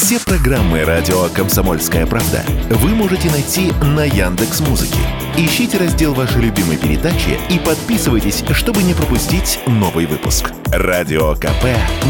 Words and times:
Все 0.00 0.20
программы 0.20 0.84
радио 0.84 1.28
Комсомольская 1.30 2.06
правда 2.06 2.44
вы 2.70 2.90
можете 2.90 3.28
найти 3.32 3.72
на 3.82 4.04
Яндекс 4.04 4.60
Музыке. 4.60 5.00
Ищите 5.36 5.76
раздел 5.76 6.14
вашей 6.14 6.40
любимой 6.40 6.76
передачи 6.76 7.36
и 7.50 7.58
подписывайтесь, 7.58 8.44
чтобы 8.52 8.84
не 8.84 8.94
пропустить 8.94 9.58
новый 9.66 10.06
выпуск. 10.06 10.52
Радио 10.66 11.34
КП 11.34 11.64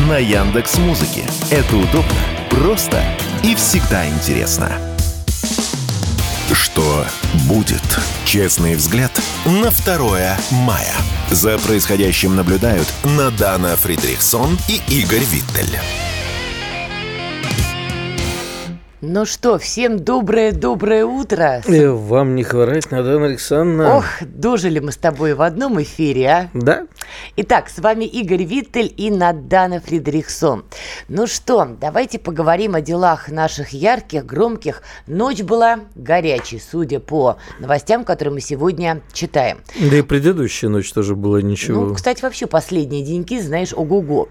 на 0.07 0.19
Яндекс 0.19 0.77
Музыке. 0.77 1.25
Это 1.51 1.77
удобно, 1.77 2.13
просто 2.51 3.03
и 3.43 3.55
всегда 3.55 4.07
интересно. 4.07 4.71
Что 6.53 7.07
будет? 7.49 7.83
Честный 8.27 8.77
взгляд 8.77 9.19
на 9.47 9.71
2 9.71 10.37
мая. 10.51 10.95
За 11.31 11.57
происходящим 11.59 12.37
наблюдают 12.37 12.93
Надана 13.03 13.77
Фридрихсон 13.77 14.59
и 14.69 14.83
Игорь 14.89 15.25
Виттель. 15.25 15.79
Ну 19.01 19.27
что, 19.27 19.59
всем 19.59 20.01
доброе-доброе 20.01 21.05
утро. 21.05 21.63
И 21.69 21.87
вам 21.87 22.35
не 22.35 22.43
хворать, 22.43 22.91
Надана 22.91 23.27
Александровна. 23.27 23.99
Ох, 23.99 24.05
дожили 24.23 24.81
мы 24.81 24.91
с 24.91 24.97
тобой 24.97 25.35
в 25.35 25.43
одном 25.43 25.81
эфире, 25.81 26.27
а? 26.27 26.49
Да? 26.53 26.89
Итак, 27.37 27.69
с 27.69 27.79
вами 27.79 28.05
Игорь 28.05 28.45
Виттель 28.45 28.93
и 28.97 29.11
Надана 29.11 29.81
Фридрихсон. 29.81 30.65
Ну 31.09 31.27
что, 31.27 31.77
давайте 31.81 32.19
поговорим 32.19 32.75
о 32.75 32.81
делах 32.81 33.29
наших 33.29 33.71
ярких, 33.71 34.25
громких. 34.27 34.83
Ночь 35.07 35.43
была 35.43 35.81
горячей, 35.95 36.61
судя 36.61 37.01
по 37.01 37.39
новостям, 37.59 38.05
которые 38.05 38.35
мы 38.35 38.41
сегодня 38.41 39.03
читаем. 39.13 39.59
Да 39.79 39.97
и 39.97 40.03
предыдущая 40.03 40.71
ночь 40.71 40.93
тоже 40.93 41.15
была 41.15 41.43
ничего. 41.43 41.87
Ну, 41.87 41.95
кстати, 41.95 42.23
вообще 42.23 42.47
последние 42.47 43.05
деньки, 43.05 43.41
знаешь, 43.41 43.73
ого-го. 43.73 44.29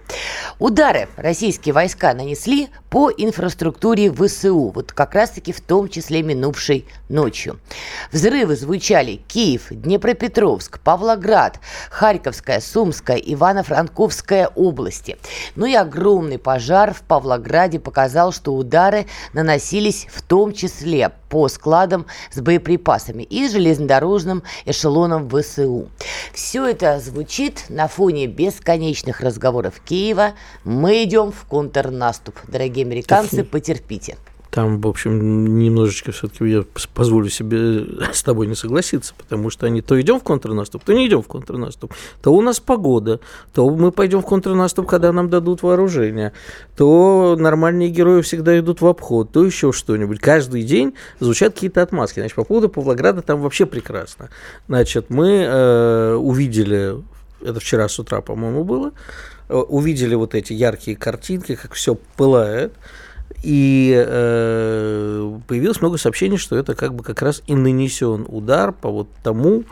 Удары 0.59 1.07
российские 1.17 1.73
войска 1.73 2.13
нанесли 2.13 2.69
по 2.89 3.11
инфраструктуре 3.11 4.11
ВСУ 4.11 4.71
вот 4.73 4.91
как 4.91 5.13
раз-таки 5.13 5.51
в 5.51 5.61
том 5.61 5.89
числе 5.89 6.23
минувшей 6.23 6.85
ночью. 7.09 7.59
Взрывы 8.11 8.55
звучали 8.55 9.21
Киев, 9.27 9.67
Днепропетровск, 9.69 10.79
Павлоград, 10.79 11.59
Харьковская, 11.89 12.59
Сумская, 12.67 13.17
Ивано-Франковская 13.17 14.51
области. 14.55 15.17
Ну 15.55 15.65
и 15.65 15.73
огромный 15.73 16.37
пожар 16.37 16.93
в 16.93 17.01
Павлограде 17.01 17.79
показал, 17.79 18.31
что 18.31 18.53
удары 18.53 19.07
наносились 19.33 20.07
в 20.11 20.21
том 20.21 20.53
числе 20.53 21.11
по 21.29 21.47
складам 21.47 22.05
с 22.31 22.39
боеприпасами 22.39 23.23
и 23.23 23.47
железнодорожным 23.47 24.43
эшелоном 24.65 25.29
ВСУ. 25.29 25.89
Все 26.33 26.65
это 26.65 26.99
звучит 26.99 27.65
на 27.69 27.87
фоне 27.87 28.27
бесконечных 28.27 29.21
разговоров 29.21 29.81
Киева. 29.83 30.33
Мы 30.63 31.03
идем 31.03 31.31
в 31.31 31.45
контрнаступ. 31.45 32.35
Дорогие 32.47 32.85
американцы, 32.85 33.43
потерпите. 33.43 34.17
Там, 34.57 34.81
в 34.81 34.87
общем, 34.87 35.59
немножечко 35.59 36.11
все-таки 36.11 36.49
я 36.49 36.63
позволю 36.95 37.29
себе 37.29 37.85
с 38.11 38.23
тобой 38.23 38.47
не 38.47 38.55
согласиться, 38.55 39.13
потому 39.15 39.51
что 39.51 39.67
они 39.67 39.83
то 39.83 40.01
идем 40.01 40.19
в 40.19 40.23
контрнаступ, 40.23 40.83
то 40.83 40.93
не 40.93 41.05
идем 41.05 41.21
в 41.21 41.27
контрнаступ. 41.27 41.93
То 42.23 42.33
у 42.33 42.41
нас 42.41 42.59
погода, 42.59 43.19
то 43.53 43.69
мы 43.69 43.91
пойдем 43.91 44.23
в 44.23 44.25
контрнаступ, 44.25 44.87
когда 44.87 45.11
нам 45.11 45.29
дадут 45.29 45.61
вооружение, 45.61 46.33
то 46.75 47.35
нормальные 47.37 47.89
герои 47.89 48.23
всегда 48.23 48.57
идут 48.57 48.81
в 48.81 48.87
обход, 48.87 49.31
то 49.31 49.45
еще 49.45 49.71
что-нибудь. 49.71 50.19
Каждый 50.19 50.63
день 50.63 50.95
звучат 51.19 51.53
какие-то 51.53 51.83
отмазки. 51.83 52.19
Значит, 52.19 52.35
по 52.35 52.43
поводу 52.43 52.67
Павлограда 52.67 53.21
там 53.21 53.41
вообще 53.41 53.67
прекрасно. 53.67 54.31
Значит, 54.67 55.11
мы 55.11 55.43
э, 55.47 56.15
увидели, 56.15 56.95
это 57.43 57.59
вчера 57.59 57.87
с 57.87 57.99
утра, 57.99 58.21
по-моему, 58.21 58.63
было, 58.63 58.91
э, 59.49 59.55
увидели 59.55 60.15
вот 60.15 60.33
эти 60.33 60.53
яркие 60.53 60.97
картинки, 60.97 61.53
как 61.53 61.73
все 61.73 61.93
пылает. 61.93 62.73
И 63.43 63.93
э, 63.95 65.39
появилось 65.47 65.81
много 65.81 65.97
сообщений, 65.97 66.37
что 66.37 66.55
это 66.55 66.75
как 66.75 66.93
бы 66.93 67.03
как 67.03 67.21
раз 67.21 67.43
и 67.47 67.55
нанесен 67.55 68.25
удар 68.27 68.71
по 68.71 68.89
вот 68.89 69.07
тому, 69.23 69.63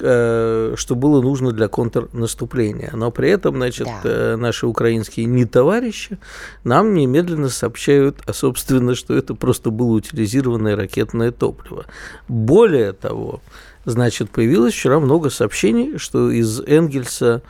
э, 0.00 0.74
что 0.76 0.94
было 0.94 1.20
нужно 1.20 1.52
для 1.52 1.68
контрнаступления. 1.68 2.90
Но 2.94 3.10
при 3.10 3.30
этом, 3.30 3.56
значит, 3.56 3.88
да. 4.02 4.10
э, 4.10 4.36
наши 4.36 4.66
украинские 4.66 5.26
не 5.26 5.44
товарищи 5.44 6.18
нам 6.62 6.94
немедленно 6.94 7.48
сообщают, 7.48 8.18
а 8.26 8.32
собственно, 8.32 8.94
что 8.94 9.14
это 9.14 9.34
просто 9.34 9.70
было 9.70 9.96
утилизированное 9.96 10.76
ракетное 10.76 11.32
топливо. 11.32 11.86
Более 12.28 12.92
того, 12.92 13.40
Значит, 13.88 14.28
появилось 14.28 14.74
вчера 14.74 15.00
много 15.00 15.30
сообщений, 15.30 15.96
что 15.96 16.30
из 16.30 16.60
Энгельса 16.60 17.40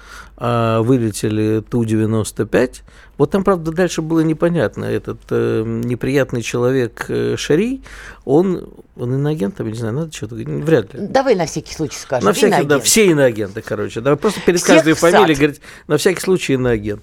а, 0.41 0.82
вылетели 0.82 1.65
Ту-95. 1.69 2.82
Вот 3.16 3.32
там, 3.32 3.43
правда, 3.43 3.72
дальше 3.72 4.03
было 4.03 4.21
непонятно. 4.21 4.84
Этот 4.84 5.19
э, 5.31 5.65
неприятный 5.66 6.43
человек 6.43 7.06
э, 7.09 7.34
Шари, 7.37 7.82
он, 8.25 8.69
он 8.94 9.15
иноагент, 9.15 9.59
я 9.59 9.65
не 9.65 9.75
знаю, 9.75 9.94
надо 9.94 10.12
что-то 10.12 10.37
вряд 10.37 10.94
ли. 10.94 11.09
Давай 11.09 11.34
на 11.34 11.47
всякий 11.47 11.75
случай 11.75 11.99
скажем. 11.99 12.25
На 12.25 12.32
всякий, 12.32 12.65
да, 12.65 12.78
все 12.78 13.06
иноагенты, 13.06 13.60
короче. 13.62 14.00
Давай 14.00 14.16
просто 14.16 14.41
перед 14.43 14.60
Всех 14.60 14.76
каждой 14.76 14.93
фамилией 14.93 15.34
говорить, 15.34 15.60
на 15.88 15.97
всякий 15.97 16.21
случай 16.21 16.53
иноагент. 16.53 17.03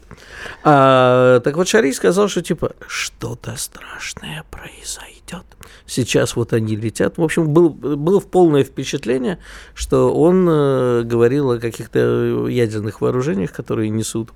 А, 0.64 1.42
так 1.42 1.58
вот, 1.58 1.68
Шари 1.68 1.92
сказал, 1.92 2.30
что 2.30 2.42
типа 2.42 2.72
что-то 2.88 3.58
страшное 3.58 4.46
произойдет 4.50 5.44
сейчас 5.88 6.36
вот 6.36 6.54
они 6.54 6.76
летят. 6.76 7.18
В 7.18 7.24
общем, 7.24 7.50
был, 7.50 7.70
было 7.70 8.20
полное 8.20 8.64
впечатление, 8.64 9.40
что 9.74 10.14
он 10.14 10.48
э, 10.50 11.02
говорил 11.04 11.52
о 11.52 11.60
каких-то 11.60 12.48
ядерных 12.48 13.02
вооружениях, 13.02 13.25
которые 13.52 13.90
несут. 13.90 14.30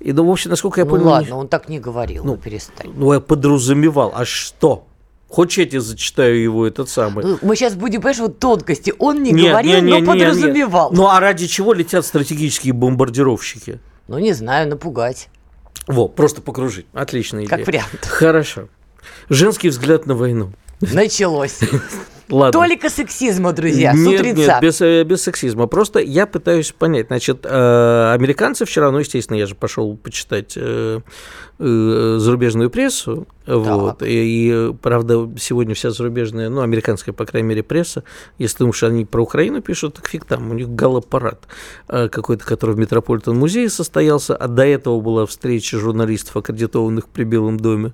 И, 0.00 0.12
ну, 0.12 0.26
в 0.26 0.30
общем, 0.30 0.50
насколько 0.50 0.80
я 0.80 0.84
ну, 0.84 0.90
понял... 0.92 1.06
ладно, 1.06 1.36
он 1.36 1.48
так 1.48 1.68
не 1.68 1.80
говорил, 1.80 2.24
ну, 2.24 2.36
перестань. 2.36 2.92
Ну, 2.94 3.12
я 3.12 3.20
подразумевал. 3.20 4.12
А 4.14 4.24
что? 4.24 4.86
Хочешь, 5.28 5.58
я 5.58 5.66
тебе 5.66 5.80
зачитаю 5.80 6.40
его 6.40 6.66
этот 6.66 6.88
самый? 6.88 7.24
Ну, 7.24 7.38
мы 7.42 7.56
сейчас 7.56 7.74
будем, 7.74 8.00
понимаешь, 8.00 8.20
вот 8.20 8.38
тонкости. 8.38 8.94
Он 8.98 9.22
не 9.22 9.32
нет, 9.32 9.50
говорил, 9.50 9.72
нет, 9.72 9.82
нет, 9.82 10.04
но 10.04 10.14
нет, 10.14 10.28
подразумевал. 10.28 10.90
Нет. 10.90 10.98
Ну, 10.98 11.08
а 11.08 11.18
ради 11.18 11.46
чего 11.46 11.72
летят 11.72 12.06
стратегические 12.06 12.72
бомбардировщики? 12.72 13.80
Ну, 14.06 14.18
не 14.18 14.32
знаю, 14.32 14.68
напугать. 14.68 15.28
Во, 15.86 16.08
просто 16.08 16.42
покружить. 16.42 16.86
Отличная 16.92 17.44
идея. 17.44 17.58
Как 17.58 17.66
вариант. 17.66 18.06
Хорошо. 18.06 18.68
Женский 19.28 19.68
взгляд 19.68 20.06
на 20.06 20.14
войну. 20.14 20.52
Началось. 20.80 21.60
Ладно. 22.28 22.52
Только 22.52 22.90
сексизма, 22.90 23.52
друзья, 23.52 23.92
нет, 23.92 24.18
с 24.18 24.20
утреца. 24.20 24.54
Нет, 24.54 24.62
без, 24.62 24.80
э, 24.80 25.04
без 25.04 25.22
сексизма. 25.22 25.66
Просто 25.66 26.00
я 26.00 26.26
пытаюсь 26.26 26.72
понять. 26.72 27.06
Значит, 27.08 27.44
э, 27.44 28.12
американцы 28.14 28.64
вчера, 28.64 28.90
ну, 28.90 28.98
естественно, 28.98 29.36
я 29.36 29.46
же 29.46 29.54
пошел 29.54 29.96
почитать 29.96 30.54
э, 30.56 31.00
зарубежную 31.58 32.70
прессу, 32.70 33.26
вот. 33.46 34.02
И, 34.02 34.06
и, 34.06 34.74
правда, 34.82 35.30
сегодня 35.38 35.74
вся 35.74 35.90
зарубежная, 35.90 36.48
ну, 36.48 36.62
американская, 36.62 37.14
по 37.14 37.24
крайней 37.24 37.48
мере, 37.48 37.62
пресса, 37.62 38.02
если 38.38 38.58
думаешь, 38.58 38.82
они 38.82 39.04
про 39.04 39.22
Украину 39.22 39.62
пишут, 39.62 39.94
так 39.94 40.08
фиг 40.08 40.24
там, 40.24 40.50
у 40.50 40.54
них 40.54 40.68
галапарат 40.68 41.46
э, 41.88 42.08
какой-то, 42.08 42.44
который 42.44 42.74
в 42.74 42.78
Метрополитен 42.78 43.36
музее 43.36 43.70
состоялся, 43.70 44.34
а 44.36 44.48
до 44.48 44.66
этого 44.66 45.00
была 45.00 45.26
встреча 45.26 45.78
журналистов, 45.78 46.36
аккредитованных 46.36 47.08
при 47.08 47.24
Белом 47.24 47.58
доме, 47.58 47.92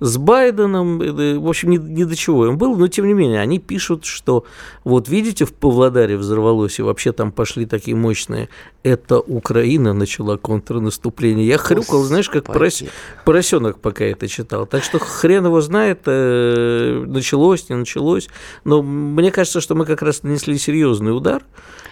с 0.00 0.16
Байденом, 0.16 1.02
э, 1.02 1.38
в 1.38 1.48
общем, 1.48 1.70
ни, 1.70 1.76
ни 1.76 2.04
до 2.04 2.16
чего 2.16 2.46
им 2.46 2.58
было, 2.58 2.76
но, 2.76 2.88
тем 2.88 3.06
не 3.06 3.14
менее, 3.14 3.40
они 3.40 3.58
пишут, 3.58 4.04
что, 4.04 4.44
вот 4.84 5.08
видите, 5.08 5.44
в 5.44 5.52
Павлодаре 5.52 6.16
взорвалось, 6.16 6.78
и 6.78 6.82
вообще 6.82 7.12
там 7.12 7.32
пошли 7.32 7.66
такие 7.66 7.96
мощные, 7.96 8.48
это 8.82 9.18
Украина 9.18 9.94
начала 9.94 10.36
контрнаступление. 10.36 11.46
Я 11.46 11.58
хрюкал, 11.58 12.02
знаешь, 12.02 12.28
как 12.28 12.44
порос, 12.44 12.84
поросенок, 13.24 13.80
пока 13.80 14.04
это 14.04 14.28
читал. 14.28 14.66
Так 14.66 14.84
что 14.84 14.93
что 14.94 15.04
хрен 15.04 15.46
его 15.46 15.60
знает, 15.60 16.02
э, 16.06 17.04
началось, 17.06 17.68
не 17.68 17.76
началось. 17.76 18.28
Но 18.64 18.82
мне 18.82 19.30
кажется, 19.30 19.60
что 19.60 19.74
мы 19.74 19.86
как 19.86 20.02
раз 20.02 20.22
нанесли 20.22 20.58
серьезный 20.58 21.16
удар. 21.16 21.42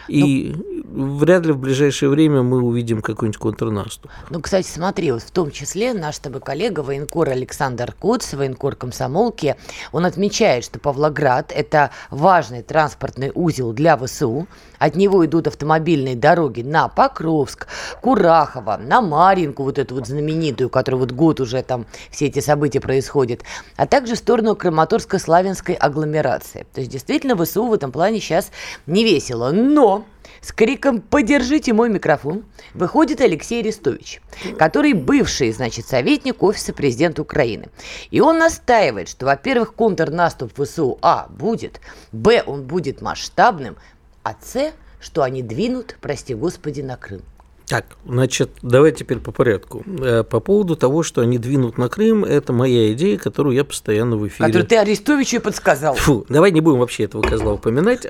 И 0.08 0.54
ну, 0.84 1.16
вряд 1.16 1.46
ли 1.46 1.52
в 1.52 1.58
ближайшее 1.58 2.08
время 2.08 2.42
мы 2.42 2.60
увидим 2.60 3.02
какой-нибудь 3.02 3.38
контрнаступ. 3.38 4.10
Ну, 4.30 4.40
кстати, 4.40 4.66
смотри, 4.66 5.12
вот 5.12 5.22
в 5.22 5.30
том 5.30 5.50
числе 5.50 5.94
наш 5.94 6.18
тобой 6.18 6.40
коллега, 6.40 6.80
военкор 6.80 7.30
Александр 7.30 7.94
Куц, 7.98 8.34
военкор 8.34 8.76
комсомолки, 8.76 9.56
он 9.92 10.04
отмечает, 10.04 10.64
что 10.64 10.78
Павлоград– 10.78 11.52
это 11.54 11.90
важный 12.10 12.62
транспортный 12.62 13.30
узел 13.34 13.72
для 13.72 13.96
ВСУ. 13.96 14.46
От 14.78 14.96
него 14.96 15.24
идут 15.24 15.46
автомобильные 15.46 16.16
дороги 16.16 16.62
на 16.62 16.88
Покровск, 16.88 17.68
Курахово, 18.00 18.78
на 18.78 19.00
Маринку, 19.00 19.62
вот 19.62 19.78
эту 19.78 19.94
вот 19.94 20.08
знаменитую, 20.08 20.68
которая 20.68 21.00
вот 21.00 21.12
год 21.12 21.40
уже 21.40 21.62
там 21.62 21.86
все 22.10 22.26
эти 22.26 22.40
события 22.40 22.80
происходят, 22.80 22.91
а 23.76 23.86
также 23.86 24.14
в 24.14 24.18
сторону 24.18 24.54
Краматорско-Славянской 24.54 25.74
агломерации. 25.74 26.66
То 26.72 26.80
есть, 26.80 26.92
действительно, 26.92 27.36
ВСУ 27.36 27.66
в 27.66 27.72
этом 27.72 27.92
плане 27.92 28.20
сейчас 28.20 28.50
не 28.86 29.04
весело. 29.04 29.50
Но 29.50 30.04
с 30.40 30.52
криком 30.52 31.00
«Подержите 31.00 31.72
мой 31.72 31.88
микрофон!» 31.88 32.44
выходит 32.74 33.20
Алексей 33.20 33.60
Арестович, 33.60 34.20
который 34.58 34.92
бывший, 34.92 35.52
значит, 35.52 35.86
советник 35.86 36.42
Офиса 36.42 36.72
президента 36.72 37.22
Украины. 37.22 37.68
И 38.10 38.20
он 38.20 38.38
настаивает, 38.38 39.08
что, 39.08 39.26
во-первых, 39.26 39.74
контрнаступ 39.74 40.52
ВСУ 40.60 40.98
А 41.00 41.28
будет, 41.28 41.80
Б 42.12 42.42
он 42.44 42.64
будет 42.64 43.00
масштабным, 43.00 43.76
а 44.22 44.34
С, 44.40 44.72
что 45.00 45.22
они 45.22 45.42
двинут, 45.42 45.96
прости 46.00 46.34
господи, 46.34 46.80
на 46.80 46.96
Крым. 46.96 47.22
Так, 47.72 47.86
значит, 48.04 48.50
давай 48.60 48.92
теперь 48.92 49.18
по 49.18 49.32
порядку. 49.32 49.82
Э, 49.86 50.24
по 50.24 50.40
поводу 50.40 50.76
того, 50.76 51.02
что 51.02 51.22
они 51.22 51.38
двинут 51.38 51.78
на 51.78 51.88
Крым, 51.88 52.22
это 52.22 52.52
моя 52.52 52.92
идея, 52.92 53.16
которую 53.16 53.56
я 53.56 53.64
постоянно 53.64 54.18
в 54.18 54.28
эфире... 54.28 54.46
Которую 54.46 54.66
ты 54.66 54.76
Арестовичу 54.76 55.36
и 55.36 55.38
подсказал. 55.38 55.94
Фу, 55.94 56.26
давай 56.28 56.50
не 56.50 56.60
будем 56.60 56.80
вообще 56.80 57.04
этого 57.04 57.22
козла 57.22 57.54
упоминать. 57.54 58.04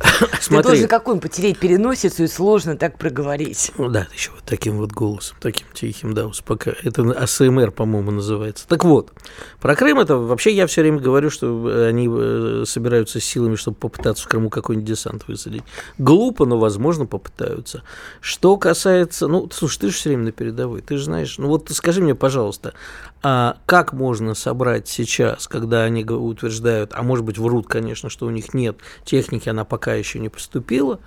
А, 0.00 0.26
Смотри. 0.40 0.62
Ты 0.62 0.62
должен 0.62 0.88
какой 0.88 1.20
потереть 1.20 1.58
переносицу, 1.58 2.24
и 2.24 2.26
сложно 2.26 2.76
так 2.76 2.98
проговорить. 2.98 3.72
Ну 3.76 3.88
да, 3.88 4.08
еще 4.12 4.30
вот 4.30 4.42
таким 4.44 4.78
вот 4.78 4.92
голосом, 4.92 5.36
таким 5.40 5.66
тихим, 5.72 6.14
да, 6.14 6.26
успока... 6.26 6.74
Это 6.82 7.02
АСМР, 7.02 7.70
по-моему, 7.70 8.10
называется. 8.10 8.66
Так 8.68 8.84
вот, 8.84 9.12
про 9.60 9.76
Крым 9.76 10.00
это 10.00 10.16
вообще 10.16 10.52
я 10.52 10.66
все 10.66 10.82
время 10.82 10.98
говорю, 10.98 11.30
что 11.30 11.86
они 11.88 12.08
э, 12.10 12.64
собираются 12.66 13.20
силами, 13.20 13.56
чтобы 13.56 13.76
попытаться 13.76 14.24
в 14.24 14.28
Крыму 14.28 14.50
какой-нибудь 14.50 14.88
десант 14.88 15.28
высадить. 15.28 15.62
Глупо, 15.98 16.46
но, 16.46 16.58
возможно, 16.58 17.06
попытаются. 17.06 17.82
Что 18.20 18.56
касается... 18.56 19.28
Ну, 19.28 19.48
слушай, 19.52 19.80
ты 19.80 19.88
же 19.88 19.94
все 19.94 20.10
время 20.10 20.24
на 20.24 20.32
передовой, 20.32 20.80
ты 20.80 20.96
же 20.96 21.04
знаешь... 21.04 21.38
Ну 21.38 21.48
вот 21.48 21.70
скажи 21.70 22.02
мне, 22.02 22.14
пожалуйста, 22.14 22.74
а 23.22 23.58
как 23.66 23.92
можно 23.92 24.34
собрать 24.34 24.88
сейчас, 24.88 25.46
когда 25.46 25.82
они 25.82 26.04
утверждают, 26.04 26.92
а 26.94 27.02
может 27.02 27.24
быть 27.24 27.36
врут, 27.36 27.66
конечно, 27.66 28.08
что 28.08 28.26
у 28.26 28.30
них 28.30 28.54
нет 28.54 28.78
техники, 29.04 29.48
она 29.48 29.59
пока 29.64 29.94
еще 29.94 30.18
не 30.18 30.28
поступила, 30.28 31.00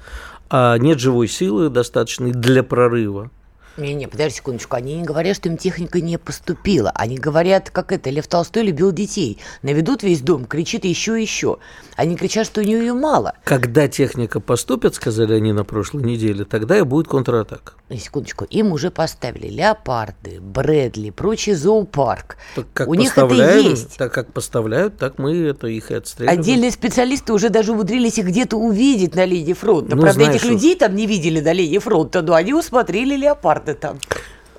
а 0.49 0.77
нет 0.77 0.99
живой 0.99 1.27
силы 1.27 1.69
достаточной 1.69 2.31
для 2.31 2.63
прорыва, 2.63 3.31
не-не, 3.77 4.07
подожди 4.07 4.37
секундочку. 4.37 4.75
Они 4.75 4.95
не 4.95 5.03
говорят, 5.03 5.35
что 5.35 5.49
им 5.49 5.57
техника 5.57 5.99
не 5.99 6.17
поступила. 6.17 6.91
Они 6.93 7.17
говорят, 7.17 7.71
как 7.71 7.91
это, 7.91 8.09
Лев 8.09 8.27
Толстой 8.27 8.63
любил 8.63 8.91
детей. 8.91 9.39
Наведут 9.63 10.03
весь 10.03 10.21
дом, 10.21 10.45
кричит 10.45 10.85
еще 10.85 11.19
и 11.19 11.23
еще. 11.23 11.57
Они 11.95 12.15
кричат, 12.15 12.45
что 12.45 12.61
у 12.61 12.63
нее 12.63 12.79
ее 12.79 12.93
мало. 12.93 13.33
Когда 13.43 13.87
техника 13.87 14.39
поступит, 14.39 14.95
сказали 14.95 15.33
они 15.33 15.53
на 15.53 15.63
прошлой 15.63 16.03
неделе, 16.03 16.45
тогда 16.45 16.77
и 16.77 16.83
будет 16.83 17.07
контратака. 17.07 17.73
Секундочку. 17.89 18.45
Им 18.45 18.71
уже 18.71 18.91
поставили 18.91 19.47
леопарды, 19.47 20.39
Брэдли, 20.39 21.09
прочий 21.11 21.53
зоопарк. 21.53 22.37
Так 22.55 22.65
как 22.73 22.87
у 22.87 22.93
них 22.95 23.17
это 23.17 23.33
есть. 23.33 23.97
Так 23.97 24.13
как 24.13 24.33
поставляют, 24.33 24.97
так 24.97 25.17
мы 25.17 25.35
это 25.35 25.67
их 25.67 25.91
и 25.91 25.95
отстреливаем. 25.95 26.39
Отдельные 26.39 26.71
специалисты 26.71 27.33
уже 27.33 27.49
даже 27.49 27.71
умудрились 27.71 28.17
их 28.17 28.25
где-то 28.25 28.57
увидеть 28.57 29.15
на 29.15 29.25
линии 29.25 29.53
фронта. 29.53 29.95
Ну, 29.95 30.01
Правда, 30.01 30.23
знаешь, 30.23 30.41
этих 30.41 30.49
людей 30.49 30.75
там 30.75 30.95
не 30.95 31.05
видели 31.05 31.39
на 31.39 31.53
линии 31.53 31.77
фронта, 31.77 32.21
но 32.21 32.33
они 32.33 32.53
усмотрели 32.53 33.15
леопарды 33.15 33.62
миллиарды 33.63 33.73
там. 33.73 33.99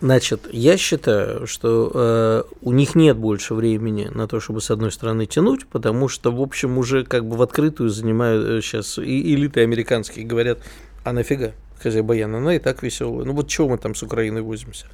Значит, 0.00 0.48
я 0.52 0.76
считаю, 0.76 1.46
что 1.46 1.90
э, 1.94 2.42
у 2.60 2.72
них 2.72 2.94
нет 2.94 3.16
больше 3.16 3.54
времени 3.54 4.10
на 4.12 4.26
то, 4.26 4.38
чтобы 4.40 4.60
с 4.60 4.70
одной 4.70 4.92
стороны 4.92 5.24
тянуть, 5.24 5.66
потому 5.66 6.08
что, 6.08 6.30
в 6.30 6.42
общем, 6.42 6.76
уже 6.78 7.04
как 7.04 7.24
бы 7.26 7.36
в 7.36 7.42
открытую 7.42 7.88
занимают 7.88 8.64
сейчас 8.64 8.98
э, 8.98 9.04
и 9.04 9.34
элиты 9.34 9.62
американские 9.62 10.26
говорят, 10.26 10.58
а 11.04 11.12
нафига? 11.12 11.52
Хозяй 11.80 12.02
Баян, 12.02 12.34
она 12.34 12.54
и 12.54 12.58
так 12.58 12.82
веселая. 12.82 13.24
Ну 13.24 13.32
вот 13.32 13.48
чего 13.48 13.68
мы 13.68 13.78
там 13.78 13.94
с 13.94 14.02
Украиной 14.02 14.42
возимся? 14.42 14.86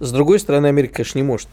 С 0.00 0.12
другой 0.12 0.38
стороны, 0.38 0.66
Америка, 0.66 0.94
конечно, 0.94 1.18
не 1.18 1.24
может 1.24 1.48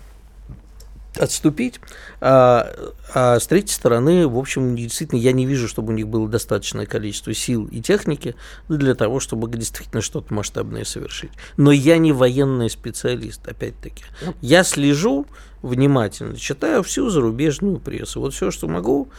отступить. 1.18 1.80
А, 2.19 2.72
а 3.13 3.40
с 3.40 3.48
третьей 3.48 3.74
стороны, 3.74 4.28
в 4.28 4.38
общем, 4.38 4.75
действительно, 4.75 5.19
я 5.19 5.31
не 5.31 5.46
вижу, 5.46 5.68
чтобы 5.68 5.94
у 5.94 5.96
них 5.96 6.08
было 6.08 6.28
достаточное 6.28 6.86
количество 6.86 7.34
сил 7.34 7.68
и 7.68 7.81
техники 7.81 8.36
для 8.69 8.96
того, 8.96 9.19
чтобы 9.19 9.50
действительно 9.50 10.02
что-то 10.02 10.34
масштабное 10.34 10.86
совершить. 10.86 11.31
Но 11.58 11.72
я 11.72 11.98
не 11.98 12.12
военный 12.13 12.69
специалист, 12.69 13.46
опять-таки. 13.48 14.04
Ну, 14.25 14.36
я 14.42 14.63
слежу 14.63 15.25
внимательно, 15.62 16.38
читаю 16.38 16.84
всю 16.84 17.10
зарубежную 17.10 17.80
прессу. 17.80 18.22
Вот 18.22 18.34
все, 18.34 18.52
что 18.52 18.68
могу, 18.68 19.10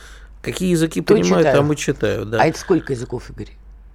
какие 0.41 0.71
языки 0.71 1.03
То 1.03 1.15
понимаю, 1.15 1.45
читаю. 1.45 1.57
там 1.57 1.73
и 1.73 1.77
читаю. 1.77 2.25
Да. 2.27 2.41
А 2.41 2.47
это 2.47 2.59
сколько 2.59 2.93
языков, 2.93 3.31
Игорь? 3.31 3.51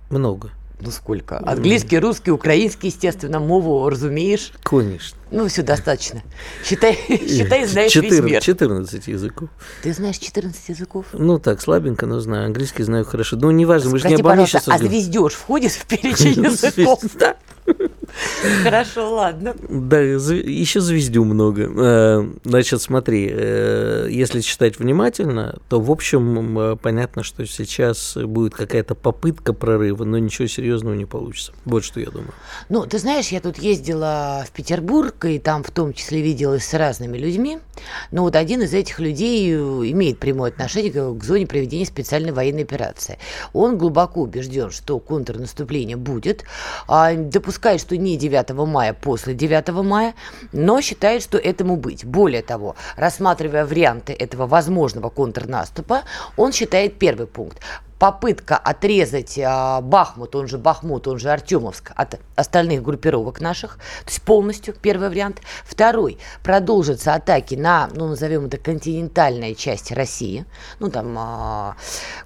Много. 0.09 0.51
Ну 0.79 0.91
сколько? 0.91 1.39
Английский, 1.39 1.97
русский, 1.97 2.29
украинский, 2.29 2.89
естественно, 2.89 3.39
мову 3.39 3.89
разумеешь? 3.89 4.51
Конечно. 4.61 5.17
Ну, 5.31 5.47
все 5.47 5.63
достаточно. 5.63 6.21
Считай, 6.63 6.93
считай 7.09 7.65
знаешь 7.65 7.91
14, 7.91 8.23
весь 8.23 8.31
мир. 8.31 8.41
14 8.41 9.07
языков. 9.07 9.49
Ты 9.81 9.91
знаешь 9.93 10.17
14 10.19 10.69
языков? 10.69 11.07
Ну, 11.13 11.39
так, 11.39 11.61
слабенько, 11.61 12.05
но 12.05 12.19
знаю. 12.19 12.45
Английский 12.45 12.83
знаю 12.83 13.05
хорошо. 13.05 13.37
Ну, 13.37 13.49
неважно, 13.49 13.89
мы 13.89 13.97
же 13.99 14.07
не 14.07 14.15
обо 14.15 14.35
мне 14.35 14.45
сейчас... 14.45 14.67
а 14.67 14.77
звездеж 14.77 15.33
входит 15.33 15.71
в 15.71 15.85
перечень 15.87 16.43
языков? 16.45 17.03
Да. 17.15 17.35
Хорошо, 18.63 19.13
ладно. 19.13 19.55
Да, 19.69 19.99
еще 19.99 20.81
звездю 20.81 21.23
много. 21.25 21.69
Э, 21.75 22.29
значит, 22.43 22.81
смотри, 22.81 23.29
э, 23.31 24.07
если 24.09 24.41
читать 24.41 24.79
внимательно, 24.79 25.57
то, 25.69 25.79
в 25.79 25.91
общем, 25.91 26.59
э, 26.59 26.75
понятно, 26.75 27.23
что 27.23 27.45
сейчас 27.45 28.15
будет 28.15 28.55
какая-то 28.55 28.95
попытка 28.95 29.53
прорыва, 29.53 30.03
но 30.03 30.17
ничего 30.17 30.47
серьезного 30.47 30.95
не 30.95 31.05
получится. 31.05 31.53
Вот 31.65 31.83
что 31.83 31.99
я 31.99 32.07
думаю. 32.07 32.33
Ну, 32.69 32.85
ты 32.85 32.99
знаешь, 32.99 33.29
я 33.29 33.39
тут 33.39 33.57
ездила 33.57 34.45
в 34.47 34.51
Петербург, 34.51 35.25
и 35.25 35.39
там 35.39 35.63
в 35.63 35.71
том 35.71 35.93
числе 35.93 36.21
виделась 36.21 36.65
с 36.65 36.73
разными 36.73 37.17
людьми. 37.17 37.59
Но 38.11 38.23
вот 38.23 38.35
один 38.35 38.61
из 38.61 38.73
этих 38.73 38.99
людей 38.99 39.53
имеет 39.53 40.19
прямое 40.19 40.51
отношение 40.51 40.91
к 40.91 41.23
зоне 41.23 41.47
проведения 41.47 41.85
специальной 41.85 42.31
военной 42.31 42.63
операции. 42.63 43.19
Он 43.53 43.77
глубоко 43.77 44.21
убежден, 44.21 44.71
что 44.71 44.99
контрнаступление 44.99 45.97
будет, 45.97 46.43
а 46.87 47.13
допускает, 47.13 47.81
что 47.81 47.96
не 47.97 48.17
9 48.17 48.49
мая, 48.67 48.93
после 48.93 49.33
9 49.33 49.69
мая, 49.83 50.13
но 50.53 50.81
считает, 50.81 51.23
что 51.23 51.37
этому 51.37 51.77
быть. 51.77 52.05
Более 52.05 52.41
того, 52.41 52.75
рассматривая 52.95 53.65
варианты 53.65 54.13
этого 54.13 54.47
возможного 54.47 55.09
контрнаступа, 55.09 56.03
он 56.37 56.51
считает 56.51 56.99
первый 56.99 57.27
пункт 57.27 57.59
попытка 57.99 58.57
отрезать 58.57 59.39
а, 59.43 59.81
Бахмут, 59.81 60.35
он 60.35 60.47
же 60.47 60.57
Бахмут, 60.57 61.07
он 61.07 61.19
же 61.19 61.29
Артемовск 61.29 61.91
от 61.95 62.19
остальных 62.35 62.83
группировок 62.83 63.41
наших, 63.41 63.77
то 63.77 64.09
есть 64.09 64.21
полностью, 64.21 64.73
первый 64.73 65.09
вариант. 65.09 65.41
Второй, 65.63 66.17
продолжатся 66.43 67.13
атаки 67.13 67.55
на, 67.55 67.89
ну, 67.93 68.07
назовем 68.07 68.45
это, 68.45 68.57
континентальная 68.57 69.55
часть 69.55 69.91
России, 69.91 70.45
ну, 70.79 70.89
там, 70.89 71.15
а, 71.17 71.75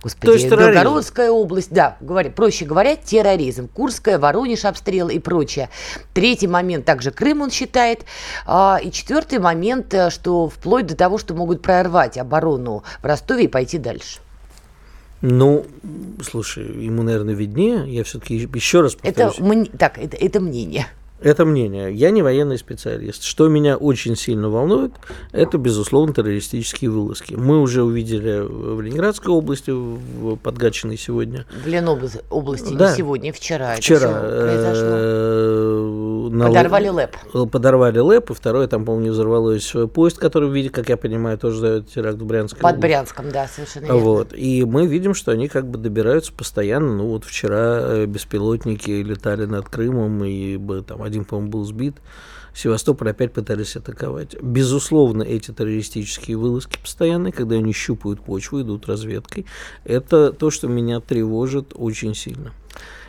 господи, 0.01 0.47
Белгородская 0.47 1.31
область, 1.31 1.71
да, 1.71 1.97
говоря, 2.01 2.29
проще 2.29 2.65
говоря, 2.65 2.95
терроризм, 2.95 3.67
Курская, 3.67 4.19
Воронеж 4.19 4.65
обстрел 4.65 5.09
и 5.09 5.19
прочее. 5.19 5.69
Третий 6.13 6.47
момент, 6.47 6.85
также 6.85 7.11
Крым 7.11 7.41
он 7.41 7.51
считает, 7.51 8.05
а, 8.45 8.79
и 8.81 8.91
четвертый 8.91 9.39
момент, 9.39 9.93
э, 9.93 10.09
что 10.09 10.49
вплоть 10.49 10.87
до 10.87 10.95
того, 10.95 11.17
что 11.17 11.33
могут 11.33 11.61
прорвать 11.61 12.17
оборону 12.17 12.83
в 13.01 13.05
Ростове 13.05 13.45
и 13.45 13.47
пойти 13.47 13.77
дальше. 13.77 14.19
Ну, 15.21 15.65
слушай, 16.23 16.65
ему, 16.65 17.03
наверное, 17.03 17.35
виднее. 17.35 17.85
Я 17.87 18.03
все-таки 18.03 18.35
еще 18.35 18.81
раз 18.81 18.95
повторюсь. 18.95 19.35
Это, 19.37 19.77
так, 19.77 19.97
это, 19.97 20.17
это 20.17 20.39
мнение. 20.39 20.87
Это 21.21 21.45
мнение. 21.45 21.93
Я 21.93 22.09
не 22.11 22.23
военный 22.23 22.57
специалист. 22.57 23.23
Что 23.23 23.47
меня 23.47 23.77
очень 23.77 24.15
сильно 24.15 24.49
волнует, 24.49 24.91
это, 25.31 25.57
безусловно, 25.57 26.13
террористические 26.13 26.89
вылазки. 26.89 27.35
Мы 27.35 27.61
уже 27.61 27.83
увидели 27.83 28.39
в 28.39 28.81
Ленинградской 28.81 29.33
области, 29.33 29.71
в 29.71 30.35
Подгачиной 30.37 30.97
сегодня. 30.97 31.45
В 31.63 31.67
Ленобласти 31.67 32.73
да. 32.73 32.89
не 32.89 32.97
сегодня, 32.97 33.33
вчера. 33.33 33.75
Вчера. 33.75 34.09
Это 34.09 34.41
произошло. 34.41 34.87
Э, 36.31 36.47
подорвали 36.47 36.89
ЛЭП. 36.89 37.15
Подорвали 37.51 37.99
ЛЭП, 37.99 38.31
и 38.31 38.33
второе, 38.33 38.67
там, 38.67 38.85
по-моему, 38.85 39.11
взорвалось 39.11 39.73
поезд, 39.93 40.17
который, 40.17 40.49
видит, 40.49 40.73
как 40.73 40.89
я 40.89 40.97
понимаю, 40.97 41.37
тоже 41.37 41.61
дает 41.61 41.89
теракт 41.89 42.19
в 42.19 42.25
Брянске. 42.25 42.59
Под 42.59 42.79
Брянском, 42.79 43.29
да, 43.31 43.47
совершенно 43.47 43.85
верно. 43.85 43.99
Вот. 43.99 44.33
И 44.33 44.65
мы 44.65 44.87
видим, 44.87 45.13
что 45.13 45.31
они 45.31 45.47
как 45.47 45.67
бы 45.67 45.77
добираются 45.77 46.33
постоянно. 46.33 46.95
Ну, 46.95 47.09
вот 47.09 47.25
вчера 47.25 47.79
э, 47.81 48.05
беспилотники 48.05 48.89
летали 48.89 49.45
над 49.45 49.69
Крымом, 49.69 50.23
и 50.23 50.57
там 50.83 51.03
один, 51.11 51.25
по-моему, 51.25 51.51
был 51.51 51.65
сбит. 51.65 51.97
Севастополь 52.53 53.11
опять 53.11 53.33
пытались 53.33 53.75
атаковать. 53.75 54.35
Безусловно, 54.41 55.23
эти 55.23 55.51
террористические 55.51 56.37
вылазки 56.37 56.77
постоянные, 56.81 57.31
когда 57.31 57.55
они 57.55 57.71
щупают 57.73 58.21
почву, 58.21 58.61
идут 58.61 58.87
разведкой, 58.87 59.45
это 59.85 60.33
то, 60.33 60.49
что 60.49 60.67
меня 60.67 60.99
тревожит 60.99 61.71
очень 61.75 62.13
сильно. 62.13 62.51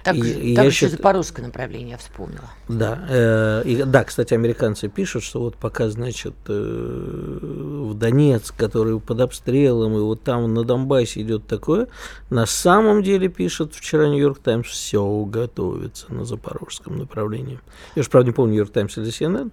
Так, 0.04 0.16
и, 0.16 0.54
так 0.54 0.66
еще 0.66 0.86
счит... 0.86 0.90
запорожское 0.92 1.46
направление 1.46 1.92
я 1.92 1.98
вспомнила. 1.98 2.50
Да, 2.68 3.06
э, 3.08 3.62
и, 3.64 3.82
да, 3.84 4.04
кстати, 4.04 4.34
американцы 4.34 4.88
пишут, 4.88 5.22
что 5.22 5.40
вот 5.40 5.56
пока, 5.56 5.88
значит, 5.90 6.34
э, 6.48 7.38
в 7.42 7.94
Донецк, 7.94 8.56
который 8.56 8.98
под 8.98 9.20
обстрелом, 9.20 9.96
и 9.96 10.00
вот 10.00 10.22
там 10.22 10.52
на 10.52 10.64
Донбассе 10.64 11.22
идет 11.22 11.46
такое, 11.46 11.88
на 12.30 12.46
самом 12.46 13.02
деле, 13.02 13.28
пишет 13.28 13.74
вчера 13.74 14.08
Нью-Йорк 14.08 14.38
Таймс, 14.38 14.66
все 14.66 15.24
готовится 15.24 16.12
на 16.12 16.24
запорожском 16.24 16.98
направлении. 16.98 17.60
Я 17.94 18.00
уж, 18.00 18.08
правда, 18.08 18.28
не 18.28 18.34
помню, 18.34 18.52
Нью-Йорк 18.52 18.72
Таймс 18.72 18.98
или 18.98 19.08
CNN, 19.08 19.52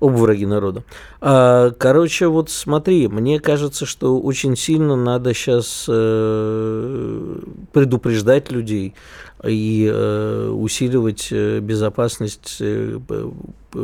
оба 0.00 0.16
враги 0.16 0.44
народа. 0.44 0.84
А, 1.20 1.70
короче, 1.70 2.26
вот 2.26 2.50
смотри, 2.50 3.08
мне 3.08 3.40
кажется, 3.40 3.86
что 3.86 4.20
очень 4.20 4.56
сильно 4.56 4.96
надо 4.96 5.32
сейчас 5.32 5.86
э, 5.88 7.40
предупреждать 7.72 8.50
людей, 8.52 8.94
и 9.48 9.88
э, 9.92 10.48
усиливать 10.48 11.28
э, 11.30 11.60
безопасность 11.60 12.56
э, 12.60 12.98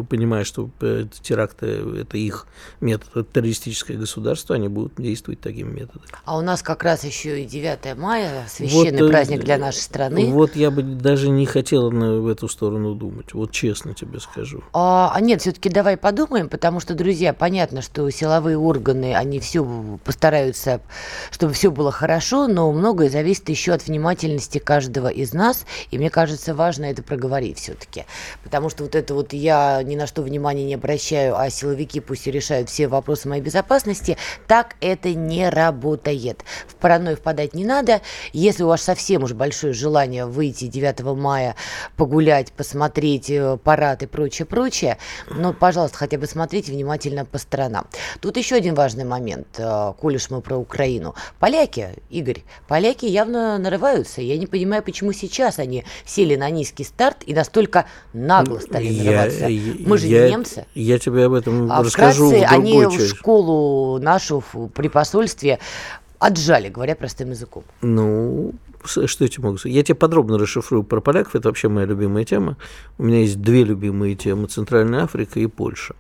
понимая, 0.09 0.45
что 0.45 0.71
э, 0.81 1.07
теракты– 1.23 1.67
это 2.01 2.17
их 2.17 2.47
метод, 2.81 3.09
это 3.15 3.25
террористическое 3.25 3.97
государство, 3.97 4.55
они 4.57 4.69
будут 4.69 4.95
действовать 4.97 5.41
таким 5.41 5.75
методом. 5.75 6.03
А 6.25 6.37
у 6.39 6.41
нас 6.41 6.63
как 6.63 6.83
раз 6.83 7.05
еще 7.05 7.43
и 7.43 7.45
9 7.45 7.97
мая, 7.97 8.47
священный 8.49 9.03
вот, 9.03 9.11
праздник 9.11 9.45
для 9.45 9.59
нашей 9.59 9.81
страны. 9.81 10.31
Вот 10.31 10.57
я 10.57 10.71
бы 10.71 10.83
даже 10.83 11.29
не 11.29 11.47
хотела 11.47 11.91
на, 11.91 12.21
в 12.21 12.27
эту 12.29 12.49
сторону 12.49 12.95
думать, 12.95 13.35
вот 13.35 13.51
честно 13.51 13.95
тебе 13.95 14.21
скажу. 14.21 14.63
А, 14.73 15.13
а 15.15 15.21
нет, 15.21 15.41
все-таки 15.41 15.69
давай 15.69 15.97
подумаем, 15.97 16.49
потому 16.49 16.81
что, 16.81 16.95
друзья, 16.95 17.33
понятно, 17.33 17.83
что 17.83 18.09
силовые 18.11 18.59
органы, 18.59 19.15
они 19.15 19.41
все 19.41 19.65
постараются, 20.05 20.81
чтобы 21.31 21.53
все 21.53 21.71
было 21.71 21.91
хорошо, 21.91 22.49
но 22.49 22.71
многое 22.73 23.09
зависит 23.09 23.49
еще 23.49 23.73
от 23.73 23.87
внимательности 23.87 24.59
каждого 24.59 25.09
из 25.09 25.33
нас, 25.33 25.67
и 25.91 25.99
мне 25.99 26.11
кажется, 26.11 26.55
важно 26.55 26.87
это 26.87 27.03
проговорить 27.03 27.59
все-таки, 27.59 28.05
потому 28.43 28.71
что 28.71 28.85
вот 28.85 28.95
это 28.95 29.15
вот 29.15 29.33
я 29.33 29.82
ни 29.83 29.97
на 29.97 30.07
что 30.07 30.23
внимания 30.23 30.65
не 30.65 30.75
обращаю, 30.75 31.39
а 31.39 31.51
силовики 31.51 32.01
пусть 32.01 32.27
решают 32.27 32.69
все 32.69 32.89
вопросы 32.89 33.29
моей 33.29 33.43
безопасности, 33.43 34.17
так 34.47 34.77
это 34.81 35.15
не 35.15 35.49
работает. 35.49 36.45
В 36.67 36.75
паранойю 36.77 37.17
впадать 37.17 37.55
не 37.55 37.65
надо, 37.65 38.01
если 38.33 38.63
у 38.63 38.69
вас 38.69 38.83
совсем 38.83 39.25
уж 39.25 39.33
большое 39.33 39.73
желание 39.73 40.27
выйти 40.27 40.67
9 40.67 41.01
мая, 41.17 41.57
погулять, 41.97 42.53
посмотреть 42.53 43.31
э, 43.31 43.59
парад 43.63 44.03
и 44.03 44.07
прочее, 44.07 44.47
прочее, 44.47 44.99
но, 45.31 45.53
пожалуйста, 45.53 45.99
хотя 45.99 46.19
бы 46.19 46.27
смотрите 46.27 46.73
внимательно 46.73 47.25
по 47.25 47.39
сторонам. 47.39 47.87
Тут 48.21 48.37
еще 48.37 48.57
один 48.57 48.75
важный 48.75 49.05
момент, 49.05 49.47
э, 49.59 49.93
коль 50.01 50.17
уж 50.17 50.31
мы 50.31 50.41
про 50.41 50.57
Украину. 50.57 51.15
Поляки, 51.39 51.91
Игорь, 52.11 52.43
поляки 52.69 53.07
явно 53.07 53.59
нарываются. 53.59 54.21
Я 54.21 54.39
не 54.39 54.47
понимаю, 54.47 54.83
почему 54.83 55.13
сейчас 55.13 55.59
они 55.59 55.85
сели 56.05 56.37
на 56.37 56.51
низкий 56.51 56.85
старт 56.85 57.19
и 57.27 57.35
настолько 57.35 57.87
нагло 58.13 58.59
стали 58.59 58.91
нарываться. 58.91 59.47
Я, 59.47 59.72
мы 59.81 59.99
же 59.99 60.07
я, 60.07 60.27
не 60.27 60.33
немцы. 60.33 60.67
Я 60.75 60.99
тебе 60.99 61.27
об 61.27 61.33
этом 61.33 61.71
а 61.71 61.83
расскажу 61.83 62.29
вкратце, 62.29 62.47
в 62.47 62.53
они 62.53 62.83
часть. 62.91 63.17
школу 63.17 63.99
нашу 63.99 64.43
при 64.75 64.89
посольстве 64.89 65.59
отжали, 66.19 66.69
говоря 66.69 66.95
простым 66.95 67.31
языком. 67.31 67.65
Ну, 67.81 68.53
что 68.85 69.03
я 69.03 69.29
тебе 69.29 69.45
могу 69.45 69.59
сказать? 69.59 69.75
Я 69.75 69.83
тебе 69.83 69.95
подробно 69.95 70.39
расшифрую 70.39 70.83
про 70.85 71.01
поляков, 71.01 71.35
это 71.35 71.49
вообще 71.49 71.69
моя 71.69 71.87
любимая 71.87 72.25
тема. 72.25 72.57
У 72.99 73.05
меня 73.05 73.21
есть 73.21 73.41
две 73.41 73.65
любимые 73.65 74.15
темы– 74.15 74.47
Центральная 74.49 75.05
Африка 75.05 75.41
и 75.41 75.47
Польша. 75.47 75.95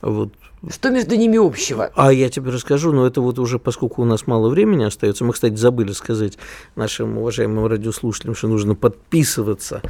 Вот 0.00 0.32
что 0.70 0.90
между 0.90 1.16
ними 1.16 1.44
общего? 1.44 1.90
А 1.96 2.12
я 2.12 2.28
тебе 2.28 2.52
расскажу, 2.52 2.92
но 2.92 3.04
это 3.04 3.20
вот 3.20 3.38
уже, 3.40 3.58
поскольку 3.58 4.02
у 4.02 4.04
нас 4.04 4.28
мало 4.28 4.48
времени 4.48 4.84
остается, 4.84 5.24
мы, 5.24 5.32
кстати, 5.32 5.54
забыли 5.54 5.90
сказать 5.90 6.38
нашим 6.76 7.18
уважаемым 7.18 7.66
радиослушателям, 7.66 8.36
что 8.36 8.46
нужно 8.46 8.76
подписываться, 8.76 9.82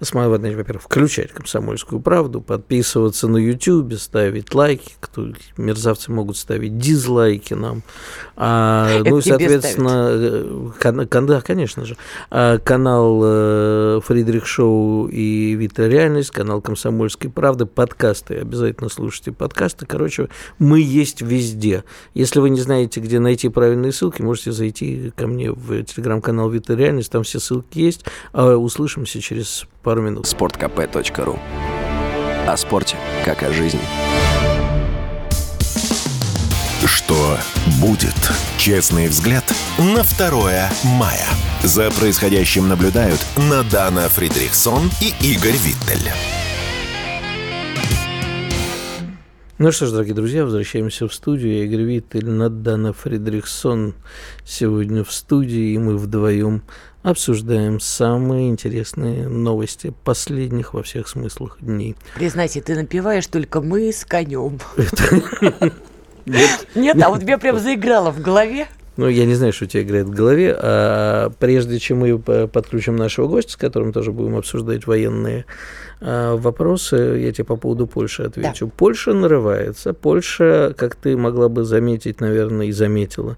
во-первых, 0.00 0.82
включать 0.82 1.30
«Комсомольскую 1.30 2.00
правду», 2.00 2.40
подписываться 2.40 3.28
на 3.28 3.36
YouTube, 3.36 3.94
ставить 3.94 4.52
лайки, 4.52 4.94
кто, 4.98 5.28
мерзавцы 5.56 6.10
могут 6.10 6.36
ставить 6.36 6.76
дизлайки 6.76 7.54
нам. 7.54 7.82
А, 8.34 9.02
ну 9.04 9.18
и, 9.18 9.22
соответственно, 9.22 10.72
кан, 10.80 11.06
кан, 11.06 11.26
да, 11.26 11.40
конечно 11.40 11.84
же, 11.84 11.96
а, 12.30 12.58
канал 12.58 13.20
э, 13.22 14.00
Фридрих 14.04 14.46
Шоу 14.46 15.06
и 15.06 15.54
Вита 15.54 15.86
Реальность, 15.86 16.32
канал 16.32 16.60
«Комсомольской 16.60 17.30
правды», 17.30 17.66
подкасты, 17.66 18.38
обязательно 18.38 18.88
слушайте 18.88 19.30
подкасты, 19.30 19.86
короче, 19.86 20.15
прочего, 20.16 20.28
мы 20.58 20.80
есть 20.80 21.20
везде. 21.22 21.84
Если 22.14 22.40
вы 22.40 22.50
не 22.50 22.60
знаете, 22.60 23.00
где 23.00 23.18
найти 23.18 23.48
правильные 23.48 23.92
ссылки, 23.92 24.22
можете 24.22 24.52
зайти 24.52 25.12
ко 25.16 25.26
мне 25.26 25.50
в 25.50 25.82
телеграм-канал 25.84 26.50
Вита 26.50 26.74
Реальность, 26.74 27.10
там 27.10 27.22
все 27.22 27.40
ссылки 27.40 27.78
есть. 27.78 28.04
А 28.32 28.56
услышимся 28.56 29.20
через 29.20 29.66
пару 29.82 30.02
минут. 30.02 30.26
sportkp.ru 30.26 31.38
О 32.46 32.56
спорте, 32.56 32.96
как 33.24 33.42
о 33.42 33.52
жизни. 33.52 33.80
Что 36.84 37.38
будет? 37.80 38.14
Честный 38.58 39.08
взгляд 39.08 39.44
на 39.78 40.02
2 40.02 40.70
мая. 40.84 41.26
За 41.62 41.90
происходящим 41.90 42.68
наблюдают 42.68 43.24
Надана 43.36 44.08
Фридрихсон 44.08 44.90
и 45.00 45.12
Игорь 45.20 45.56
Виттель. 45.56 46.12
Ну 49.58 49.72
что 49.72 49.86
ж, 49.86 49.92
дорогие 49.92 50.14
друзья, 50.14 50.44
возвращаемся 50.44 51.08
в 51.08 51.14
студию. 51.14 51.56
Я 51.56 51.64
Игорь 51.64 51.80
Виттель, 51.80 52.28
Надана 52.28 52.92
Фридрихсон 52.92 53.94
сегодня 54.44 55.02
в 55.02 55.10
студии, 55.10 55.72
и 55.72 55.78
мы 55.78 55.96
вдвоем 55.96 56.62
обсуждаем 57.02 57.80
самые 57.80 58.50
интересные 58.50 59.26
новости 59.26 59.94
последних 60.04 60.74
во 60.74 60.82
всех 60.82 61.08
смыслах 61.08 61.56
дней. 61.58 61.96
Признайся, 62.16 62.60
ты 62.60 62.74
напиваешь 62.74 63.26
только 63.28 63.62
мы 63.62 63.90
с 63.94 64.04
конем. 64.04 64.60
Нет. 66.26 66.66
Нет, 66.74 67.02
а 67.02 67.08
вот 67.08 67.22
тебе 67.22 67.38
прям 67.38 67.58
заиграло 67.58 68.10
в 68.10 68.20
голове. 68.20 68.68
Ну, 68.96 69.08
я 69.08 69.26
не 69.26 69.34
знаю, 69.34 69.52
что 69.52 69.66
у 69.66 69.68
тебя 69.68 69.82
играет 69.82 70.06
в 70.06 70.14
голове. 70.14 70.56
А 70.58 71.30
прежде 71.38 71.78
чем 71.78 71.98
мы 71.98 72.18
подключим 72.18 72.96
нашего 72.96 73.28
гостя, 73.28 73.52
с 73.52 73.56
которым 73.56 73.92
тоже 73.92 74.12
будем 74.12 74.36
обсуждать 74.36 74.86
военные 74.86 75.44
а, 76.00 76.36
вопросы, 76.36 76.96
я 76.96 77.32
тебе 77.32 77.44
по 77.44 77.56
поводу 77.56 77.86
Польши 77.86 78.22
отвечу. 78.22 78.66
Да. 78.66 78.72
Польша 78.76 79.12
нарывается. 79.12 79.92
Польша, 79.92 80.74
как 80.76 80.94
ты 80.94 81.16
могла 81.16 81.48
бы 81.48 81.64
заметить, 81.64 82.20
наверное, 82.20 82.66
и 82.66 82.72
заметила, 82.72 83.36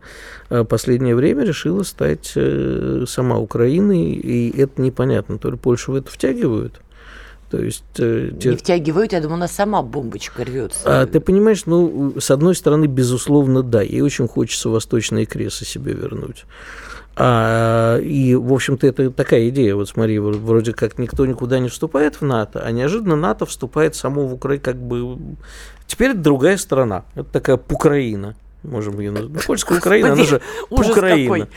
а, 0.49 0.65
последнее 0.65 1.17
время 1.17 1.45
решила 1.45 1.83
стать 1.83 2.33
э, 2.37 3.05
сама 3.09 3.39
Украиной, 3.39 4.13
и 4.13 4.61
это 4.61 4.81
непонятно. 4.81 5.39
То 5.39 5.51
ли 5.51 5.57
Польшу 5.57 5.93
в 5.93 5.97
это 5.97 6.11
втягивают, 6.11 6.81
то 7.51 7.63
есть, 7.63 7.85
э, 7.99 8.31
не 8.45 8.57
втягивают, 8.57 9.13
я 9.13 9.21
думаю, 9.21 9.37
у 9.37 9.41
нас 9.41 9.53
сама 9.53 9.83
бомбочка 9.83 10.45
рвется. 10.45 10.81
А 10.85 11.07
ты 11.07 11.21
понимаешь, 11.21 11.63
ну, 11.67 12.15
с 12.19 12.31
одной 12.31 12.55
стороны, 12.55 12.87
безусловно, 12.87 13.63
да, 13.63 13.81
ей 13.81 14.03
очень 14.03 14.29
хочется 14.29 14.69
восточные 14.69 15.25
кресы 15.25 15.65
себе 15.65 15.93
вернуть. 15.93 16.45
А, 17.21 17.99
и, 17.99 18.37
в 18.37 18.53
общем-то, 18.53 18.87
это 18.87 19.11
такая 19.11 19.49
идея. 19.49 19.75
Вот 19.75 19.89
смотри, 19.89 20.19
вроде 20.19 20.73
как 20.73 20.99
никто 20.99 21.27
никуда 21.27 21.59
не 21.59 21.69
вступает 21.69 22.21
в 22.21 22.23
НАТО, 22.23 22.63
а 22.65 22.71
неожиданно 22.71 23.17
НАТО 23.17 23.45
вступает 23.45 23.97
само 23.97 24.27
в 24.27 24.35
Украину, 24.35 24.63
как 24.63 24.77
бы... 24.77 25.19
Теперь 25.87 26.11
это 26.11 26.21
другая 26.21 26.57
страна. 26.59 27.05
Это 27.15 27.29
такая 27.31 27.57
Пукраина. 27.57 28.37
Можем 28.63 29.01
ее 29.01 29.11
назвать. 29.11 29.45
Польская 29.47 29.79
Украина, 29.79 30.13
она 30.13 30.25
же 30.25 30.41
Пукраина. 30.69 31.49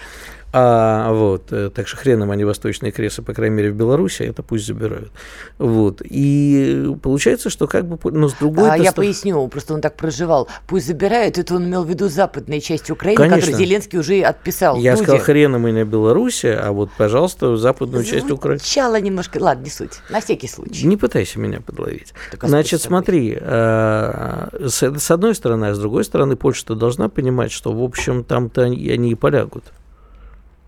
А, 0.53 1.13
вот, 1.13 1.51
э, 1.51 1.69
так 1.73 1.87
что 1.87 1.95
хреном 1.95 2.29
они 2.29 2.43
восточные 2.43 2.91
кресы, 2.91 3.21
по 3.21 3.33
крайней 3.33 3.55
мере, 3.55 3.71
в 3.71 3.75
Беларуси, 3.75 4.23
это 4.23 4.43
пусть 4.43 4.65
забирают. 4.65 5.11
Вот. 5.57 6.01
И 6.03 6.93
получается, 7.01 7.49
что 7.49 7.67
как 7.67 7.85
бы, 7.85 8.11
но 8.11 8.27
с 8.27 8.33
другой... 8.33 8.69
А, 8.69 8.77
я 8.77 8.91
поясню, 8.91 9.47
просто 9.47 9.73
он 9.73 9.81
так 9.81 9.95
проживал. 9.95 10.49
Пусть 10.67 10.87
забирают, 10.87 11.37
это 11.37 11.55
он 11.55 11.67
имел 11.67 11.85
в 11.85 11.89
виду 11.89 12.09
западная 12.09 12.59
часть 12.59 12.91
Украины, 12.91 13.17
Конечно. 13.17 13.39
которую 13.39 13.65
Зеленский 13.65 13.99
уже 13.99 14.21
отписал. 14.21 14.75
Я 14.77 14.93
Дуде. 14.93 15.03
сказал, 15.03 15.23
хреном 15.23 15.67
и 15.69 15.71
на 15.71 15.85
Беларуси, 15.85 16.47
а 16.47 16.73
вот, 16.73 16.89
пожалуйста, 16.97 17.55
западную 17.55 18.03
Звучало 18.03 18.21
часть 18.21 18.31
Украины. 18.31 18.59
Звучало 18.59 18.99
немножко, 18.99 19.37
ладно, 19.41 19.63
не 19.63 19.69
суть, 19.69 20.01
на 20.09 20.19
всякий 20.19 20.49
случай. 20.49 20.85
Не 20.85 20.97
пытайся 20.97 21.39
меня 21.39 21.61
подловить. 21.61 22.13
Так, 22.29 22.43
а 22.43 22.47
Значит, 22.49 22.81
смотри, 22.81 23.37
э, 23.39 24.47
с, 24.67 24.83
с 24.83 25.11
одной 25.11 25.33
стороны, 25.33 25.65
а 25.65 25.73
с 25.73 25.79
другой 25.79 26.03
стороны, 26.03 26.35
Польша-то 26.35 26.75
должна 26.75 27.07
понимать, 27.07 27.53
что, 27.53 27.71
в 27.71 27.81
общем, 27.81 28.25
там-то 28.25 28.63
они 28.63 29.11
и 29.11 29.15
полягут 29.15 29.63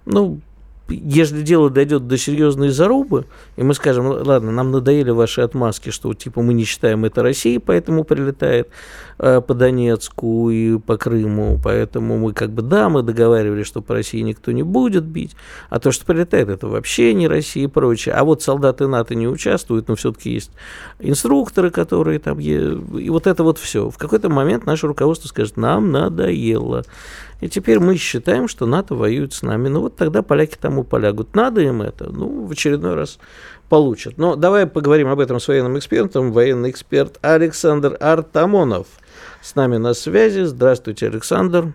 ну, 0.06 0.40
если 0.90 1.42
дело 1.42 1.70
дойдет 1.70 2.08
до 2.08 2.18
серьезной 2.18 2.70
зарубы, 2.70 3.26
и 3.56 3.64
мы 3.64 3.74
скажем, 3.74 4.06
ладно, 4.08 4.52
нам 4.52 4.72
надоели 4.72 5.12
ваши 5.12 5.42
отмазки, 5.42 5.90
что 5.90 6.14
типа 6.14 6.42
мы 6.42 6.54
не 6.54 6.66
считаем 6.66 7.06
это 7.06 7.24
Россией, 7.24 7.60
поэтому 7.60 8.04
прилетает 8.04 8.70
э, 9.18 9.42
по 9.42 9.54
Донецку 9.54 10.50
и 10.50 10.78
по 10.78 10.98
Крыму, 10.98 11.60
поэтому 11.64 12.18
мы 12.18 12.34
как 12.34 12.52
бы, 12.52 12.62
да, 12.62 12.90
мы 12.90 13.02
договаривались, 13.02 13.66
что 13.66 13.82
по 13.82 13.94
России 13.94 14.20
никто 14.20 14.52
не 14.52 14.64
будет 14.64 15.06
бить, 15.06 15.36
а 15.70 15.80
то, 15.80 15.92
что 15.92 16.06
прилетает, 16.06 16.50
это 16.50 16.68
вообще 16.68 17.14
не 17.14 17.28
Россия 17.28 17.64
и 17.64 17.68
прочее. 17.68 18.16
А 18.16 18.24
вот 18.26 18.42
солдаты 18.42 18.88
НАТО 18.88 19.16
не 19.16 19.28
участвуют, 19.28 19.88
но 19.88 19.96
все-таки 19.96 20.32
есть 20.32 20.52
инструкторы, 21.00 21.70
которые 21.70 22.20
там, 22.20 22.40
и 22.40 23.10
вот 23.10 23.28
это 23.28 23.44
вот 23.44 23.58
все. 23.58 23.90
В 23.90 23.98
какой-то 23.98 24.30
момент 24.30 24.66
наше 24.66 24.88
руководство 24.88 25.30
скажет, 25.30 25.56
нам 25.56 25.92
надоело. 25.92 26.84
И 27.44 27.50
теперь 27.50 27.82
мы 27.82 27.98
считаем, 27.98 28.48
что 28.48 28.66
НАТО 28.66 28.96
воюет 28.96 29.34
с 29.34 29.42
нами. 29.42 29.68
Ну 29.68 29.82
вот 29.82 29.98
тогда 29.98 30.22
поляки 30.22 30.56
тому 30.56 30.86
полягут. 30.86 31.36
Надо 31.36 31.60
им 31.60 31.82
это? 31.82 32.10
Ну, 32.10 32.46
в 32.46 32.52
очередной 32.52 32.96
раз 32.96 33.20
получат. 33.68 34.18
Но 34.18 34.38
давай 34.38 34.66
поговорим 34.66 35.10
об 35.10 35.20
этом 35.20 35.42
с 35.42 35.50
военным 35.50 35.78
экспертом. 35.78 36.32
Военный 36.32 36.70
эксперт 36.70 37.18
Александр 37.22 37.98
Артамонов 38.00 38.88
с 39.42 39.56
нами 39.56 39.76
на 39.76 39.94
связи. 39.94 40.44
Здравствуйте, 40.44 41.08
Александр. 41.08 41.74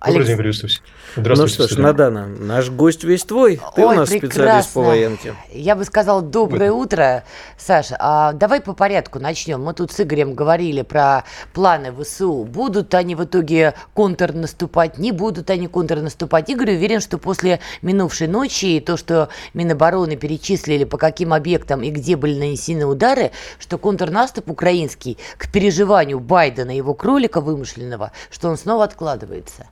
Алекс... 0.00 0.28
Добрый 0.28 0.52
день, 0.52 0.70
Здравствуйте. 1.14 1.62
Ну 1.62 1.66
что 1.66 1.76
ж, 1.76 1.78
Надана, 1.78 2.26
наш 2.26 2.70
гость 2.70 3.04
весь 3.04 3.24
твой. 3.24 3.60
Ты 3.76 3.84
Ой, 3.84 3.94
у 3.94 3.98
нас 3.98 4.08
прекрасно. 4.08 4.30
специалист 4.30 4.72
по 4.72 4.80
военке. 4.80 5.34
Я 5.52 5.76
бы 5.76 5.84
сказал 5.84 6.22
доброе 6.22 6.72
утро, 6.72 7.24
Саша. 7.58 7.96
А, 7.98 8.32
давай 8.32 8.62
по 8.62 8.72
порядку 8.72 9.18
начнем. 9.18 9.62
Мы 9.62 9.74
тут 9.74 9.92
с 9.92 10.00
Игорем 10.00 10.34
говорили 10.34 10.80
про 10.80 11.24
планы 11.52 11.92
ВСУ. 11.92 12.44
Будут 12.44 12.94
они 12.94 13.14
в 13.14 13.24
итоге 13.24 13.74
контрнаступать, 13.92 14.96
не 14.96 15.12
будут 15.12 15.50
они 15.50 15.68
контрнаступать. 15.68 16.48
Игорь 16.48 16.76
уверен, 16.76 17.00
что 17.00 17.18
после 17.18 17.60
минувшей 17.82 18.26
ночи 18.26 18.76
и 18.76 18.80
то, 18.80 18.96
что 18.96 19.28
Минобороны 19.52 20.16
перечислили, 20.16 20.84
по 20.84 20.96
каким 20.96 21.34
объектам 21.34 21.82
и 21.82 21.90
где 21.90 22.16
были 22.16 22.38
нанесены 22.38 22.86
удары, 22.86 23.32
что 23.58 23.76
контрнаступ 23.76 24.50
украинский 24.50 25.18
к 25.36 25.52
переживанию 25.52 26.20
Байдена 26.20 26.70
и 26.70 26.76
его 26.78 26.94
кролика 26.94 27.42
вымышленного, 27.42 28.12
что 28.30 28.48
он 28.48 28.56
снова 28.56 28.84
откладывается. 28.84 29.66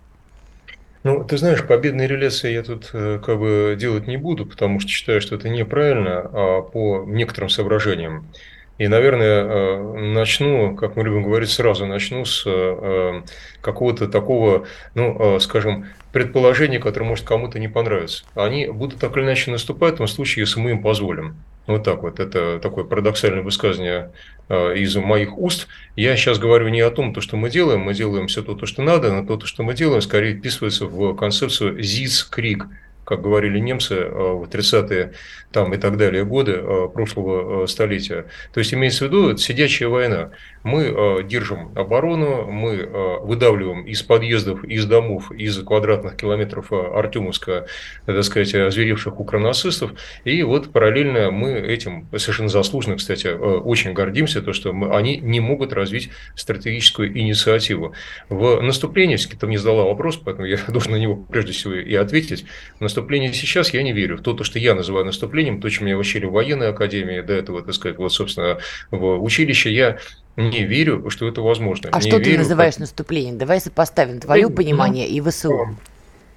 Ну, 1.02 1.24
ты 1.24 1.38
знаешь, 1.38 1.66
победные 1.66 2.06
реляции 2.06 2.52
я 2.52 2.62
тут 2.62 2.90
э, 2.92 3.20
как 3.24 3.38
бы 3.38 3.74
делать 3.78 4.06
не 4.06 4.18
буду, 4.18 4.44
потому 4.44 4.80
что 4.80 4.90
считаю, 4.90 5.22
что 5.22 5.36
это 5.36 5.48
неправильно 5.48 6.20
а 6.32 6.62
по 6.62 7.04
некоторым 7.06 7.48
соображениям. 7.48 8.28
И, 8.76 8.86
наверное, 8.86 9.44
э, 9.44 10.12
начну, 10.12 10.76
как 10.76 10.96
мы 10.96 11.04
любим 11.04 11.22
говорить, 11.22 11.50
сразу 11.50 11.86
начну 11.86 12.26
с 12.26 12.44
э, 12.46 13.22
какого-то 13.62 14.08
такого, 14.08 14.66
ну, 14.94 15.40
скажем, 15.40 15.86
предположения, 16.12 16.78
которое 16.78 17.06
может 17.06 17.24
кому-то 17.24 17.58
не 17.58 17.68
понравиться. 17.68 18.24
Они 18.34 18.66
будут 18.66 19.00
так 19.00 19.16
или 19.16 19.24
иначе 19.24 19.50
наступать 19.50 19.94
в 19.94 19.98
том 19.98 20.06
случае, 20.06 20.42
если 20.42 20.60
мы 20.60 20.70
им 20.70 20.82
позволим. 20.82 21.36
Вот 21.70 21.84
так 21.84 22.02
вот. 22.02 22.18
Это 22.18 22.58
такое 22.58 22.84
парадоксальное 22.84 23.42
высказывание 23.42 24.12
э, 24.48 24.76
из 24.76 24.96
моих 24.96 25.38
уст. 25.38 25.68
Я 25.94 26.16
сейчас 26.16 26.40
говорю 26.40 26.68
не 26.68 26.80
о 26.80 26.90
том, 26.90 27.14
то, 27.14 27.20
что 27.20 27.36
мы 27.36 27.48
делаем. 27.48 27.80
Мы 27.80 27.94
делаем 27.94 28.26
все 28.26 28.42
то, 28.42 28.66
что 28.66 28.82
надо, 28.82 29.12
но 29.12 29.36
то, 29.36 29.46
что 29.46 29.62
мы 29.62 29.74
делаем, 29.74 30.02
скорее 30.02 30.36
вписывается 30.36 30.86
в 30.86 31.14
концепцию 31.14 31.80
«зиц-крик», 31.80 32.66
как 33.10 33.22
говорили 33.22 33.58
немцы 33.58 33.96
э, 33.96 34.08
в 34.08 34.44
30-е 34.44 35.14
там, 35.50 35.74
и 35.74 35.78
так 35.78 35.96
далее 35.96 36.24
годы 36.24 36.52
э, 36.52 36.88
прошлого 36.94 37.66
столетия. 37.66 38.26
То 38.54 38.60
есть 38.60 38.72
имеется 38.72 39.04
в 39.04 39.08
виду 39.08 39.30
это 39.30 39.40
сидячая 39.40 39.88
война. 39.88 40.30
Мы 40.62 40.84
э, 40.84 41.22
держим 41.24 41.72
оборону, 41.74 42.46
мы 42.46 42.74
э, 42.76 43.16
выдавливаем 43.22 43.84
из 43.84 44.04
подъездов, 44.04 44.62
из 44.62 44.86
домов, 44.86 45.32
из 45.32 45.58
квадратных 45.58 46.16
километров 46.16 46.72
э, 46.72 46.76
Артемовска, 46.76 47.66
так 48.06 48.22
сказать, 48.22 48.54
озверевших 48.54 49.18
укронацистов. 49.18 49.92
И 50.24 50.44
вот 50.44 50.70
параллельно 50.70 51.32
мы 51.32 51.54
этим 51.54 52.06
совершенно 52.16 52.48
заслуженно, 52.48 52.96
кстати, 52.96 53.26
очень 53.26 53.92
гордимся, 53.92 54.40
то, 54.40 54.52
что 54.52 54.72
мы, 54.72 54.94
они 54.94 55.16
не 55.16 55.40
могут 55.40 55.72
развить 55.72 56.10
стратегическую 56.36 57.18
инициативу. 57.18 57.92
В 58.28 58.60
наступлении, 58.60 59.14
если 59.14 59.34
ты 59.34 59.46
мне 59.48 59.58
задала 59.58 59.84
вопрос, 59.86 60.16
поэтому 60.16 60.46
я 60.46 60.58
должен 60.68 60.92
на 60.92 60.96
него 60.96 61.16
прежде 61.16 61.52
всего 61.52 61.74
и 61.74 61.94
ответить, 61.96 62.44
в 62.78 62.82
наступление 63.00 63.32
сейчас 63.32 63.72
я 63.72 63.82
не 63.82 63.92
верю. 63.92 64.18
В 64.18 64.22
то, 64.22 64.34
то, 64.34 64.44
что 64.44 64.58
я 64.58 64.74
называю 64.74 65.04
наступлением, 65.04 65.60
то, 65.60 65.68
чем 65.68 65.86
меня 65.86 65.96
учили 65.96 66.26
в 66.26 66.32
военной 66.32 66.68
академии, 66.68 67.20
до 67.20 67.32
этого, 67.32 67.62
так 67.62 67.74
сказать, 67.74 67.98
вот, 67.98 68.12
собственно, 68.12 68.58
в 68.90 69.22
училище, 69.22 69.72
я 69.72 69.98
не 70.36 70.64
верю, 70.64 71.08
что 71.10 71.26
это 71.26 71.40
возможно. 71.40 71.90
А 71.92 72.00
не 72.00 72.08
что 72.08 72.18
верю, 72.18 72.32
ты 72.32 72.38
называешь 72.38 72.74
как... 72.74 72.80
наступлением? 72.80 73.38
Давай 73.38 73.60
сопоставим 73.60 74.20
твое 74.20 74.48
ну, 74.48 74.54
понимание 74.54 75.06
ну, 75.08 75.14
и 75.14 75.30
ВСУ. 75.30 75.76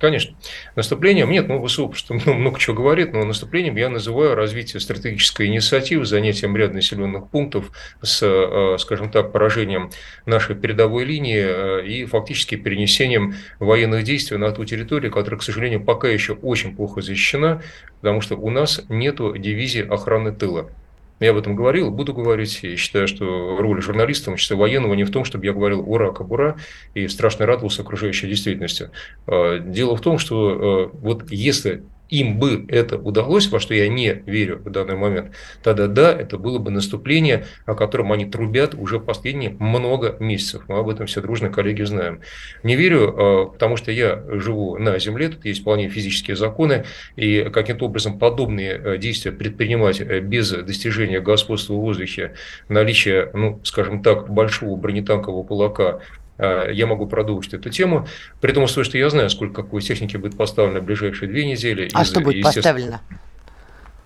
Конечно. 0.03 0.36
Наступлением, 0.75 1.31
нет, 1.31 1.48
ну, 1.48 1.65
ВСУ 1.65 1.88
просто 1.88 2.19
ну, 2.25 2.33
много 2.33 2.60
чего 2.60 2.75
говорит, 2.75 3.13
но 3.13 3.24
наступлением 3.24 3.77
я 3.77 3.88
называю 3.88 4.36
развитие 4.36 4.81
стратегической 4.81 5.48
инициативы, 5.48 6.03
занятием 6.03 6.57
ряда 6.57 6.74
населенных 6.74 7.29
пунктов 7.29 7.72
с, 8.01 8.22
э, 8.22 8.75
скажем 8.79 9.10
так, 9.10 9.31
поражением 9.31 9.91
нашей 10.25 10.55
передовой 10.57 11.05
линии 11.05 11.41
э, 11.41 11.88
и 11.88 12.03
фактически 12.03 12.55
перенесением 12.55 13.36
военных 13.60 14.03
действий 14.03 14.36
на 14.36 14.51
ту 14.51 14.65
территорию, 14.65 15.10
которая, 15.10 15.39
к 15.39 15.43
сожалению, 15.43 15.81
пока 15.81 16.10
еще 16.10 16.33
очень 16.33 16.75
плохо 16.75 17.00
защищена, 17.00 17.62
потому 18.01 18.19
что 18.19 18.36
у 18.36 18.50
нас 18.50 18.81
нет 18.89 19.15
дивизии 19.15 19.88
охраны 19.88 20.33
тыла. 20.33 20.69
Я 21.24 21.32
об 21.32 21.38
этом 21.38 21.56
говорил, 21.56 21.89
буду 21.89 22.13
говорить. 22.13 22.60
И 22.63 22.75
считаю, 22.75 23.08
что 23.08 23.56
роль 23.58 23.82
журналиста, 23.82 24.30
в 24.30 24.36
числе 24.36 24.58
военного, 24.58 24.94
не 24.94 25.06
в 25.06 25.10
том, 25.10 25.24
чтобы 25.24 25.46
я 25.46 25.53
говорил 25.53 25.80
«ура, 25.89 26.12
кабура» 26.12 26.58
и 26.96 27.08
страшно 27.08 27.46
радовался 27.46 27.82
окружающей 27.82 28.27
действительности. 28.27 28.89
А, 29.25 29.58
дело 29.58 29.96
в 29.96 30.01
том, 30.01 30.18
что 30.18 30.92
а, 30.92 30.98
вот 30.98 31.32
если 31.32 31.84
им 32.13 32.38
бы 32.38 32.65
это 32.70 32.98
удалось, 32.98 33.48
во 33.48 33.60
что 33.60 33.74
я 33.74 33.88
не 33.88 34.22
верю 34.27 34.62
в 34.63 34.70
данный 34.70 34.96
момент, 34.96 35.32
тогда 35.63 35.88
да, 35.88 36.12
это 36.12 36.38
было 36.38 36.60
бы 36.60 36.70
наступление, 36.70 37.48
о 37.65 37.74
котором 37.74 38.12
они 38.12 38.25
трубят 38.25 38.75
уже 38.75 39.00
последние 39.00 39.50
много 39.58 40.15
месяцев. 40.20 40.63
Мы 40.67 40.77
об 40.77 40.89
этом 40.89 41.08
все 41.08 41.22
дружно, 41.22 41.50
коллеги, 41.50 41.82
знаем. 41.82 42.22
Не 42.62 42.75
верю, 42.75 43.15
а, 43.17 43.46
потому 43.48 43.77
что 43.77 43.91
я 43.91 44.24
живу 44.27 44.77
на 44.77 45.00
Земле, 45.00 45.29
тут 45.29 45.43
есть 45.46 45.62
вполне 45.62 45.89
физические 45.89 46.36
законы, 46.36 46.86
и 47.15 47.50
каким-то 47.51 47.86
образом 47.86 48.20
подобные 48.20 48.74
э, 48.74 48.98
действия 49.00 49.32
предпринимать 49.32 50.00
э, 50.00 50.20
без 50.20 50.51
достижения 50.51 51.20
господства 51.20 51.74
в 51.74 51.79
воздухе, 51.79 52.34
наличия, 52.70 53.32
ну, 53.34 53.60
скажем 53.63 54.03
так, 54.03 54.29
большого 54.29 54.75
бронетанкового 54.75 55.43
кулака 55.43 56.01
я 56.38 56.88
могу 56.88 57.06
продолжить 57.08 57.54
эту 57.54 57.70
тему, 57.70 58.08
при 58.42 58.52
том 58.52 58.68
что 58.84 58.98
я 58.98 59.10
знаю, 59.10 59.30
сколько 59.30 59.63
какой 59.63 59.82
техники 59.82 60.18
будет 60.18 60.38
поставлено 60.38 60.80
в 60.80 60.84
ближайшие 60.84 61.29
две 61.29 61.46
недели. 61.46 61.90
А 61.94 62.01
из, 62.01 62.07
что 62.07 62.22
будет 62.22 62.44
поставлено? 62.44 63.01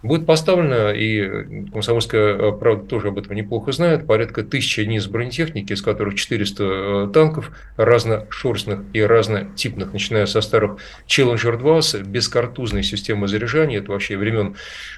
Будет 0.03 0.25
поставлено, 0.25 0.91
и 0.91 1.69
«Комсомольская 1.71 2.51
правда» 2.51 2.86
тоже 2.86 3.07
об 3.07 3.17
этом 3.17 3.36
неплохо 3.36 3.71
знает, 3.71 4.05
порядка 4.05 4.43
тысячи 4.43 4.79
единиц 4.79 5.07
бронетехники, 5.07 5.73
из 5.73 5.81
которых 5.81 6.15
400 6.15 6.63
э, 6.63 7.10
танков 7.13 7.51
разношерстных 7.77 8.81
и 8.93 9.01
разнотипных, 9.01 9.93
начиная 9.93 10.25
со 10.27 10.41
старых 10.41 10.77
Challenger-2 11.07 11.81
с 11.81 11.95
бескартузной 11.99 12.83
системой 12.83 13.27
заряжания, 13.27 13.79
это 13.79 13.91
вообще 13.91 14.17
времен 14.17 14.55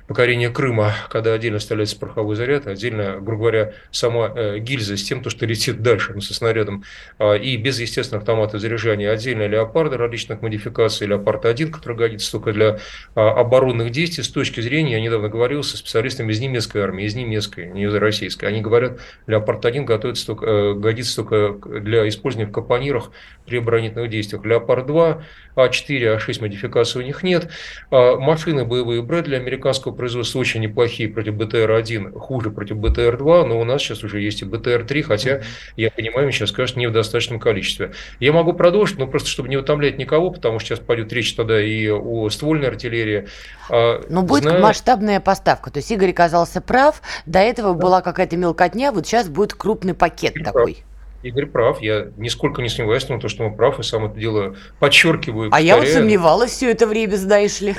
покорения 0.08 0.50
Крыма, 0.50 0.94
когда 1.10 1.34
отдельно 1.34 1.60
вставляется 1.60 1.98
пороховой 1.98 2.36
заряд, 2.36 2.68
отдельно, 2.68 3.20
грубо 3.22 3.44
говоря, 3.44 3.74
сама 3.92 4.32
э, 4.36 4.60
гильза 4.60 4.98
с 4.98 5.04
тем, 5.04 5.22
то, 5.24 5.30
что 5.30 5.46
летит 5.46 5.82
дальше, 5.82 6.12
ну, 6.14 6.22
со 6.22 6.34
снарядом, 6.34 6.84
а, 7.18 7.34
и 7.36 7.56
без, 7.58 7.80
естественно, 7.80 8.20
автомата 8.20 8.60
заряжания, 8.60 9.12
отдельно 9.12 9.48
леопарды 9.48 9.98
различных 9.98 10.42
модификаций, 10.42 11.08
леопард-1, 11.08 11.68
который 11.68 11.98
годится 11.98 12.32
только 12.32 12.52
для 12.52 12.80
а, 13.16 13.40
оборонных 13.40 13.92
действий. 13.92 14.24
С 14.24 14.30
точки 14.30 14.62
зрения 14.62 14.99
я 15.00 15.06
недавно 15.06 15.30
говорил 15.30 15.64
со 15.64 15.78
специалистами 15.78 16.32
из 16.32 16.40
немецкой 16.40 16.82
армии, 16.82 17.06
из 17.06 17.16
немецкой, 17.16 17.72
не 17.72 17.86
из 17.86 17.94
российской. 17.96 18.46
Они 18.46 18.62
говорят, 18.62 19.00
Леопард-1 19.28 19.86
готовится 19.86 20.26
только, 20.26 20.46
э, 20.46 20.74
годится 20.74 21.24
только 21.24 21.80
для 21.80 22.08
использования 22.08 22.50
в 22.50 22.52
капонирах 22.52 23.12
при 23.46 23.58
оборонительных 23.58 24.10
действиях. 24.10 24.44
Леопард-2, 24.44 25.24
А4, 25.56 26.18
А6 26.18 26.42
модификаций 26.42 27.02
у 27.02 27.06
них 27.06 27.24
нет. 27.24 27.50
А 27.92 28.18
машины 28.18 28.66
боевые 28.66 29.02
Брэдли 29.02 29.36
американского 29.36 29.94
производства 29.94 30.40
очень 30.40 30.62
неплохие 30.62 31.10
против 31.10 31.36
БТР-1, 31.36 32.18
хуже 32.20 32.52
против 32.52 32.78
БТР-2, 32.78 33.46
но 33.46 33.60
у 33.60 33.64
нас 33.64 33.82
сейчас 33.82 34.04
уже 34.04 34.22
есть 34.22 34.42
и 34.42 34.46
БТР-3, 34.46 35.02
хотя, 35.02 35.42
я 35.76 35.92
понимаю, 35.92 36.32
сейчас 36.32 36.50
скажут, 36.50 36.78
не 36.78 36.88
в 36.88 36.92
достаточном 36.92 37.40
количестве. 37.40 37.92
Я 38.20 38.34
могу 38.34 38.54
продолжить, 38.54 38.98
но 38.98 39.08
просто 39.08 39.30
чтобы 39.30 39.50
не 39.50 39.58
утомлять 39.58 39.98
никого, 39.98 40.30
потому 40.30 40.60
что 40.60 40.70
сейчас 40.70 40.80
пойдет 40.80 41.12
речь 41.14 41.34
тогда 41.34 41.62
и 41.62 41.90
о 41.90 42.30
ствольной 42.30 42.68
артиллерии. 42.68 43.28
А, 43.70 44.04
но 44.10 44.24
будет 44.24 44.44
Знаю... 44.44 44.62
масштабная 44.80 45.20
поставка. 45.20 45.72
То 45.72 45.78
есть 45.78 45.92
Игорь 45.92 46.12
оказался 46.12 46.62
прав. 46.62 47.02
До 47.26 47.40
этого 47.40 47.74
да. 47.74 47.80
была 47.80 48.02
какая-то 48.02 48.38
мелкотня, 48.38 48.92
вот 48.92 49.06
сейчас 49.06 49.28
будет 49.28 49.54
крупный 49.54 49.94
пакет 49.94 50.36
Игорь 50.36 50.44
такой. 50.46 50.74
Прав. 50.74 50.86
Игорь 51.22 51.46
прав. 51.48 51.82
Я 51.82 52.08
нисколько 52.18 52.62
не 52.62 52.70
сомневаюсь 52.70 53.04
в 53.04 53.08
том, 53.08 53.28
что 53.28 53.44
он 53.44 53.56
прав, 53.56 53.78
и 53.80 53.84
сам 53.84 54.06
это 54.06 54.18
дело 54.18 54.56
подчеркиваю. 54.80 55.50
А 55.52 55.60
я 55.60 55.78
вот 55.78 55.88
сомневалась 55.88 56.52
все 56.52 56.72
это 56.72 56.88
время, 56.88 57.16
знаешь 57.18 57.60
ли. 57.60 57.76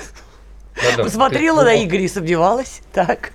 Да, 0.76 0.96
да. 0.98 1.04
Посмотрела 1.04 1.60
ты, 1.60 1.64
на 1.64 1.84
Игоря 1.84 2.02
и 2.02 2.08
сомневалась. 2.08 2.82
Так. 2.92 3.32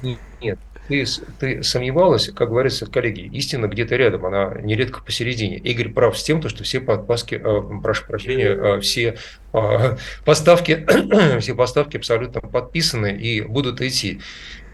Ты, 0.87 1.05
ты 1.39 1.63
сомневалась, 1.63 2.29
как 2.29 2.49
говорится, 2.49 2.85
коллеги, 2.85 3.21
истина 3.35 3.67
где-то 3.67 3.95
рядом, 3.95 4.25
она 4.25 4.53
нередко 4.61 5.01
посередине. 5.01 5.57
Игорь 5.57 5.89
прав 5.89 6.17
с 6.17 6.23
тем, 6.23 6.41
то, 6.41 6.49
что 6.49 6.63
все 6.63 6.79
подпаски, 6.79 7.35
э, 7.35 7.81
прошу 7.81 8.05
прощения, 8.05 8.49
э, 8.49 8.79
все 8.81 9.17
э, 9.53 9.97
поставки, 10.25 10.85
все 11.39 11.55
поставки 11.55 11.97
абсолютно 11.97 12.41
подписаны 12.41 13.17
и 13.17 13.41
будут 13.41 13.81
идти. 13.81 14.21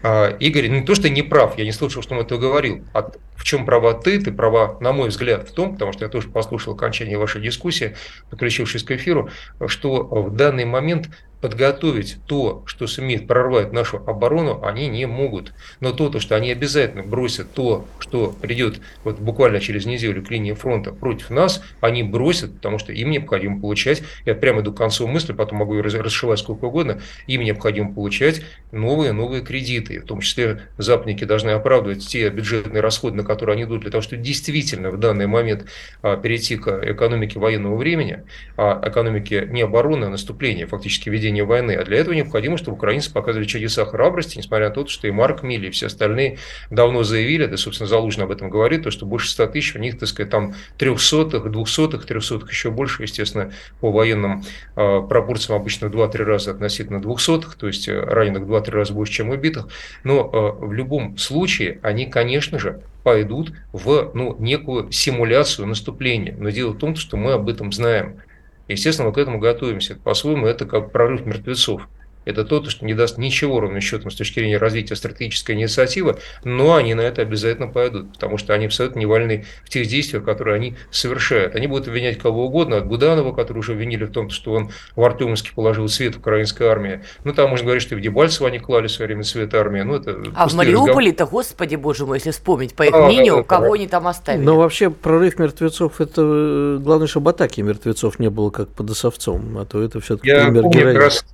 А, 0.02 0.36
Игорь, 0.40 0.66
не 0.66 0.82
то, 0.82 0.94
что 0.94 1.08
не 1.08 1.22
прав, 1.22 1.56
я 1.56 1.64
не 1.64 1.72
слышал, 1.72 2.02
что 2.02 2.14
он 2.14 2.22
это 2.22 2.36
говорил. 2.36 2.84
А 2.92 3.10
в 3.36 3.44
чем 3.44 3.64
права 3.64 3.94
ты? 3.94 4.20
Ты 4.20 4.32
права, 4.32 4.76
на 4.80 4.92
мой 4.92 5.08
взгляд, 5.08 5.48
в 5.48 5.52
том, 5.52 5.74
потому 5.74 5.92
что 5.92 6.04
я 6.04 6.10
тоже 6.10 6.28
послушал 6.28 6.74
окончание 6.74 7.18
вашей 7.18 7.40
дискуссии, 7.40 7.94
подключившись 8.28 8.82
к 8.82 8.90
эфиру, 8.90 9.30
что 9.66 10.02
в 10.02 10.34
данный 10.34 10.64
момент 10.64 11.08
подготовить 11.42 12.18
то, 12.26 12.62
что 12.66 12.86
сумеет 12.86 13.26
прорвать 13.26 13.72
нашу 13.72 13.96
оборону, 14.06 14.62
они 14.62 14.86
не 14.86 15.06
могут. 15.06 15.52
Но 15.80 15.92
то, 15.92 16.08
то 16.08 16.20
что 16.20 16.36
они 16.36 16.52
обязательно 16.52 17.02
бросят 17.02 17.52
то, 17.52 17.84
что 17.98 18.34
придет 18.40 18.80
вот 19.02 19.18
буквально 19.18 19.58
через 19.58 19.84
неделю 19.84 20.24
к 20.24 20.30
линии 20.30 20.52
фронта 20.52 20.92
против 20.92 21.30
нас, 21.30 21.60
они 21.80 22.04
бросят, 22.04 22.54
потому 22.54 22.78
что 22.78 22.92
им 22.92 23.10
необходимо 23.10 23.60
получать, 23.60 24.04
я 24.24 24.36
прямо 24.36 24.60
иду 24.60 24.72
к 24.72 24.76
концу 24.76 25.08
мысли, 25.08 25.32
потом 25.32 25.58
могу 25.58 25.74
ее 25.74 25.82
расшивать 25.82 26.38
сколько 26.38 26.66
угодно, 26.66 27.02
им 27.26 27.42
необходимо 27.42 27.92
получать 27.92 28.42
новые-новые 28.70 29.42
кредиты. 29.42 29.98
В 29.98 30.04
том 30.04 30.20
числе 30.20 30.62
западники 30.78 31.24
должны 31.24 31.50
оправдывать 31.50 32.06
те 32.06 32.30
бюджетные 32.30 32.80
расходы, 32.80 33.16
на 33.16 33.24
которые 33.24 33.54
они 33.54 33.64
идут, 33.64 33.82
для 33.82 33.90
того, 33.90 34.00
чтобы 34.00 34.22
действительно 34.22 34.92
в 34.92 34.98
данный 34.98 35.26
момент 35.26 35.66
а, 36.02 36.16
перейти 36.16 36.56
к 36.56 36.68
экономике 36.84 37.40
военного 37.40 37.74
времени, 37.74 38.22
а 38.56 38.80
экономике 38.88 39.48
не 39.50 39.62
обороны, 39.62 40.04
а 40.04 40.08
наступления, 40.08 40.68
фактически 40.68 41.08
ведения 41.08 41.31
войны. 41.40 41.72
А 41.72 41.84
для 41.84 41.98
этого 41.98 42.14
необходимо, 42.14 42.58
чтобы 42.58 42.76
украинцы 42.76 43.12
показывали 43.12 43.46
чудеса 43.46 43.86
храбрости, 43.86 44.36
несмотря 44.36 44.68
на 44.68 44.74
то, 44.74 44.86
что 44.86 45.08
и 45.08 45.10
Марк 45.10 45.42
Милли, 45.42 45.68
и 45.68 45.70
все 45.70 45.86
остальные 45.86 46.38
давно 46.70 47.02
заявили, 47.02 47.46
да, 47.46 47.56
собственно, 47.56 47.88
Залужный 47.88 48.24
об 48.24 48.30
этом 48.30 48.50
говорит, 48.50 48.82
то, 48.82 48.90
что 48.90 49.06
больше 49.06 49.30
100 49.30 49.46
тысяч, 49.46 49.74
у 49.74 49.78
них, 49.78 49.98
так 49.98 50.08
сказать, 50.08 50.30
там 50.30 50.54
трехсотых, 50.76 51.50
двухсотых, 51.50 52.04
трехсотых, 52.04 52.50
еще 52.50 52.70
больше, 52.70 53.02
естественно, 53.02 53.52
по 53.80 53.90
военным 53.90 54.44
э, 54.76 55.00
пропорциям 55.08 55.58
обычно 55.58 55.88
в 55.88 55.94
2-3 55.94 56.24
раза 56.24 56.50
относительно 56.50 57.00
двухсотых, 57.00 57.54
то 57.54 57.66
есть 57.66 57.88
э, 57.88 57.98
раненых 57.98 58.42
в 58.42 58.52
2-3 58.52 58.70
раза 58.70 58.92
больше, 58.92 59.12
чем 59.12 59.30
убитых. 59.30 59.68
Но 60.04 60.30
э, 60.60 60.66
в 60.66 60.72
любом 60.72 61.16
случае 61.16 61.78
они, 61.82 62.06
конечно 62.06 62.58
же, 62.58 62.82
пойдут 63.02 63.52
в 63.72 64.12
ну, 64.14 64.36
некую 64.38 64.90
симуляцию 64.92 65.66
наступления. 65.66 66.34
Но 66.38 66.50
дело 66.50 66.72
в 66.72 66.78
том, 66.78 66.96
что 66.96 67.16
мы 67.16 67.32
об 67.32 67.48
этом 67.48 67.72
знаем. 67.72 68.20
Естественно, 68.68 69.08
мы 69.08 69.14
к 69.14 69.18
этому 69.18 69.38
готовимся. 69.38 69.96
По-своему, 69.96 70.46
это 70.46 70.66
как 70.66 70.92
прорыв 70.92 71.26
мертвецов 71.26 71.88
это 72.24 72.44
то, 72.44 72.62
что 72.68 72.84
не 72.84 72.94
даст 72.94 73.18
ничего 73.18 73.60
ровным 73.60 73.80
счетом 73.80 74.10
с 74.10 74.14
точки 74.14 74.40
зрения 74.40 74.58
развития 74.58 74.96
стратегической 74.96 75.54
инициативы, 75.54 76.18
но 76.44 76.74
они 76.74 76.94
на 76.94 77.02
это 77.02 77.22
обязательно 77.22 77.68
пойдут, 77.68 78.12
потому 78.12 78.38
что 78.38 78.54
они 78.54 78.66
абсолютно 78.66 78.98
не 78.98 79.06
вольны 79.06 79.44
в 79.64 79.70
тех 79.70 79.86
действиях, 79.86 80.24
которые 80.24 80.56
они 80.56 80.76
совершают. 80.90 81.54
Они 81.54 81.66
будут 81.66 81.88
обвинять 81.88 82.18
кого 82.18 82.46
угодно, 82.46 82.78
от 82.78 82.86
Буданова, 82.86 83.32
который 83.32 83.58
уже 83.58 83.72
обвинили 83.72 84.04
в 84.04 84.12
том, 84.12 84.30
что 84.30 84.52
он 84.52 84.70
в 84.96 85.02
Артемовске 85.02 85.50
положил 85.54 85.88
свет 85.88 86.16
в 86.16 86.18
украинской 86.18 86.64
армии. 86.64 87.02
Ну, 87.24 87.32
там 87.32 87.50
можно 87.50 87.66
говорить, 87.66 87.82
что 87.82 87.96
в 87.96 88.00
Дебальцево 88.00 88.48
они 88.48 88.58
клали 88.58 88.86
в 88.86 88.90
свое 88.90 89.08
время 89.08 89.24
свет 89.24 89.54
армии. 89.54 89.82
Ну, 89.82 89.96
это 89.96 90.22
а 90.34 90.48
в 90.48 90.54
Мариуполе-то, 90.54 91.26
господи 91.26 91.76
боже 91.76 92.06
мой, 92.06 92.18
если 92.18 92.30
вспомнить 92.30 92.74
по 92.74 92.84
их 92.84 92.94
а, 92.94 93.06
мнению, 93.06 93.36
да, 93.38 93.42
кого 93.42 93.68
да. 93.68 93.74
они 93.74 93.88
там 93.88 94.06
оставили. 94.06 94.44
Но 94.44 94.56
вообще 94.56 94.90
прорыв 94.90 95.38
мертвецов, 95.38 96.00
это 96.00 96.22
э, 96.22 96.78
главное, 96.80 97.06
чтобы 97.06 97.30
атаки 97.30 97.60
мертвецов 97.60 98.18
не 98.18 98.30
было 98.30 98.50
как 98.50 98.68
под 98.68 98.90
Осовцом, 98.90 99.58
а 99.58 99.64
то 99.64 99.82
это 99.82 100.00
все-таки 100.00 100.30
пример 100.30 100.64
героизма. 100.68 101.28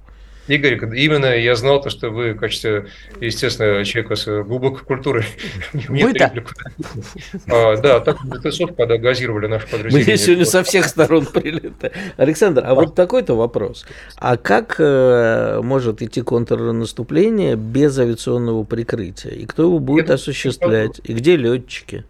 Игорь, 0.48 0.78
именно 0.98 1.26
я 1.36 1.54
знал 1.54 1.80
то, 1.82 1.90
что 1.90 2.10
вы 2.10 2.32
в 2.32 2.38
качестве, 2.38 2.86
естественно, 3.20 3.84
человека 3.84 4.16
с 4.16 4.42
глубокой 4.42 4.84
культурой 4.84 5.24
Вы-то? 5.72 6.32
А, 7.50 7.76
да, 7.76 8.00
так 8.00 8.24
БТСов, 8.24 8.74
когда 8.76 8.96
газировали 8.96 9.46
наше 9.46 9.66
подразделение. 9.68 10.14
Мы 10.14 10.16
сегодня 10.16 10.44
со 10.44 10.62
всех 10.62 10.86
сторон 10.86 11.26
прилетаем. 11.32 11.92
Александр, 12.16 12.62
а 12.64 12.74
вот 12.74 12.94
такой-то 12.94 13.34
вопрос. 13.34 13.86
А 14.16 14.36
как 14.36 14.76
э, 14.78 15.60
может 15.62 16.02
идти 16.02 16.22
контрнаступление 16.22 17.56
без 17.56 17.98
авиационного 17.98 18.64
прикрытия? 18.64 19.32
И 19.32 19.46
кто 19.46 19.64
его 19.64 19.78
будет 19.78 20.10
осуществлять? 20.10 21.00
И 21.04 21.12
где 21.12 21.36
летчики? 21.36 22.04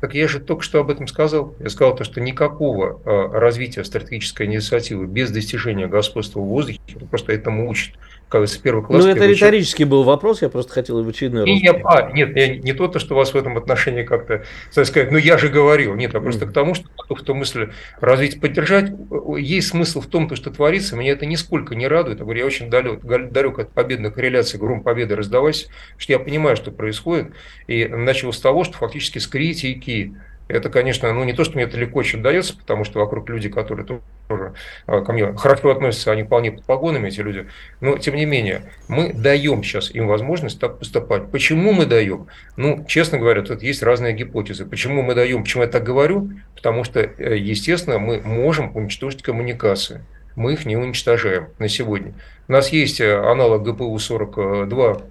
Так 0.00 0.14
я 0.14 0.28
же 0.28 0.40
только 0.40 0.62
что 0.62 0.80
об 0.80 0.90
этом 0.90 1.06
сказал. 1.06 1.54
Я 1.60 1.68
сказал 1.68 1.94
то, 1.94 2.04
что 2.04 2.20
никакого 2.20 3.00
э, 3.04 3.38
развития 3.38 3.84
стратегической 3.84 4.46
инициативы 4.46 5.06
без 5.06 5.30
достижения 5.30 5.86
господства 5.86 6.40
в 6.40 6.46
воздухе 6.46 6.80
просто 7.10 7.32
этому 7.32 7.68
учат 7.68 7.94
как 8.30 8.48
с 8.48 8.56
первого 8.56 8.84
класса. 8.84 9.08
Ну, 9.08 9.12
это 9.12 9.26
риторический 9.26 9.84
был 9.84 10.04
вопрос, 10.04 10.40
я 10.40 10.48
просто 10.48 10.72
хотел 10.72 11.02
в 11.02 11.08
очередной 11.08 11.44
раз. 11.44 11.60
Я, 11.60 11.72
а, 11.84 12.12
нет, 12.12 12.36
я, 12.36 12.56
не 12.56 12.72
то, 12.72 12.96
что 12.98 13.16
вас 13.16 13.34
в 13.34 13.36
этом 13.36 13.58
отношении 13.58 14.04
как-то, 14.04 14.44
так 14.72 14.86
сказать, 14.86 15.10
ну 15.10 15.18
я 15.18 15.36
же 15.36 15.48
говорил, 15.48 15.96
нет, 15.96 16.14
а 16.14 16.20
просто 16.20 16.44
mm. 16.44 16.48
к 16.48 16.52
тому, 16.52 16.74
что 16.74 16.88
в 17.08 17.22
том 17.22 17.38
мысли 17.38 17.70
развить, 18.00 18.40
поддержать, 18.40 18.92
есть 19.36 19.68
смысл 19.68 20.00
в 20.00 20.06
том, 20.06 20.28
то, 20.28 20.36
что 20.36 20.50
творится, 20.50 20.94
меня 20.94 21.12
это 21.12 21.26
нисколько 21.26 21.74
не 21.74 21.88
радует, 21.88 22.20
я 22.20 22.24
говорю, 22.24 22.40
я 22.40 22.46
очень 22.46 22.70
далек, 22.70 23.00
далек 23.02 23.58
от 23.58 23.72
победных 23.72 24.14
корреляций, 24.14 24.60
гром 24.60 24.84
победы 24.84 25.16
раздавайся, 25.16 25.66
что 25.96 26.12
я 26.12 26.20
понимаю, 26.20 26.54
что 26.54 26.70
происходит, 26.70 27.32
и 27.66 27.84
начал 27.86 28.32
с 28.32 28.38
того, 28.38 28.62
что 28.62 28.78
фактически 28.78 29.18
с 29.18 29.26
критики 29.26 30.14
это, 30.50 30.68
конечно, 30.68 31.12
ну 31.12 31.24
не 31.24 31.32
то, 31.32 31.44
что 31.44 31.54
мне 31.54 31.64
это 31.64 31.76
легко 31.76 32.00
очень 32.00 32.22
дается, 32.22 32.56
потому 32.56 32.84
что 32.84 33.00
вокруг 33.00 33.28
люди, 33.28 33.48
которые 33.48 33.86
тоже 33.86 34.52
а, 34.86 35.00
ко 35.00 35.12
мне 35.12 35.32
хорошо 35.34 35.70
относятся, 35.70 36.12
они 36.12 36.24
вполне 36.24 36.52
под 36.52 36.64
погонами, 36.64 37.08
эти 37.08 37.20
люди. 37.20 37.46
Но, 37.80 37.98
тем 37.98 38.16
не 38.16 38.26
менее, 38.26 38.62
мы 38.88 39.12
даем 39.12 39.62
сейчас 39.62 39.90
им 39.90 40.06
возможность 40.06 40.60
так 40.60 40.78
поступать. 40.78 41.30
Почему 41.30 41.72
мы 41.72 41.86
даем? 41.86 42.28
Ну, 42.56 42.84
честно 42.86 43.18
говоря, 43.18 43.42
тут 43.42 43.62
есть 43.62 43.82
разные 43.82 44.12
гипотезы. 44.12 44.64
Почему 44.66 45.02
мы 45.02 45.14
даем? 45.14 45.42
Почему 45.42 45.62
я 45.62 45.68
так 45.68 45.82
говорю? 45.82 46.30
Потому 46.54 46.84
что, 46.84 47.00
э, 47.00 47.36
естественно, 47.36 47.98
мы 47.98 48.20
можем 48.20 48.76
уничтожить 48.76 49.22
коммуникации. 49.22 50.04
Мы 50.36 50.52
их 50.52 50.64
не 50.64 50.76
уничтожаем 50.76 51.48
на 51.58 51.68
сегодня. 51.68 52.14
У 52.48 52.52
нас 52.52 52.70
есть 52.70 53.00
э, 53.00 53.16
аналог 53.16 53.62
ГПУ-42, 53.62 54.66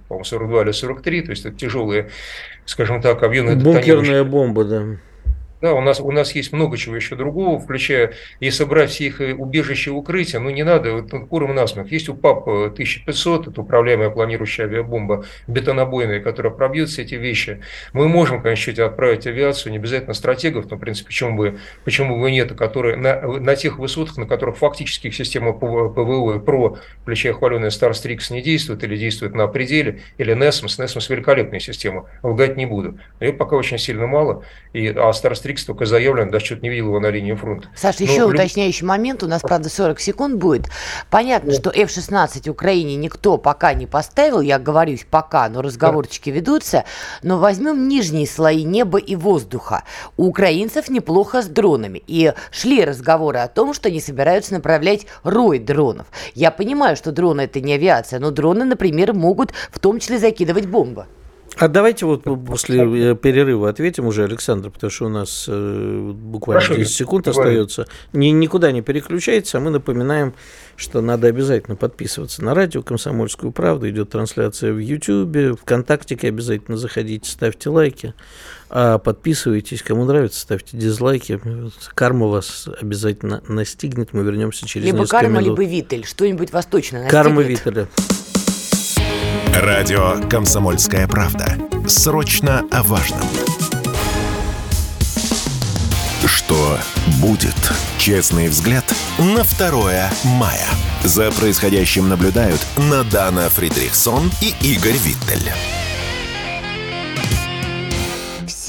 по-моему, 0.08 0.24
42 0.24 0.62
или 0.62 0.72
43, 0.72 1.22
то 1.22 1.30
есть 1.30 1.44
это 1.44 1.56
тяжелые, 1.56 2.10
скажем 2.64 3.00
так, 3.00 3.22
объемные 3.22 3.56
Бункерная 3.56 4.24
бомба, 4.24 4.64
да. 4.64 4.82
Да, 5.60 5.74
у 5.74 5.82
нас, 5.82 6.00
у 6.00 6.10
нас 6.10 6.34
есть 6.34 6.52
много 6.52 6.78
чего 6.78 6.96
еще 6.96 7.16
другого, 7.16 7.58
включая 7.58 8.14
и 8.40 8.50
собрать 8.50 8.90
все 8.90 9.06
их 9.06 9.20
э, 9.20 9.34
убежища 9.34 9.90
и 9.90 9.92
укрытия. 9.92 10.40
Ну, 10.40 10.48
не 10.48 10.62
надо, 10.62 10.94
вот, 10.94 11.12
ну, 11.12 11.26
куром 11.26 11.54
насмех. 11.54 11.92
Есть 11.92 12.08
у 12.08 12.14
ПАП 12.14 12.48
1500, 12.48 13.48
это 13.48 13.60
управляемая 13.60 14.08
планирующая 14.08 14.64
авиабомба, 14.64 15.26
бетонобойная, 15.46 16.20
которая 16.20 16.50
пробьет 16.50 16.88
все 16.88 17.02
эти 17.02 17.16
вещи. 17.16 17.60
Мы 17.92 18.08
можем, 18.08 18.40
конечно, 18.40 18.70
отправить 18.86 19.26
авиацию, 19.26 19.72
не 19.72 19.78
обязательно 19.78 20.14
стратегов, 20.14 20.70
но, 20.70 20.78
в 20.78 20.80
принципе, 20.80 21.08
почему 21.08 21.36
бы, 21.36 21.58
почему 21.84 22.18
бы 22.18 22.30
нет, 22.30 22.52
которые 22.54 22.96
на, 22.96 23.20
на 23.20 23.54
тех 23.54 23.78
высотах, 23.78 24.16
на 24.16 24.26
которых 24.26 24.56
фактически 24.56 25.10
система 25.10 25.52
ПВО 25.52 26.36
и 26.36 26.40
ПРО, 26.40 26.78
включая 27.02 27.34
хваленная 27.34 27.70
Starstreak, 27.70 28.30
не 28.30 28.40
действует 28.40 28.82
или 28.82 28.96
действует 28.96 29.34
на 29.34 29.46
пределе, 29.46 30.00
или 30.16 30.32
NASAMS. 30.32 30.78
NASAMS 30.78 31.10
великолепная 31.10 31.60
система, 31.60 32.08
лгать 32.22 32.56
не 32.56 32.64
буду. 32.64 32.98
Ее 33.20 33.34
пока 33.34 33.56
очень 33.56 33.76
сильно 33.76 34.06
мало, 34.06 34.42
и, 34.72 34.88
а 34.88 35.12
Starstreak 35.12 35.49
Streak 35.50 35.64
только 35.64 35.84
заявлен, 35.84 36.30
даже 36.30 36.44
что-то 36.44 36.62
не 36.62 36.68
видел 36.68 36.86
его 36.86 37.00
на 37.00 37.10
линии 37.10 37.32
фронта. 37.34 37.66
Саша, 37.74 38.04
еще 38.04 38.20
люб... 38.20 38.34
уточняющий 38.34 38.86
момент, 38.86 39.24
у 39.24 39.26
нас, 39.26 39.42
правда, 39.42 39.68
40 39.68 39.98
секунд 39.98 40.36
будет. 40.36 40.68
Понятно, 41.10 41.50
да. 41.50 41.56
что 41.56 41.70
F-16 41.70 42.48
Украине 42.48 42.94
никто 42.94 43.36
пока 43.36 43.74
не 43.74 43.86
поставил, 43.86 44.40
я 44.40 44.60
говорю 44.60 44.96
пока, 45.10 45.48
но 45.48 45.60
разговорчики 45.60 46.30
да. 46.30 46.36
ведутся, 46.36 46.84
но 47.24 47.38
возьмем 47.38 47.88
нижние 47.88 48.28
слои 48.28 48.62
неба 48.62 48.98
и 48.98 49.16
воздуха. 49.16 49.82
У 50.16 50.28
украинцев 50.28 50.88
неплохо 50.88 51.42
с 51.42 51.46
дронами, 51.46 52.00
и 52.06 52.32
шли 52.52 52.84
разговоры 52.84 53.40
о 53.40 53.48
том, 53.48 53.74
что 53.74 53.88
они 53.88 54.00
собираются 54.00 54.54
направлять 54.54 55.06
рой 55.24 55.58
дронов. 55.58 56.06
Я 56.36 56.52
понимаю, 56.52 56.94
что 56.94 57.10
дроны 57.10 57.40
это 57.40 57.60
не 57.60 57.72
авиация, 57.72 58.20
но 58.20 58.30
дроны, 58.30 58.64
например, 58.64 59.14
могут 59.14 59.52
в 59.72 59.80
том 59.80 59.98
числе 59.98 60.18
закидывать 60.18 60.66
бомбы. 60.66 61.06
А 61.60 61.68
давайте 61.68 62.06
вот 62.06 62.24
после 62.46 63.10
э, 63.10 63.14
перерыва 63.14 63.68
ответим 63.68 64.06
уже, 64.06 64.24
Александр, 64.24 64.70
потому 64.70 64.90
что 64.90 65.04
у 65.04 65.08
нас 65.10 65.44
э, 65.46 66.12
буквально 66.14 66.62
Хорошо, 66.62 66.80
10 66.80 66.96
секунд 66.96 67.28
остается. 67.28 67.86
Ни, 68.14 68.28
никуда 68.28 68.72
не 68.72 68.80
переключается, 68.80 69.58
а 69.58 69.60
мы 69.60 69.70
напоминаем, 69.70 70.32
что 70.76 71.02
надо 71.02 71.26
обязательно 71.26 71.76
подписываться 71.76 72.42
на 72.42 72.54
радио 72.54 72.82
«Комсомольскую 72.82 73.52
правду». 73.52 73.90
Идет 73.90 74.08
трансляция 74.08 74.72
в 74.72 74.78
Ютьюбе, 74.78 75.52
ВКонтактике 75.52 76.28
обязательно 76.28 76.78
заходите, 76.78 77.30
ставьте 77.30 77.68
лайки. 77.68 78.14
А 78.70 78.96
подписывайтесь, 78.96 79.82
кому 79.82 80.06
нравится, 80.06 80.40
ставьте 80.40 80.78
дизлайки. 80.78 81.42
Карма 81.94 82.28
вас 82.28 82.70
обязательно 82.80 83.42
настигнет. 83.48 84.14
Мы 84.14 84.22
вернемся 84.22 84.66
через 84.66 84.86
либо 84.86 85.00
несколько 85.00 85.18
карма, 85.18 85.40
минут. 85.40 85.44
Либо 85.44 85.56
карма, 85.56 85.66
либо 85.66 85.76
витель. 85.76 86.06
Что-нибудь 86.06 86.52
восточное 86.54 87.02
настигнет. 87.02 87.24
Карма 87.24 87.42
вителя. 87.42 87.88
Радио 89.60 90.14
«Комсомольская 90.30 91.06
правда». 91.06 91.58
Срочно 91.86 92.64
о 92.70 92.82
важном. 92.82 93.20
Что 96.24 96.78
будет? 97.20 97.54
Честный 97.98 98.48
взгляд 98.48 98.86
на 99.18 99.44
2 99.44 100.10
мая. 100.24 100.66
За 101.04 101.30
происходящим 101.32 102.08
наблюдают 102.08 102.66
Надана 102.78 103.50
Фридрихсон 103.50 104.32
и 104.40 104.54
Игорь 104.62 104.96
Виттель. 104.96 105.52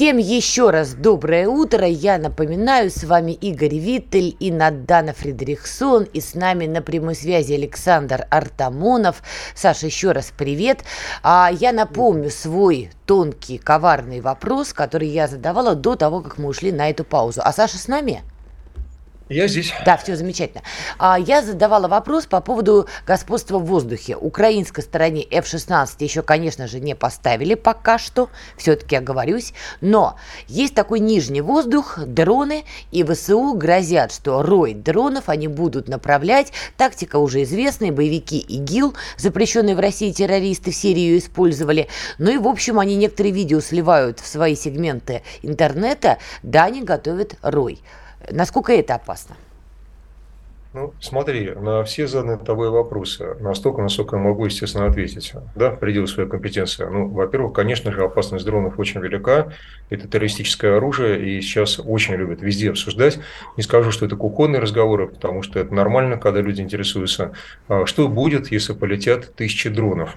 Всем 0.02 0.16
еще 0.16 0.70
раз 0.70 0.94
доброе 0.94 1.46
утро. 1.46 1.86
Я 1.86 2.18
напоминаю, 2.18 2.90
с 2.90 3.04
вами 3.04 3.30
Игорь 3.30 3.76
Виттель 3.76 4.36
и 4.40 4.50
Надана 4.50 5.12
Фредериксон. 5.12 6.08
И 6.12 6.20
с 6.20 6.34
нами 6.34 6.66
на 6.66 6.82
прямой 6.82 7.14
связи 7.14 7.52
Александр 7.52 8.26
Артамонов. 8.28 9.22
Саша, 9.54 9.86
еще 9.86 10.10
раз 10.10 10.32
привет. 10.36 10.80
А 11.22 11.50
я 11.52 11.70
напомню 11.70 12.30
свой 12.30 12.90
тонкий, 13.06 13.58
коварный 13.58 14.20
вопрос, 14.20 14.72
который 14.72 15.06
я 15.06 15.28
задавала 15.28 15.76
до 15.76 15.94
того, 15.94 16.20
как 16.20 16.36
мы 16.36 16.48
ушли 16.48 16.72
на 16.72 16.90
эту 16.90 17.04
паузу. 17.04 17.40
А 17.44 17.52
Саша 17.52 17.78
с 17.78 17.86
нами? 17.86 18.24
Я 19.32 19.48
здесь. 19.48 19.72
Да, 19.86 19.96
все 19.96 20.14
замечательно. 20.14 20.62
А, 20.98 21.18
я 21.18 21.42
задавала 21.42 21.88
вопрос 21.88 22.26
по 22.26 22.42
поводу 22.42 22.86
господства 23.06 23.58
в 23.58 23.64
воздухе. 23.64 24.14
Украинской 24.14 24.82
стороне 24.82 25.22
F-16 25.22 25.88
еще, 26.00 26.22
конечно 26.22 26.68
же, 26.68 26.80
не 26.80 26.94
поставили 26.94 27.54
пока 27.54 27.98
что, 27.98 28.28
все-таки 28.58 28.94
оговорюсь, 28.94 29.54
но 29.80 30.16
есть 30.48 30.74
такой 30.74 31.00
нижний 31.00 31.40
воздух, 31.40 31.98
дроны, 31.98 32.64
и 32.90 33.02
ВСУ 33.04 33.54
грозят, 33.54 34.12
что 34.12 34.42
рой 34.42 34.74
дронов 34.74 35.30
они 35.30 35.48
будут 35.48 35.88
направлять. 35.88 36.52
Тактика 36.76 37.16
уже 37.16 37.42
известная, 37.44 37.90
боевики 37.90 38.38
ИГИЛ, 38.38 38.94
запрещенные 39.16 39.74
в 39.74 39.80
России 39.80 40.12
террористы 40.12 40.72
в 40.72 40.76
Сирию 40.76 41.16
использовали. 41.16 41.88
Ну 42.18 42.30
и, 42.30 42.36
в 42.36 42.46
общем, 42.46 42.78
они 42.78 42.96
некоторые 42.96 43.32
видео 43.32 43.60
сливают 43.60 44.20
в 44.20 44.26
свои 44.26 44.54
сегменты 44.56 45.22
интернета, 45.40 46.18
да, 46.42 46.64
они 46.64 46.82
готовят 46.82 47.36
рой. 47.40 47.80
Насколько 48.30 48.72
это 48.72 48.94
опасно? 48.94 49.36
Ну, 50.74 50.94
смотри, 51.00 51.50
на 51.50 51.84
все 51.84 52.06
заданные 52.06 52.38
тобой 52.38 52.70
вопросы, 52.70 53.34
настолько, 53.40 53.82
насколько 53.82 54.16
я 54.16 54.22
могу, 54.22 54.46
естественно, 54.46 54.86
ответить, 54.86 55.34
да, 55.54 55.72
в 55.72 55.78
пределах 55.78 56.08
своей 56.08 56.30
компетенции. 56.30 56.86
Ну, 56.90 57.08
во-первых, 57.08 57.52
конечно 57.52 57.92
же, 57.92 58.02
опасность 58.02 58.46
дронов 58.46 58.78
очень 58.78 59.02
велика. 59.02 59.52
Это 59.90 60.08
террористическое 60.08 60.78
оружие, 60.78 61.22
и 61.28 61.42
сейчас 61.42 61.78
очень 61.78 62.14
любят 62.14 62.40
везде 62.40 62.70
обсуждать. 62.70 63.18
Не 63.58 63.62
скажу, 63.62 63.90
что 63.90 64.06
это 64.06 64.16
кухонные 64.16 64.62
разговоры, 64.62 65.08
потому 65.08 65.42
что 65.42 65.58
это 65.58 65.74
нормально, 65.74 66.16
когда 66.16 66.40
люди 66.40 66.62
интересуются, 66.62 67.32
а 67.68 67.84
что 67.84 68.08
будет, 68.08 68.50
если 68.50 68.72
полетят 68.72 69.34
тысячи 69.34 69.68
дронов. 69.68 70.16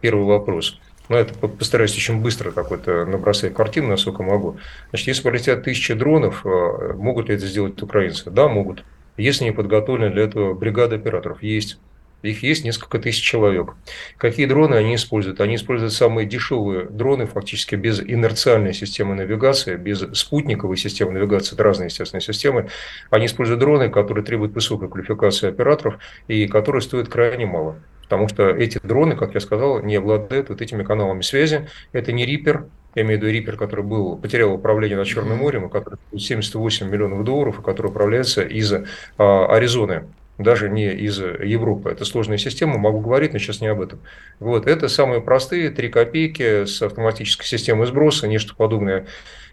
Первый 0.00 0.24
вопрос. 0.24 0.78
Ну, 1.08 1.16
это 1.16 1.34
постараюсь 1.34 1.96
очень 1.96 2.20
быстро 2.20 2.50
какой-то 2.50 3.04
набросать 3.04 3.54
картину, 3.54 3.88
насколько 3.88 4.22
могу. 4.22 4.58
Значит, 4.90 5.08
если 5.08 5.22
полетят 5.22 5.62
тысячи 5.62 5.94
дронов, 5.94 6.44
а, 6.44 6.94
могут 6.94 7.28
ли 7.28 7.36
это 7.36 7.46
сделать 7.46 7.80
украинцы? 7.80 8.30
Да, 8.30 8.48
могут. 8.48 8.84
Если 9.16 9.44
не 9.44 9.52
подготовлены 9.52 10.12
для 10.12 10.24
этого 10.24 10.54
бригады 10.54 10.96
операторов, 10.96 11.42
есть. 11.42 11.78
Их 12.22 12.42
есть 12.42 12.64
несколько 12.64 12.98
тысяч 12.98 13.22
человек. 13.22 13.74
Какие 14.16 14.46
дроны 14.46 14.74
они 14.74 14.96
используют? 14.96 15.40
Они 15.40 15.54
используют 15.54 15.92
самые 15.92 16.26
дешевые 16.26 16.86
дроны, 16.86 17.26
фактически 17.26 17.76
без 17.76 18.00
инерциальной 18.00 18.74
системы 18.74 19.14
навигации, 19.14 19.76
без 19.76 20.00
спутниковой 20.18 20.76
системы 20.76 21.12
навигации, 21.12 21.54
это 21.54 21.62
разные, 21.62 21.86
естественно, 21.86 22.20
системы. 22.20 22.68
Они 23.10 23.26
используют 23.26 23.60
дроны, 23.60 23.90
которые 23.90 24.24
требуют 24.24 24.54
высокой 24.54 24.88
квалификации 24.88 25.48
операторов 25.48 25.98
и 26.26 26.48
которые 26.48 26.82
стоят 26.82 27.08
крайне 27.08 27.46
мало. 27.46 27.76
Потому 28.08 28.28
что 28.28 28.50
эти 28.50 28.78
дроны, 28.82 29.16
как 29.16 29.34
я 29.34 29.40
сказал, 29.40 29.82
не 29.82 29.96
обладают 29.96 30.48
вот 30.48 30.60
этими 30.60 30.84
каналами 30.84 31.22
связи. 31.22 31.68
Это 31.92 32.12
не 32.12 32.24
Рипер, 32.24 32.66
я 32.94 33.02
имею 33.02 33.18
в 33.18 33.22
виду 33.22 33.32
Рипер, 33.32 33.56
который 33.56 33.84
был, 33.84 34.16
потерял 34.16 34.54
управление 34.54 34.96
над 34.96 35.06
Черным 35.06 35.38
морем, 35.38 35.68
который 35.68 35.98
78 36.16 36.88
миллионов 36.88 37.24
долларов, 37.24 37.58
и 37.58 37.62
который 37.62 37.88
управляется 37.88 38.42
из 38.42 38.72
а, 38.72 39.46
Аризоны 39.46 40.04
даже 40.38 40.68
не 40.68 40.92
из 40.92 41.18
Европы. 41.18 41.90
Это 41.90 42.04
сложная 42.04 42.38
система, 42.38 42.78
могу 42.78 43.00
говорить, 43.00 43.32
но 43.32 43.38
сейчас 43.38 43.60
не 43.60 43.68
об 43.68 43.80
этом. 43.80 44.00
Вот, 44.38 44.66
это 44.66 44.88
самые 44.88 45.20
простые, 45.20 45.70
3 45.70 45.88
копейки 45.88 46.64
с 46.66 46.82
автоматической 46.82 47.46
системой 47.46 47.86
сброса, 47.86 48.28
нечто 48.28 48.54
подобное. 48.54 49.06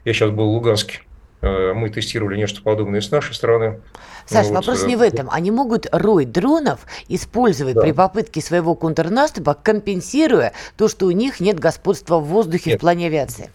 Я 0.06 0.14
сейчас 0.14 0.32
был 0.32 0.46
в 0.50 0.54
Луганске, 0.56 1.00
мы 1.44 1.90
тестировали 1.90 2.38
нечто 2.38 2.62
подобное 2.62 3.02
с 3.02 3.12
нашей 3.12 3.36
стороны. 3.36 3.82
Саш, 4.26 4.48
ну, 4.48 4.54
вопрос 4.54 4.82
вот, 4.82 4.88
не 4.88 4.96
в 4.96 5.02
этом. 5.02 5.28
Они 5.30 5.52
могут 5.52 5.88
рой 5.92 6.26
дронов 6.26 6.86
использовать 7.10 7.76
да. 7.76 7.82
при 7.82 7.92
попытке 7.92 8.42
своего 8.42 8.76
контрнаступа, 8.76 9.54
компенсируя 9.54 10.54
то, 10.78 10.88
что 10.88 11.06
у 11.08 11.12
них 11.12 11.40
нет 11.40 11.60
господства 11.60 12.20
в 12.20 12.26
воздухе 12.26 12.72
нет. 12.72 12.80
в 12.80 12.82
плане 12.82 13.08
авиации. 13.08 13.50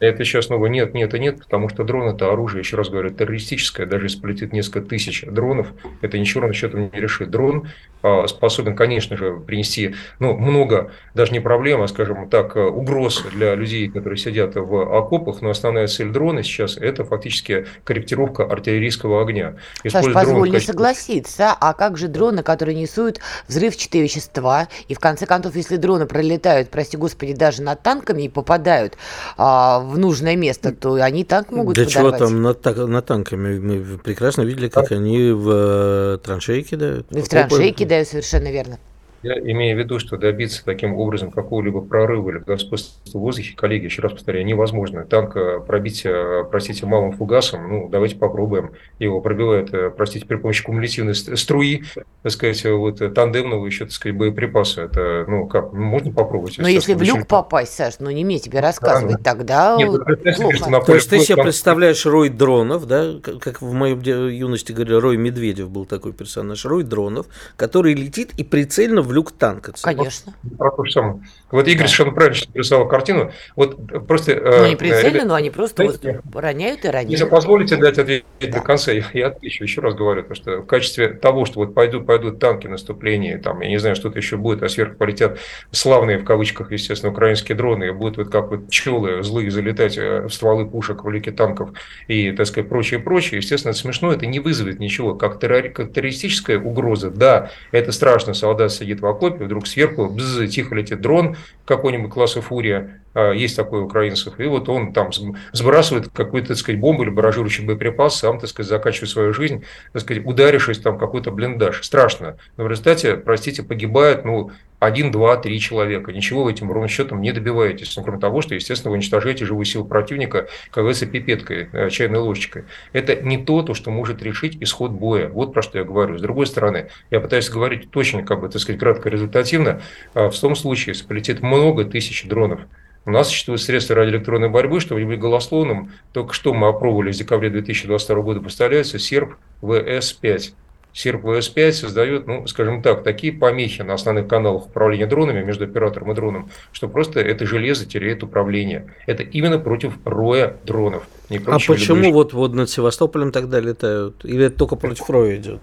Это 0.00 0.24
сейчас 0.24 0.46
снова 0.46 0.66
нет, 0.66 0.94
нет 0.94 1.14
и 1.14 1.18
нет, 1.18 1.38
потому 1.40 1.68
что 1.68 1.84
дрон 1.84 2.08
это 2.08 2.32
оружие, 2.32 2.60
еще 2.60 2.76
раз 2.76 2.88
говорю, 2.88 3.10
террористическое. 3.10 3.86
Даже 3.86 4.06
если 4.06 4.20
полетит 4.20 4.52
несколько 4.52 4.80
тысяч 4.80 5.24
дронов, 5.26 5.68
это 6.00 6.18
ничего 6.18 6.46
на 6.46 6.54
счетом 6.54 6.90
не 6.90 7.00
решит. 7.00 7.30
Дрон 7.30 7.68
а, 8.02 8.26
способен, 8.26 8.74
конечно 8.74 9.18
же, 9.18 9.38
принести 9.40 9.94
ну, 10.18 10.34
много, 10.36 10.90
даже 11.14 11.32
не 11.32 11.40
проблем, 11.40 11.82
а, 11.82 11.88
скажем 11.88 12.30
так, 12.30 12.56
угроз 12.56 13.22
для 13.30 13.54
людей, 13.54 13.88
которые 13.88 14.16
сидят 14.16 14.54
в 14.54 14.98
окопах, 14.98 15.42
но 15.42 15.50
основная 15.50 15.86
цель 15.86 16.08
дрона 16.08 16.42
сейчас– 16.42 16.76
это 16.78 17.04
фактически 17.04 17.66
корректировка 17.84 18.44
артиллерийского 18.44 19.20
огня. 19.20 19.56
Саш, 19.86 20.10
позволь 20.14 20.48
не 20.48 20.54
качестве... 20.54 20.72
согласиться, 20.72 21.52
а 21.52 21.74
как 21.74 21.98
же 21.98 22.08
дроны, 22.08 22.42
которые 22.42 22.74
несут 22.74 23.20
взрывчатые 23.48 24.04
вещества, 24.04 24.68
и 24.88 24.94
в 24.94 24.98
конце 24.98 25.26
концов, 25.26 25.56
если 25.56 25.76
дроны 25.76 26.06
пролетают, 26.06 26.70
прости 26.70 26.96
господи, 26.96 27.34
даже 27.34 27.60
над 27.60 27.82
танками 27.82 28.22
и 28.22 28.28
попадают 28.30 28.96
а, 29.36 29.80
в 29.90 29.98
нужное 29.98 30.36
место, 30.36 30.72
то 30.72 30.94
они 30.94 31.24
так 31.24 31.50
могут 31.50 31.76
Да 31.76 31.84
подорвать. 31.84 32.18
чего 32.18 32.26
там 32.26 32.42
над, 32.42 32.64
над 32.64 33.06
танками? 33.06 33.58
Мы 33.58 33.98
прекрасно 33.98 34.42
видели, 34.42 34.68
как 34.68 34.92
они 34.92 35.32
в 35.32 35.48
э, 35.50 36.18
траншеи 36.24 36.62
кидают. 36.62 37.06
И 37.10 37.20
в 37.20 37.28
траншеи 37.28 37.70
кидают, 37.72 38.08
совершенно 38.08 38.50
верно. 38.50 38.78
Я 39.22 39.38
имею 39.38 39.76
в 39.76 39.78
виду, 39.78 39.98
что 39.98 40.16
добиться 40.16 40.64
таким 40.64 40.94
образом 40.94 41.30
какого-либо 41.30 41.82
прорыва 41.82 42.30
или 42.30 42.38
господства 42.38 43.18
в 43.18 43.20
воздухе, 43.20 43.54
коллеги, 43.54 43.84
еще 43.84 44.00
раз 44.00 44.12
повторяю, 44.12 44.46
невозможно. 44.46 45.04
Танк 45.04 45.36
э, 45.36 45.60
пробить, 45.60 46.02
э, 46.06 46.44
простите, 46.50 46.86
малым 46.86 47.12
фугасом, 47.12 47.68
ну, 47.68 47.88
давайте 47.90 48.16
попробуем. 48.16 48.70
Его 48.98 49.20
пробивают, 49.20 49.74
э, 49.74 49.90
простите, 49.90 50.24
при 50.24 50.36
помощи 50.36 50.64
кумулятивной 50.64 51.14
струи, 51.14 51.84
так 52.22 52.32
сказать, 52.32 52.64
вот 52.64 52.98
тандемного 53.14 53.66
еще, 53.66 53.84
так 53.84 53.92
сказать, 53.92 54.16
боеприпаса. 54.16 54.82
Это, 54.82 55.26
ну, 55.28 55.46
как, 55.46 55.74
ну, 55.74 55.80
можно 55.80 56.12
попробовать. 56.12 56.56
Но 56.56 56.68
если 56.68 56.94
в 56.94 57.02
люк 57.02 57.26
попасть, 57.26 57.74
Саш, 57.74 57.94
ну, 57.98 58.10
не 58.10 58.24
мне 58.24 58.38
тебе 58.38 58.60
рассказывать, 58.60 59.18
да, 59.18 59.22
тогда 59.22 59.76
Нет, 59.76 59.90
плохо. 59.90 60.80
То 60.86 60.94
есть 60.94 61.10
ты 61.10 61.18
себе 61.18 61.42
представляешь 61.42 62.06
рой 62.06 62.30
дронов, 62.30 62.86
да, 62.86 63.16
как 63.22 63.60
в 63.60 63.72
моем 63.74 64.00
юности 64.00 64.72
говорили, 64.72 64.94
Рой 64.94 65.16
Медведев 65.18 65.68
был 65.70 65.84
такой 65.84 66.14
персонаж, 66.14 66.64
рой 66.64 66.84
дронов, 66.84 67.26
который 67.56 67.92
летит 67.94 68.32
и 68.38 68.44
прицельно 68.44 69.02
в 69.10 69.12
люк 69.12 69.32
танка. 69.32 69.72
Конечно. 69.82 70.32
Про 70.56 70.70
то 70.70 70.84
же 70.84 70.92
самое. 70.92 71.20
Вот 71.50 71.66
Игорь 71.66 71.82
да. 71.82 71.88
совершенно 71.88 72.12
правильно 72.12 72.38
рисовал 72.54 72.88
картину. 72.88 73.32
Вот 73.56 74.06
просто... 74.06 74.36
Ну, 74.36 74.68
не 74.68 74.76
прицельно, 74.76 75.24
но 75.24 75.34
они 75.34 75.50
просто 75.50 75.84
знаете, 75.84 76.20
вот 76.24 76.40
роняют 76.40 76.84
и 76.84 76.88
роняют. 76.88 77.10
Если 77.10 77.24
позволите 77.24 77.76
дать 77.76 77.98
ответ 77.98 78.24
да. 78.40 78.46
до 78.46 78.60
конца, 78.60 78.92
я, 78.92 79.04
я 79.12 79.26
отвечу, 79.28 79.64
еще 79.64 79.80
раз 79.80 79.94
говорю, 79.94 80.22
потому 80.22 80.36
что 80.36 80.56
в 80.62 80.66
качестве 80.66 81.08
того, 81.08 81.44
что 81.44 81.58
вот 81.60 81.74
пойдут, 81.74 82.06
пойдут 82.06 82.38
танки 82.38 82.68
наступления, 82.68 83.38
там, 83.38 83.60
я 83.60 83.68
не 83.68 83.78
знаю, 83.78 83.96
что-то 83.96 84.18
еще 84.18 84.36
будет, 84.36 84.62
а 84.62 84.68
сверху 84.68 84.96
полетят 84.96 85.38
славные, 85.72 86.18
в 86.18 86.24
кавычках, 86.24 86.70
естественно, 86.70 87.10
украинские 87.10 87.56
дроны, 87.56 87.88
и 87.88 87.90
будут 87.90 88.18
вот 88.18 88.28
как 88.30 88.50
вот 88.50 88.68
пчелы 88.68 89.24
злые 89.24 89.50
залетать 89.50 89.98
э, 89.98 90.22
в 90.28 90.30
стволы 90.30 90.66
пушек, 90.66 91.02
в 91.02 91.10
люки 91.10 91.32
танков 91.32 91.70
и, 92.06 92.30
так 92.30 92.46
сказать, 92.46 92.68
прочее, 92.68 93.00
прочее. 93.00 93.38
Естественно, 93.38 93.70
это 93.70 93.80
смешно, 93.80 94.12
это 94.12 94.26
не 94.26 94.38
вызовет 94.38 94.78
ничего. 94.78 95.16
Как 95.16 95.40
террористическая 95.40 96.60
угроза, 96.60 97.10
да, 97.10 97.50
это 97.72 97.90
страшно, 97.90 98.34
солдат 98.34 98.72
сидит 98.72 98.99
в 99.00 99.06
окопе, 99.06 99.44
вдруг 99.44 99.66
сверху 99.66 100.08
бз, 100.08 100.48
тихо 100.50 100.74
летит 100.74 101.00
дрон 101.00 101.36
какой-нибудь 101.64 102.10
класса 102.10 102.42
«Фурия», 102.42 103.02
есть 103.14 103.56
такой 103.56 103.80
у 103.80 103.84
украинцев, 103.84 104.38
и 104.38 104.46
вот 104.46 104.68
он 104.68 104.92
там 104.92 105.10
сбрасывает 105.52 106.08
какую-то, 106.12 106.48
так 106.48 106.58
сказать, 106.58 106.80
бомбу 106.80 107.02
или 107.02 107.10
баражирующий 107.10 107.64
боеприпас, 107.64 108.18
сам, 108.18 108.38
так 108.38 108.48
сказать, 108.48 108.70
заканчивает 108.70 109.10
свою 109.10 109.34
жизнь, 109.34 109.64
так 109.92 110.02
сказать, 110.02 110.24
ударившись 110.24 110.78
там 110.78 110.98
какой-то 110.98 111.30
блиндаж. 111.30 111.82
Страшно. 111.82 112.36
Но 112.56 112.64
в 112.64 112.68
результате, 112.68 113.16
простите, 113.16 113.62
погибает, 113.62 114.24
ну, 114.24 114.52
один, 114.80 115.10
два, 115.12 115.36
три 115.36 115.60
человека. 115.60 116.10
Ничего 116.10 116.44
вы 116.44 116.52
этим 116.52 116.72
ровным 116.72 116.88
счетом 116.88 117.20
не 117.20 117.32
добиваетесь. 117.32 117.94
Ну, 117.96 118.02
кроме 118.02 118.18
того, 118.18 118.40
что, 118.40 118.54
естественно, 118.54 118.90
вы 118.90 118.96
уничтожаете 118.96 119.44
живую 119.44 119.66
силу 119.66 119.84
противника, 119.84 120.48
как 120.70 120.82
говорится, 120.82 121.06
пипеткой, 121.06 121.68
э, 121.70 121.90
чайной 121.90 122.18
ложечкой. 122.18 122.64
Это 122.92 123.14
не 123.16 123.36
то, 123.36 123.62
то, 123.62 123.74
что 123.74 123.90
может 123.90 124.22
решить 124.22 124.56
исход 124.60 124.92
боя. 124.92 125.28
Вот 125.28 125.52
про 125.52 125.60
что 125.62 125.78
я 125.78 125.84
говорю. 125.84 126.16
С 126.16 126.22
другой 126.22 126.46
стороны, 126.46 126.88
я 127.10 127.20
пытаюсь 127.20 127.50
говорить 127.50 127.90
точно, 127.90 128.22
как 128.22 128.40
бы, 128.40 128.48
так 128.48 128.60
сказать, 128.60 128.80
кратко 128.80 129.10
результативно. 129.10 129.82
А 130.14 130.30
в 130.30 130.38
том 130.38 130.56
случае, 130.56 130.94
если 130.94 131.06
полетит 131.06 131.42
много 131.42 131.84
тысяч 131.84 132.24
дронов, 132.26 132.60
у 133.06 133.10
нас 133.10 133.28
существуют 133.28 133.62
средства 133.62 133.96
радиоэлектронной 133.96 134.50
борьбы, 134.50 134.80
чтобы 134.80 135.00
не 135.00 135.06
быть 135.06 135.18
голословным. 135.18 135.92
Только 136.12 136.34
что 136.34 136.52
мы 136.52 136.68
опробовали 136.68 137.12
в 137.12 137.16
декабре 137.16 137.50
2022 137.50 138.22
года, 138.22 138.40
поставляется 138.40 138.98
СЕРП 138.98 139.34
ВС-5. 139.62 140.52
Серп 140.92 141.24
ВС-5 141.24 141.72
создает, 141.72 142.26
ну, 142.26 142.46
скажем 142.46 142.82
так, 142.82 143.04
такие 143.04 143.32
помехи 143.32 143.82
на 143.82 143.94
основных 143.94 144.26
каналах 144.26 144.66
управления 144.66 145.06
дронами 145.06 145.42
между 145.42 145.64
оператором 145.64 146.10
и 146.10 146.14
дроном, 146.14 146.50
что 146.72 146.88
просто 146.88 147.20
это 147.20 147.46
железо 147.46 147.86
теряет 147.86 148.22
управление. 148.22 148.92
Это 149.06 149.22
именно 149.22 149.58
против 149.58 149.94
роя 150.04 150.56
дронов. 150.64 151.04
Не 151.28 151.38
а 151.46 151.58
почему 151.64 152.12
вот, 152.12 152.32
вот 152.32 152.54
над 152.54 152.68
Севастополем 152.68 153.30
тогда 153.30 153.60
летают? 153.60 154.24
Или 154.24 154.46
это 154.46 154.56
только 154.58 154.74
против 154.74 155.08
роя 155.08 155.36
идет? 155.36 155.60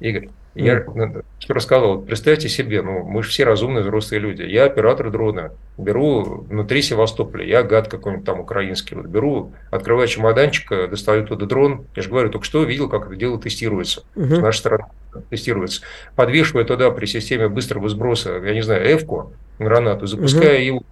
Игорь, 0.00 0.28
я 0.64 0.80
mm. 0.80 1.24
рассказывал, 1.48 2.02
представьте 2.02 2.48
себе, 2.48 2.82
ну, 2.82 3.04
мы 3.04 3.22
же 3.22 3.30
все 3.30 3.44
разумные 3.44 3.82
взрослые 3.82 4.20
люди. 4.20 4.42
Я 4.42 4.64
оператор 4.64 5.10
дрона, 5.10 5.52
беру 5.76 6.44
внутри 6.48 6.82
Севастополя, 6.82 7.44
я 7.44 7.62
гад 7.62 7.88
какой-нибудь 7.88 8.26
там 8.26 8.40
украинский, 8.40 8.96
вот 8.96 9.06
беру, 9.06 9.52
открываю 9.70 10.08
чемоданчик, 10.08 10.90
достаю 10.90 11.26
туда 11.26 11.46
дрон, 11.46 11.86
я 11.94 12.02
же 12.02 12.08
говорю, 12.08 12.30
только 12.30 12.44
что 12.44 12.64
видел, 12.64 12.88
как 12.88 13.06
это 13.06 13.16
дело 13.16 13.40
тестируется, 13.40 14.02
mm-hmm. 14.16 14.36
с 14.36 14.38
нашей 14.40 14.58
стороны 14.58 14.84
тестируется. 15.30 15.82
Подвешиваю 16.16 16.64
туда 16.64 16.90
при 16.90 17.06
системе 17.06 17.48
быстрого 17.48 17.88
сброса, 17.88 18.40
я 18.44 18.52
не 18.52 18.62
знаю, 18.62 18.84
эвку, 18.92 19.32
гранату, 19.58 20.06
запускаю 20.06 20.58
mm-hmm. 20.58 20.64
его 20.64 20.82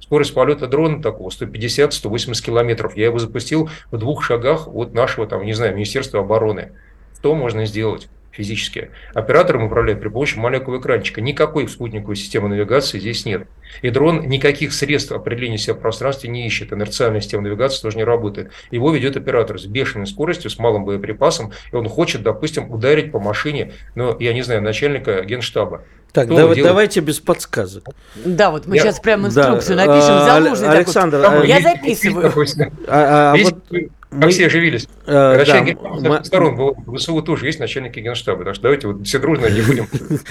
скорость 0.00 0.34
полета 0.34 0.66
дрона 0.66 1.02
такого 1.02 1.28
150-180 1.28 2.42
километров. 2.42 2.96
Я 2.96 3.06
его 3.06 3.18
запустил 3.18 3.68
в 3.90 3.98
двух 3.98 4.24
шагах 4.24 4.66
от 4.66 4.94
нашего, 4.94 5.26
там, 5.26 5.44
не 5.44 5.52
знаю, 5.52 5.74
Министерства 5.74 6.20
обороны. 6.20 6.72
что 7.18 7.34
можно 7.34 7.66
сделать 7.66 8.08
физически. 8.32 8.90
Оператором 9.14 9.64
управляет 9.64 10.00
при 10.00 10.08
помощи 10.08 10.36
маленького 10.36 10.80
экранчика. 10.80 11.20
Никакой 11.20 11.68
спутниковой 11.68 12.16
системы 12.16 12.48
навигации 12.48 12.98
здесь 12.98 13.24
нет. 13.24 13.46
И 13.82 13.90
дрон 13.90 14.28
никаких 14.28 14.72
средств 14.72 15.12
определения 15.12 15.58
себя 15.58 15.74
в 15.74 15.80
пространстве 15.80 16.30
не 16.30 16.46
ищет. 16.46 16.72
Инерциальная 16.72 17.20
система 17.20 17.44
навигации 17.44 17.82
тоже 17.82 17.96
не 17.96 18.04
работает. 18.04 18.50
Его 18.70 18.92
ведет 18.92 19.16
оператор 19.16 19.60
с 19.60 19.66
бешеной 19.66 20.06
скоростью, 20.06 20.50
с 20.50 20.58
малым 20.58 20.84
боеприпасом, 20.84 21.52
и 21.72 21.76
он 21.76 21.88
хочет, 21.88 22.22
допустим, 22.22 22.70
ударить 22.70 23.12
по 23.12 23.20
машине, 23.20 23.72
ну, 23.94 24.16
я 24.18 24.32
не 24.32 24.42
знаю, 24.42 24.62
начальника 24.62 25.22
генштаба. 25.22 25.84
Так, 26.12 26.28
да, 26.28 26.36
делает... 26.36 26.62
давайте 26.64 27.00
без 27.00 27.20
подсказок. 27.20 27.84
Да, 28.16 28.50
вот 28.50 28.66
мы 28.66 28.76
я... 28.76 28.82
сейчас 28.82 28.98
прям 28.98 29.26
инструкцию 29.26 29.76
да. 29.76 29.86
напишем. 29.86 30.14
А, 30.14 30.24
Залужный 30.26 30.68
Александр, 30.70 31.22
такой. 31.22 31.42
А... 31.42 31.46
Я 31.46 31.60
записываю. 31.60 32.32
А, 32.88 33.32
а, 33.32 33.36
вот 33.36 33.64
мы... 34.10 34.22
Как 34.22 34.30
все 34.30 34.46
оживились. 34.46 34.88
Э, 35.06 35.36
начальник 35.36 35.78
да, 35.80 36.08
мы... 36.08 36.24
сторон 36.24 36.56
было, 36.56 36.74
в 36.74 36.96
ВСУ 36.96 37.22
тоже 37.22 37.46
есть 37.46 37.60
начальники 37.60 38.00
генштаба. 38.00 38.44
Так 38.44 38.54
что 38.54 38.64
давайте 38.64 38.88
вот 38.88 39.06
все 39.06 39.20
дружно 39.20 39.46
не 39.46 39.60
будем... 39.60 39.86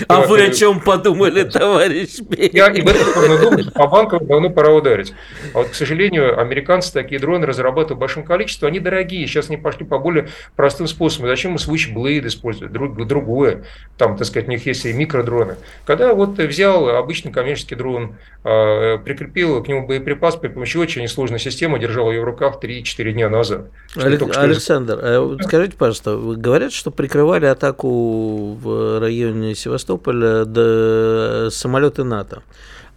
А 0.08 0.22
вы 0.22 0.44
о 0.44 0.50
чем 0.52 0.82
подумали, 0.82 1.44
товарищ 1.50 2.18
Я 2.30 2.68
и 2.68 2.82
в 2.82 2.88
эту 2.88 3.06
сторону 3.06 3.40
думаю, 3.40 3.72
по 3.72 3.88
банкам 3.88 4.28
давно 4.28 4.50
пора 4.50 4.74
ударить. 4.74 5.14
А 5.54 5.60
вот, 5.60 5.70
к 5.70 5.76
сожалению, 5.76 6.40
американцы 6.40 6.92
такие 6.92 7.22
дроны 7.22 7.46
разрабатывают 7.46 7.98
в 7.98 8.00
большом 8.00 8.24
количестве. 8.24 8.68
Они 8.68 8.80
дорогие. 8.80 9.26
Сейчас 9.28 9.50
они 9.50 9.58
пошли 9.58 9.86
по 9.86 9.98
более 9.98 10.28
простым 10.58 10.86
способам. 10.88 11.30
Зачем 11.30 11.54
мы 11.54 11.58
Switchblade 11.58 12.28
использовать? 12.28 12.74
Друг, 12.74 13.08
другое. 13.08 13.64
Там, 13.98 14.18
так 14.18 14.28
сказать, 14.28 14.48
у 14.50 14.52
них 14.52 14.66
есть 14.66 14.86
и 14.86 14.92
микродроны. 14.92 15.56
Когда 15.86 16.14
вот 16.14 16.38
взял 16.38 16.90
обычный 16.90 17.32
коммерческий 17.32 17.76
дрон, 17.76 18.18
а, 18.44 18.98
прикрепил 18.98 19.64
к 19.64 19.68
нему 19.68 19.88
боеприпас 19.88 20.36
при 20.36 20.50
помощи 20.50 20.78
очень 20.78 21.08
сложной 21.08 21.40
системы, 21.40 21.80
держал 21.80 22.12
ее 22.12 22.22
в 22.22 22.26
руках 22.26 22.60
3-4 22.62 23.12
дня 23.14 23.30
назад. 23.30 23.69
Александр, 23.96 25.00
а 25.02 25.38
скажите, 25.44 25.76
пожалуйста, 25.76 26.18
говорят, 26.18 26.72
что 26.72 26.92
прикрывали 26.92 27.46
атаку 27.46 28.54
в 28.54 29.00
районе 29.00 29.56
Севастополя 29.56 30.46
до 30.46 31.50
самолеты 31.52 32.04
НАТО. 32.04 32.44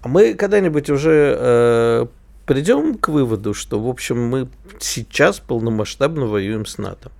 А 0.02 0.08
мы 0.08 0.34
когда-нибудь 0.34 0.90
уже 0.90 1.36
э, 1.38 2.06
придем 2.46 2.96
к 2.96 3.08
выводу, 3.08 3.54
что, 3.54 3.80
в 3.80 3.88
общем, 3.88 4.22
мы 4.22 4.48
сейчас 4.80 5.38
полномасштабно 5.38 6.26
воюем 6.26 6.66
с 6.66 6.78
НАТО? 6.78 7.10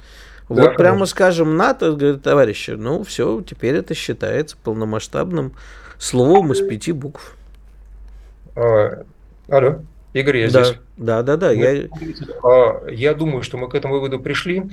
Вот 0.49 0.57
да, 0.57 0.71
прямо 0.71 0.97
конечно. 0.97 1.07
скажем, 1.07 1.57
НАТО, 1.57 1.93
говорит, 1.93 2.23
товарищи, 2.23 2.73
ну 2.73 3.05
все, 3.05 3.41
теперь 3.41 3.77
это 3.77 3.95
считается 3.95 4.57
полномасштабным 4.62 5.53
словом 5.99 6.53
из 6.53 6.61
пяти 6.61 6.93
букв. 6.93 7.37
А, 8.55 9.05
алло. 9.49 9.81
Игорь, 10.12 10.38
я 10.38 10.51
да, 10.51 10.64
здесь. 10.64 10.79
Да, 10.98 11.22
да, 11.22 11.37
да. 11.37 11.53
Я... 11.53 11.88
А, 12.44 12.87
я 12.88 13.14
думаю, 13.14 13.42
что 13.42 13.57
мы 13.57 13.68
к 13.70 13.75
этому 13.75 13.94
выводу 13.94 14.20
пришли. 14.20 14.64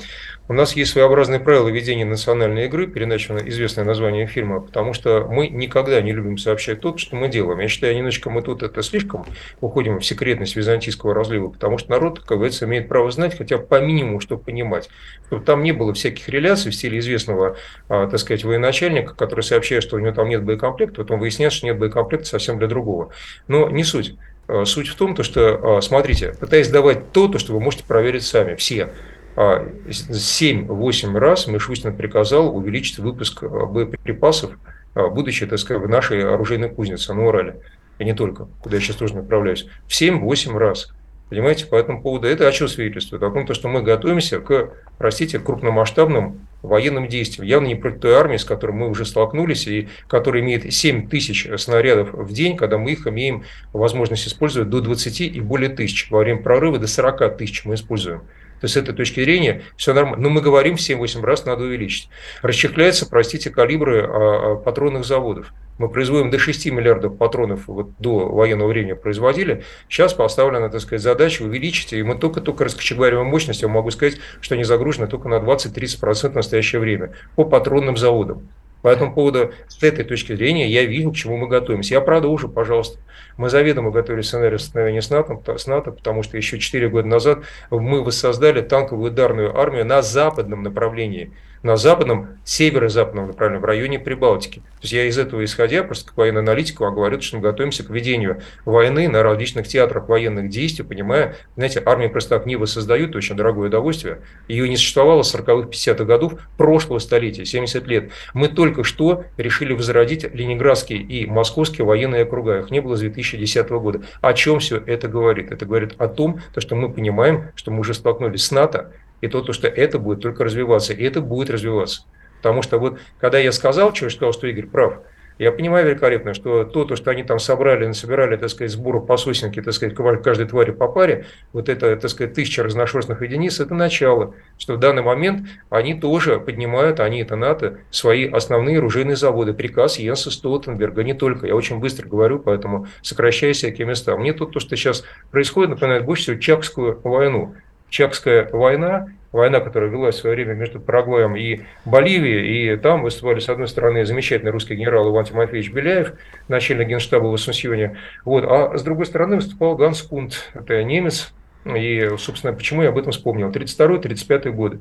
У 0.49 0.53
нас 0.53 0.75
есть 0.75 0.91
своеобразные 0.91 1.39
правила 1.39 1.69
ведения 1.69 2.03
национальной 2.03 2.65
игры, 2.65 2.87
переначено 2.87 3.39
известное 3.47 3.85
название 3.85 4.27
фильма, 4.27 4.59
потому 4.59 4.91
что 4.93 5.25
мы 5.29 5.47
никогда 5.47 6.01
не 6.01 6.11
любим 6.11 6.37
сообщать 6.37 6.81
то, 6.81 6.97
что 6.97 7.15
мы 7.15 7.29
делаем. 7.29 7.59
Я 7.59 7.69
считаю, 7.69 7.95
немножечко 7.95 8.29
мы 8.29 8.41
тут 8.41 8.63
это 8.63 8.83
слишком 8.83 9.25
уходим 9.61 9.99
в 9.99 10.05
секретность 10.05 10.57
византийского 10.57 11.13
разлива, 11.13 11.49
потому 11.49 11.77
что 11.77 11.91
народ, 11.91 12.19
как 12.19 12.37
говорится, 12.37 12.65
имеет 12.65 12.89
право 12.89 13.09
знать 13.11 13.37
хотя 13.37 13.57
по 13.57 13.79
минимуму, 13.79 14.19
чтобы 14.19 14.43
понимать. 14.43 14.89
Чтобы 15.27 15.45
там 15.45 15.63
не 15.63 15.71
было 15.71 15.93
всяких 15.93 16.27
реляций 16.27 16.71
в 16.71 16.75
стиле 16.75 16.99
известного, 16.99 17.55
а, 17.87 18.07
так 18.07 18.19
сказать, 18.19 18.43
военачальника, 18.43 19.15
который 19.15 19.41
сообщает, 19.41 19.83
что 19.83 19.95
у 19.95 19.99
него 19.99 20.11
там 20.11 20.27
нет 20.27 20.43
боекомплекта, 20.43 21.01
потом 21.03 21.21
выясняется, 21.21 21.59
что 21.59 21.67
нет 21.67 21.79
боекомплекта 21.79 22.27
совсем 22.27 22.57
для 22.57 22.67
другого. 22.67 23.11
Но 23.47 23.69
не 23.69 23.85
суть. 23.85 24.15
Э, 24.49 24.65
суть 24.65 24.87
в 24.87 24.95
том, 24.95 25.13
то, 25.13 25.21
что, 25.21 25.77
э, 25.77 25.81
смотрите, 25.81 26.33
пытаясь 26.39 26.69
давать 26.69 27.11
то, 27.11 27.27
то, 27.27 27.37
что 27.37 27.53
вы 27.53 27.59
можете 27.59 27.83
проверить 27.83 28.23
сами, 28.23 28.55
все. 28.55 28.89
7-8 29.35 31.15
а, 31.15 31.19
раз 31.19 31.47
Мишустин 31.47 31.95
приказал 31.95 32.53
увеличить 32.53 32.97
выпуск 32.97 33.43
э, 33.43 33.47
боеприпасов, 33.47 34.51
будучи, 34.95 35.45
так 35.45 35.59
сказать, 35.59 35.83
в 35.83 35.87
нашей 35.87 36.27
оружейной 36.27 36.69
кузнице 36.69 37.13
на 37.13 37.27
Урале. 37.27 37.61
И 37.99 38.05
не 38.05 38.13
только, 38.13 38.47
куда 38.59 38.77
я 38.77 38.81
сейчас 38.81 38.95
тоже 38.95 39.15
направляюсь. 39.15 39.67
В 39.87 39.91
7-8 39.91 40.57
раз. 40.57 40.91
Понимаете, 41.29 41.67
по 41.67 41.75
этому 41.75 42.01
поводу 42.01 42.27
это 42.27 42.47
о 42.47 42.51
чем 42.51 42.67
свидетельствует? 42.67 43.21
О 43.21 43.29
том, 43.29 43.53
что 43.53 43.67
мы 43.67 43.83
готовимся 43.83 44.39
к, 44.39 44.71
простите, 44.97 45.37
крупномасштабным 45.37 46.47
военным 46.63 47.07
действиям. 47.07 47.47
Явно 47.47 47.67
не 47.67 47.75
против 47.75 48.01
той 48.01 48.13
армии, 48.13 48.37
с 48.37 48.43
которой 48.43 48.71
мы 48.71 48.89
уже 48.89 49.05
столкнулись, 49.05 49.67
и 49.67 49.89
которая 50.07 50.41
имеет 50.41 50.73
7 50.73 51.07
тысяч 51.07 51.47
снарядов 51.57 52.13
в 52.13 52.33
день, 52.33 52.57
когда 52.57 52.79
мы 52.79 52.93
их 52.93 53.05
имеем 53.05 53.43
возможность 53.73 54.27
использовать 54.27 54.69
до 54.69 54.81
20 54.81 55.21
и 55.21 55.39
более 55.39 55.69
тысяч. 55.69 56.09
Во 56.09 56.19
время 56.19 56.41
прорыва 56.41 56.79
до 56.79 56.87
40 56.87 57.37
тысяч 57.37 57.63
мы 57.63 57.75
используем. 57.75 58.23
То 58.59 58.65
есть 58.65 58.73
с 58.73 58.77
этой 58.77 58.93
точки 58.93 59.23
зрения 59.23 59.63
все 59.77 59.93
нормально. 59.93 60.23
Но 60.23 60.29
мы 60.29 60.41
говорим, 60.41 60.75
в 60.75 60.79
7-8 60.79 61.21
раз 61.21 61.45
надо 61.45 61.63
увеличить. 61.63 62.09
Расчехляются, 62.41 63.07
простите, 63.07 63.49
калибры 63.49 64.01
а, 64.01 64.07
а, 64.07 64.55
патронных 64.55 65.05
заводов. 65.05 65.53
Мы 65.77 65.87
производим 65.87 66.29
до 66.29 66.37
6 66.37 66.65
миллиардов 66.71 67.17
патронов 67.17 67.67
вот 67.67 67.91
до 67.99 68.27
военного 68.27 68.67
времени 68.67 68.93
производили. 68.93 69.63
Сейчас 69.87 70.13
поставлена, 70.13 70.69
так 70.69 70.81
сказать, 70.81 71.01
задача 71.01 71.43
увеличить. 71.43 71.93
И 71.93 72.03
мы 72.03 72.15
только-только 72.15 72.65
раскочегариваем 72.65 73.27
мощность. 73.27 73.61
Я 73.61 73.69
могу 73.69 73.89
сказать, 73.91 74.17
что 74.41 74.55
они 74.55 74.65
загружены 74.65 75.07
только 75.07 75.29
на 75.29 75.35
20-30% 75.35 76.31
в 76.31 76.35
настоящее 76.35 76.81
время 76.81 77.13
по 77.37 77.45
патронным 77.45 77.95
заводам. 77.95 78.49
По 78.81 78.87
этому 78.87 79.13
поводу, 79.13 79.51
с 79.67 79.83
этой 79.83 80.05
точки 80.05 80.35
зрения, 80.35 80.69
я 80.69 80.85
вижу, 80.85 81.11
к 81.11 81.15
чему 81.15 81.37
мы 81.37 81.47
готовимся. 81.47 81.95
Я 81.95 82.01
продолжу, 82.01 82.47
пожалуйста. 82.47 82.99
Мы 83.37 83.49
заведомо 83.49 83.91
готовили 83.91 84.21
сценарий 84.21 84.57
столкновения 84.57 85.01
с 85.01 85.09
НАТО, 85.09 85.57
с 85.57 85.67
НАТО, 85.67 85.91
потому 85.91 86.23
что 86.23 86.37
еще 86.37 86.59
4 86.59 86.89
года 86.89 87.07
назад 87.07 87.39
мы 87.69 88.03
воссоздали 88.03 88.61
танковую 88.61 89.11
ударную 89.11 89.57
армию 89.57 89.85
на 89.85 90.01
западном 90.01 90.63
направлении– 90.63 91.33
на 91.63 91.77
западном, 91.77 92.39
северо-западном 92.45 93.27
направлении, 93.27 93.61
в 93.61 93.65
районе 93.65 93.99
Прибалтики. 93.99 94.59
То 94.59 94.83
есть 94.83 94.93
я 94.93 95.05
из 95.05 95.17
этого 95.17 95.43
исходя, 95.43 95.83
просто 95.83 96.07
как 96.07 96.17
военный 96.17 96.41
аналитик, 96.41 96.79
вам 96.79 96.95
говорю, 96.95 97.19
что 97.21 97.37
мы 97.37 97.43
готовимся 97.43 97.83
к 97.83 97.89
ведению 97.89 98.41
войны 98.65 99.07
на 99.09 99.23
различных 99.23 99.67
театрах 99.67 100.07
военных 100.07 100.49
действий, 100.49 100.85
понимая, 100.85 101.35
знаете, 101.55 101.81
армия 101.85 102.09
просто 102.09 102.37
так 102.37 102.45
не 102.45 102.55
воссоздают, 102.55 103.15
очень 103.15 103.35
дорогое 103.35 103.67
удовольствие. 103.67 104.19
Ее 104.47 104.69
не 104.69 104.77
существовало 104.77 105.23
с 105.23 105.35
40-х, 105.35 105.69
50-х 105.69 106.05
годов 106.05 106.33
прошлого 106.57 106.99
столетия, 106.99 107.45
70 107.45 107.87
лет. 107.87 108.11
Мы 108.33 108.47
только 108.47 108.83
что 108.83 109.25
решили 109.37 109.73
возродить 109.73 110.23
ленинградские 110.33 110.99
и 110.99 111.25
московские 111.25 111.85
военные 111.85 112.23
округа. 112.23 112.59
Их 112.59 112.71
не 112.71 112.79
было 112.79 112.95
с 112.95 113.01
2010 113.01 113.69
года. 113.69 114.01
О 114.21 114.33
чем 114.33 114.59
все 114.59 114.77
это 114.77 115.07
говорит? 115.07 115.51
Это 115.51 115.65
говорит 115.65 115.95
о 115.97 116.07
том, 116.07 116.39
что 116.57 116.75
мы 116.75 116.89
понимаем, 116.89 117.51
что 117.55 117.71
мы 117.71 117.81
уже 117.81 117.93
столкнулись 117.93 118.43
с 118.43 118.51
НАТО, 118.51 118.93
и 119.21 119.27
то, 119.27 119.41
то, 119.41 119.53
что 119.53 119.67
это 119.67 119.99
будет 119.99 120.21
только 120.21 120.43
развиваться, 120.43 120.93
и 120.93 121.03
это 121.03 121.21
будет 121.21 121.49
развиваться. 121.49 122.03
Потому 122.37 122.61
что 122.61 122.77
вот, 122.77 122.99
когда 123.19 123.37
я 123.37 123.51
сказал, 123.51 123.93
что, 123.93 124.09
сказал, 124.09 124.33
что 124.33 124.47
Игорь 124.47 124.67
прав, 124.67 124.99
я 125.39 125.53
понимаю 125.53 125.87
великолепно, 125.87 126.33
что 126.33 126.65
то, 126.65 126.83
то, 126.83 126.97
что 126.97 127.11
они 127.11 127.23
там 127.23 127.39
собрали, 127.39 127.85
насобирали, 127.85 128.35
так 128.35 128.49
сказать, 128.49 128.71
сбору 128.71 129.01
по 129.01 129.15
сосенке, 129.15 129.61
так 129.61 129.73
сказать, 129.73 129.95
каждой 130.21 130.45
твари 130.45 130.71
по 130.71 130.89
паре, 130.89 131.27
вот 131.53 131.69
это, 131.69 131.95
так 131.95 132.11
сказать, 132.11 132.33
тысяча 132.33 132.61
разношерстных 132.61 133.21
единиц, 133.21 133.61
это 133.61 133.73
начало. 133.73 134.35
Что 134.57 134.73
в 134.73 134.79
данный 134.79 135.01
момент 135.01 135.47
они 135.69 135.93
тоже 135.93 136.41
поднимают, 136.41 136.99
они, 136.99 137.21
это 137.21 137.37
НАТО, 137.37 137.77
свои 137.89 138.29
основные 138.29 138.79
оружейные 138.79 139.15
заводы. 139.15 139.53
Приказ 139.53 139.97
Йенса 139.97 140.29
Столтенберга, 140.29 141.03
не 141.03 141.13
только. 141.13 141.47
Я 141.47 141.55
очень 141.55 141.79
быстро 141.79 142.05
говорю, 142.05 142.39
поэтому 142.39 142.87
сокращаю 143.01 143.53
всякие 143.53 143.87
места. 143.87 144.17
Мне 144.17 144.33
тут 144.33 144.51
то, 144.51 144.59
что 144.59 144.75
сейчас 144.75 145.05
происходит, 145.31 145.69
напоминает 145.69 146.03
больше 146.03 146.23
всего 146.23 146.37
Чакскую 146.37 146.99
войну. 147.01 147.55
Чакская 147.89 148.49
война, 148.51 149.07
война, 149.31 149.59
которая 149.59 149.89
велась 149.89 150.15
в 150.15 150.19
свое 150.19 150.35
время 150.35 150.53
между 150.53 150.79
Парагваем 150.79 151.35
и 151.35 151.61
Боливией, 151.85 152.73
и 152.73 152.77
там 152.77 153.03
выступали, 153.03 153.39
с 153.39 153.49
одной 153.49 153.67
стороны, 153.67 154.05
замечательный 154.05 154.51
русский 154.51 154.75
генерал 154.75 155.09
Иван 155.09 155.25
Тимофеевич 155.25 155.71
Беляев, 155.71 156.13
начальник 156.47 156.87
генштаба 156.87 157.25
в 157.25 157.33
Ассунсьоне, 157.33 157.97
вот, 158.25 158.43
а 158.47 158.77
с 158.77 158.83
другой 158.83 159.05
стороны 159.05 159.37
выступал 159.37 159.75
Ганс 159.75 160.01
Кунт, 160.01 160.49
это 160.53 160.83
немец, 160.83 161.33
и, 161.65 162.09
собственно, 162.17 162.53
почему 162.53 162.83
я 162.83 162.89
об 162.89 162.97
этом 162.97 163.11
вспомнил, 163.11 163.49
32-35 163.49 164.49
годы. 164.51 164.79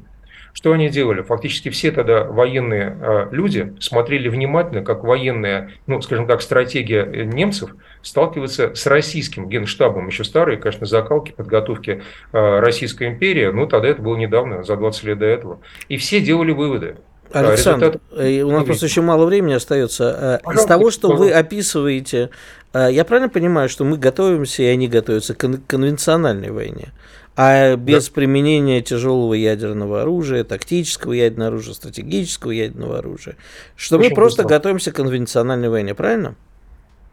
Что 0.59 0.73
они 0.73 0.89
делали? 0.89 1.23
Фактически 1.23 1.69
все 1.69 1.93
тогда 1.93 2.25
военные 2.25 2.99
а, 3.01 3.29
люди 3.31 3.77
смотрели 3.79 4.29
внимательно, 4.29 4.83
как 4.83 5.05
военная, 5.05 5.71
ну, 5.87 6.03
скажем 6.03 6.27
так, 6.27 6.43
стратегия 6.43 7.05
э, 7.05 7.23
немцев 7.23 7.77
сталкивается 8.03 8.75
с 8.75 8.85
российским 8.87 9.49
генштабом. 9.49 10.09
Еще 10.09 10.25
старые, 10.25 10.59
конечно, 10.59 10.85
закалки, 10.85 11.31
подготовки 11.31 12.03
а, 12.33 12.61
Российской 12.61 13.07
империи, 13.07 13.47
ну, 13.47 13.69
тогда 13.69 13.87
это 13.87 14.03
было 14.03 14.17
недавно, 14.17 14.65
за 14.65 14.75
20 14.75 15.05
лет 15.05 15.19
до 15.21 15.27
этого. 15.27 15.61
И 15.89 15.97
все 15.97 16.21
делали 16.21 16.51
выводы. 16.51 16.97
Александр, 17.31 17.87
Результат... 17.87 18.03
Э, 18.17 18.43
у 18.43 18.51
нас 18.51 18.65
просто 18.65 18.87
еще 18.87 19.01
мало 19.01 19.27
времени 19.27 19.53
остается. 19.53 20.41
Пожалуйста, 20.43 20.65
Из 20.65 20.67
того, 20.67 20.91
что 20.91 21.09
пожалуйста. 21.11 21.35
вы 21.35 21.39
описываете, 21.39 22.31
я 22.75 23.05
правильно 23.05 23.29
понимаю, 23.29 23.69
что 23.69 23.85
мы 23.85 23.97
готовимся, 23.97 24.65
и 24.65 24.67
они 24.67 24.89
готовятся 24.89 25.35
к 25.35 25.61
конвенциональной 25.69 26.51
войне? 26.51 26.89
А 27.41 27.77
без 27.77 28.09
да. 28.09 28.15
применения 28.15 28.83
тяжелого 28.83 29.33
ядерного 29.33 30.03
оружия, 30.03 30.43
тактического 30.43 31.13
ядерного 31.13 31.51
оружия, 31.51 31.73
стратегического 31.73 32.51
ядерного 32.51 32.99
оружия, 32.99 33.37
что 33.77 33.97
Очень 33.97 34.09
мы 34.09 34.15
просто 34.17 34.43
готовимся 34.43 34.91
к 34.91 34.97
конвенциональной 34.97 35.69
войне, 35.69 35.95
правильно? 35.95 36.35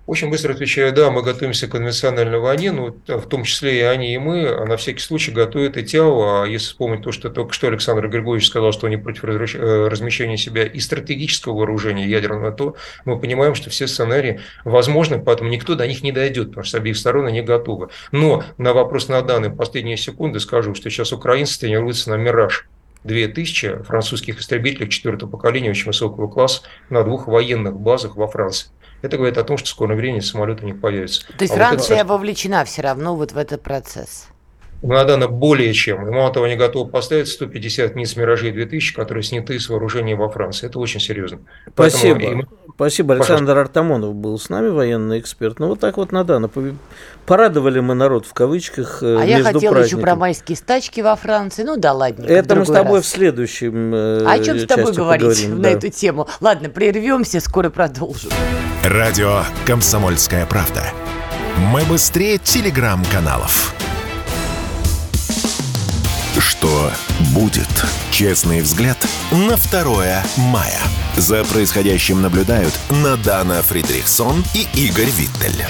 Очень 0.08 0.30
быстро 0.30 0.54
отвечаю, 0.54 0.94
да, 0.94 1.10
мы 1.10 1.24
готовимся 1.24 1.68
к 1.68 1.72
конвенциональной 1.72 2.38
войне, 2.38 2.72
ну, 2.72 2.96
в 3.08 3.28
том 3.28 3.44
числе 3.44 3.80
и 3.80 3.82
они, 3.82 4.14
и 4.14 4.18
мы, 4.20 4.48
а 4.48 4.66
на 4.66 4.78
всякий 4.78 5.00
случай 5.00 5.32
готовят 5.32 5.78
и 5.78 5.84
ТЯО, 5.84 6.44
а 6.44 6.46
если 6.46 6.68
вспомнить 6.68 7.02
то, 7.02 7.12
что 7.12 7.32
только 7.32 7.54
что 7.54 7.68
Александр 7.68 8.08
Григорьевич 8.08 8.48
сказал, 8.48 8.72
что 8.72 8.86
они 8.86 8.98
против 8.98 9.24
э, 9.24 9.88
размещения 9.88 10.38
себя 10.38 10.64
и 10.64 10.80
стратегического 10.80 11.58
вооружения 11.58 12.06
ядерного, 12.08 12.52
то 12.52 12.76
мы 13.06 13.20
понимаем, 13.20 13.56
что 13.56 13.72
все 13.72 13.88
сценарии 13.88 14.42
возможны, 14.64 15.18
поэтому 15.18 15.50
никто 15.50 15.74
до 15.74 15.88
них 15.88 16.04
не 16.04 16.12
дойдет, 16.12 16.50
потому 16.50 16.66
что 16.66 16.78
обеих 16.78 16.98
сторон 16.98 17.26
они 17.26 17.42
готовы. 17.42 17.90
Но 18.12 18.44
на 18.60 18.74
вопрос 18.74 19.08
на 19.08 19.24
данные 19.24 19.52
последние 19.52 19.98
секунды 19.98 20.40
скажу, 20.40 20.76
что 20.76 20.92
сейчас 20.92 21.14
украинцы 21.14 21.60
тренируются 21.60 22.12
на 22.12 22.16
«Мираж», 22.16 22.68
2000 23.06 23.84
французских 23.84 24.40
истребителей 24.40 24.90
четвертого 24.90 25.30
поколения 25.30 25.70
очень 25.70 25.86
высокого 25.86 26.28
класса 26.28 26.64
на 26.90 27.04
двух 27.04 27.28
военных 27.28 27.80
базах 27.80 28.16
во 28.16 28.28
Франции. 28.28 28.70
Это 29.06 29.18
говорит 29.18 29.38
о 29.38 29.44
том, 29.44 29.58
что 29.58 29.68
в 29.68 29.70
скором 29.70 29.98
времени 29.98 30.20
самолеты 30.20 30.64
у 30.64 30.66
них 30.66 30.82
появятся. 30.82 31.28
То 31.28 31.44
есть 31.44 31.54
а 31.54 31.58
Франция 31.58 31.98
вот 31.98 32.02
это... 32.02 32.14
вовлечена 32.14 32.66
все 32.66 32.82
равно 32.82 33.16
вот 33.16 33.34
в 33.34 33.38
этот 33.38 33.62
процесс? 33.62 34.28
Надана 34.94 35.28
более 35.28 35.74
чем. 35.74 36.08
И 36.08 36.12
мало 36.12 36.32
того, 36.34 36.46
они 36.46 36.56
готовы 36.56 36.90
поставить 36.90 37.28
150 37.28 37.96
низ 37.96 38.16
«Миражей 38.16 38.52
2000», 38.52 38.94
которые 38.96 39.24
сняты 39.24 39.60
с 39.60 39.70
вооружения 39.70 40.16
во 40.16 40.30
Франции. 40.30 40.68
Это 40.68 40.80
очень 40.80 41.00
серьезно. 41.00 41.40
Спасибо. 41.74 42.20
Поэтому... 42.20 42.48
Спасибо. 42.76 43.14
Александр 43.14 43.54
Пожалуйста. 43.54 43.62
Артамонов 43.62 44.16
был 44.16 44.38
с 44.38 44.50
нами, 44.50 44.68
военный 44.68 45.20
эксперт. 45.20 45.60
Ну, 45.60 45.68
вот 45.70 45.80
так 45.80 45.98
вот 45.98 46.12
надо. 46.12 46.50
Порадовали 47.26 47.80
мы 47.80 47.96
народ 47.96 48.26
в 48.26 48.34
кавычках 48.34 49.02
э, 49.02 49.18
А 49.20 49.26
я 49.26 49.44
хотела 49.44 49.78
еще 49.78 49.98
про 49.98 50.16
майские 50.16 50.58
стачки 50.58 51.00
во 51.00 51.16
Франции. 51.16 51.64
Ну 51.64 51.78
да 51.78 51.94
ладно. 51.94 52.26
Это 52.26 52.56
мы 52.56 52.66
с 52.66 52.70
тобой 52.70 52.98
раз. 52.98 53.06
в 53.06 53.08
следующем 53.08 53.96
э, 53.96 54.26
А 54.26 54.34
о 54.34 54.40
чем 54.40 54.60
с 54.60 54.66
тобой 54.66 54.94
говорить 54.94 55.26
поговорим, 55.26 55.56
на 55.62 55.64
да. 55.64 55.70
эту 55.72 55.90
тему? 55.90 56.28
Ладно, 56.42 56.70
прервемся, 56.70 57.40
скоро 57.40 57.70
продолжим. 57.70 58.32
Радио 58.84 59.44
«Комсомольская 59.66 60.46
правда». 60.46 60.84
Мы 61.72 61.82
быстрее 61.86 62.38
телеграм-каналов. 62.38 63.74
Что 66.40 66.92
будет? 67.32 67.68
Честный 68.12 68.62
взгляд 68.62 68.98
на 69.32 69.56
2 69.56 70.24
мая. 70.38 70.82
За 71.16 71.46
происходящим 71.46 72.22
наблюдают 72.22 72.78
Надана 72.90 73.62
Фридрихсон 73.62 74.44
и 74.54 74.68
Игорь 74.74 75.10
Виттель. 75.10 75.66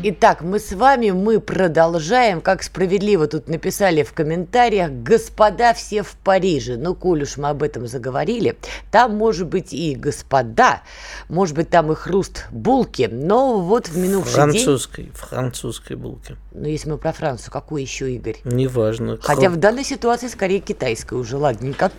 Итак, 0.00 0.42
мы 0.42 0.60
с 0.60 0.72
вами, 0.72 1.10
мы 1.10 1.40
продолжаем, 1.40 2.40
как 2.40 2.62
справедливо 2.62 3.26
тут 3.26 3.48
написали 3.48 4.04
в 4.04 4.12
комментариях, 4.12 4.92
господа 4.92 5.74
все 5.74 6.04
в 6.04 6.14
Париже. 6.22 6.76
Ну, 6.76 6.94
коль 6.94 7.22
уж 7.22 7.36
мы 7.36 7.48
об 7.48 7.64
этом 7.64 7.88
заговорили, 7.88 8.56
там 8.92 9.16
может 9.16 9.48
быть 9.48 9.72
и 9.72 9.96
господа, 9.96 10.82
может 11.28 11.56
быть 11.56 11.70
там 11.70 11.90
и 11.90 11.96
хруст 11.96 12.46
булки, 12.52 13.08
но 13.10 13.60
вот 13.60 13.88
в 13.88 13.98
минувший 13.98 14.34
французской, 14.34 15.04
день... 15.04 15.12
Французской 15.14 15.96
булки. 15.96 16.36
Ну, 16.52 16.68
если 16.68 16.90
мы 16.90 16.98
про 16.98 17.12
Францию, 17.12 17.50
какой 17.52 17.82
еще, 17.82 18.12
Игорь? 18.12 18.36
Неважно. 18.44 19.18
Хотя 19.20 19.50
в 19.50 19.56
данной 19.56 19.84
ситуации 19.84 20.28
скорее 20.28 20.60
китайская 20.60 21.16
уже, 21.16 21.36
ладненько. 21.36 21.90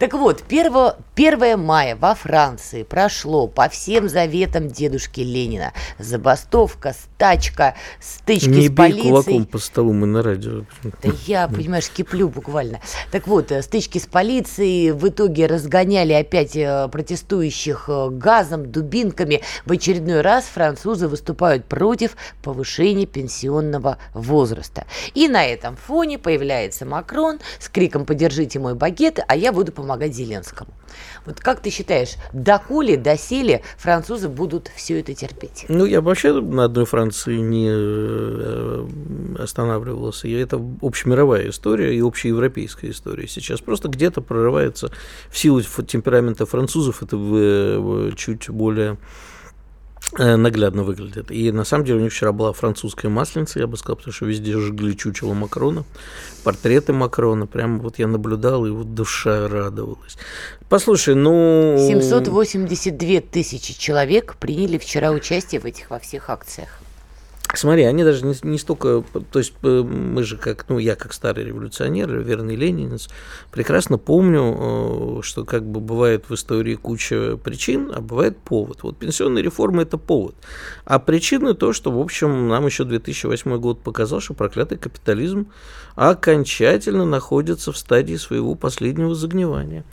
Так 0.00 0.14
вот, 0.14 0.42
1, 0.48 0.72
1 1.14 1.60
мая 1.60 1.94
во 1.94 2.16
Франции 2.16 2.82
прошло 2.82 3.46
по 3.46 3.68
всем 3.68 4.08
заветам 4.08 4.68
дедушки 4.68 5.20
Ленина. 5.20 5.72
Забастовка, 5.98 6.92
стать 6.92 7.35
тачка, 7.36 7.74
стычки 8.00 8.48
Не 8.48 8.68
с 8.68 8.72
полицией. 8.72 9.04
Не 9.04 9.10
кулаком 9.10 9.46
по 9.46 9.58
столу, 9.58 9.92
мы 9.92 10.06
на 10.06 10.22
радио. 10.22 10.64
Да 10.82 11.10
я, 11.26 11.48
понимаешь, 11.56 11.88
киплю 11.88 12.28
буквально. 12.28 12.80
Так 13.10 13.26
вот, 13.26 13.52
э, 13.52 13.62
стычки 13.62 13.98
с 13.98 14.06
полицией 14.06 14.92
в 14.92 15.08
итоге 15.08 15.46
разгоняли 15.46 16.12
опять 16.12 16.56
э, 16.56 16.88
протестующих 16.90 17.84
э, 17.88 18.08
газом, 18.10 18.70
дубинками. 18.70 19.42
В 19.64 19.72
очередной 19.72 20.20
раз 20.20 20.44
французы 20.44 21.08
выступают 21.08 21.66
против 21.66 22.16
повышения 22.42 23.06
пенсионного 23.06 23.98
возраста. 24.14 24.86
И 25.14 25.28
на 25.28 25.44
этом 25.44 25.76
фоне 25.76 26.18
появляется 26.18 26.86
Макрон 26.86 27.38
с 27.58 27.68
криком 27.68 28.06
«Поддержите 28.06 28.58
мой 28.58 28.74
багет, 28.74 29.20
а 29.26 29.36
я 29.36 29.52
буду 29.52 29.72
помогать 29.72 30.14
Зеленскому». 30.14 30.70
Вот 31.24 31.40
как 31.40 31.60
ты 31.60 31.70
считаешь, 31.70 32.14
доколе, 32.32 32.96
доселе 32.96 33.62
французы 33.78 34.28
будут 34.28 34.70
все 34.74 35.00
это 35.00 35.14
терпеть? 35.14 35.66
Ну, 35.68 35.84
я 35.84 36.00
вообще 36.00 36.32
на 36.32 36.64
одной 36.64 36.86
Франции 36.86 37.36
не 37.36 37.68
э, 37.70 38.86
останавливался. 39.38 40.28
Это 40.28 40.60
общемировая 40.82 41.50
история 41.50 41.96
и 41.96 42.00
общеевропейская 42.00 42.90
история. 42.90 43.26
Сейчас 43.28 43.60
просто 43.60 43.88
где-то 43.88 44.20
прорывается 44.20 44.90
в 45.30 45.38
силу 45.38 45.60
темперамента 45.62 46.46
французов, 46.46 47.02
это 47.02 47.16
чуть 48.16 48.48
более 48.50 48.86
Э, 48.86 49.35
наглядно 50.12 50.82
выглядит. 50.82 51.30
И 51.30 51.50
на 51.52 51.64
самом 51.64 51.84
деле 51.84 51.98
у 51.98 52.02
них 52.02 52.12
вчера 52.12 52.32
была 52.32 52.52
французская 52.52 53.08
масленица, 53.08 53.58
я 53.58 53.66
бы 53.66 53.76
сказал, 53.76 53.96
потому 53.96 54.12
что 54.12 54.26
везде 54.26 54.58
жгли 54.58 54.96
чучело 54.96 55.34
Макрона, 55.34 55.84
портреты 56.44 56.92
Макрона. 56.92 57.46
Прямо 57.46 57.78
вот 57.78 57.98
я 57.98 58.06
наблюдал, 58.06 58.66
и 58.66 58.70
вот 58.70 58.94
душа 58.94 59.48
радовалась. 59.48 60.16
Послушай, 60.68 61.14
ну... 61.14 61.76
782 61.78 63.20
тысячи 63.20 63.78
человек 63.78 64.36
приняли 64.38 64.78
вчера 64.78 65.10
участие 65.10 65.60
в 65.60 65.64
этих 65.64 65.90
во 65.90 65.98
всех 65.98 66.30
акциях. 66.30 66.80
Смотри, 67.56 67.84
они 67.84 68.04
даже 68.04 68.24
не, 68.24 68.34
не 68.42 68.58
столько, 68.58 69.02
то 69.30 69.38
есть 69.38 69.54
мы 69.62 70.22
же 70.22 70.36
как, 70.36 70.68
ну 70.68 70.78
я 70.78 70.94
как 70.94 71.12
старый 71.12 71.44
революционер, 71.44 72.18
верный 72.18 72.56
ленинец, 72.56 73.08
прекрасно 73.50 73.98
помню, 73.98 75.18
э, 75.18 75.22
что 75.22 75.44
как 75.44 75.64
бы 75.64 75.80
бывает 75.80 76.24
в 76.28 76.34
истории 76.34 76.74
куча 76.74 77.36
причин, 77.36 77.92
а 77.94 78.00
бывает 78.00 78.38
повод. 78.38 78.82
Вот 78.82 78.98
пенсионная 78.98 79.42
реформа 79.42 79.82
это 79.82 79.98
повод. 79.98 80.34
А 80.84 80.98
причины 80.98 81.54
то, 81.54 81.72
что, 81.72 81.90
в 81.90 82.00
общем, 82.00 82.48
нам 82.48 82.66
еще 82.66 82.84
2008 82.84 83.58
год 83.58 83.80
показал, 83.80 84.20
что 84.20 84.34
проклятый 84.34 84.78
капитализм 84.78 85.48
окончательно 85.94 87.04
находится 87.04 87.72
в 87.72 87.78
стадии 87.78 88.16
своего 88.16 88.54
последнего 88.54 89.14
загнивания. 89.14 89.84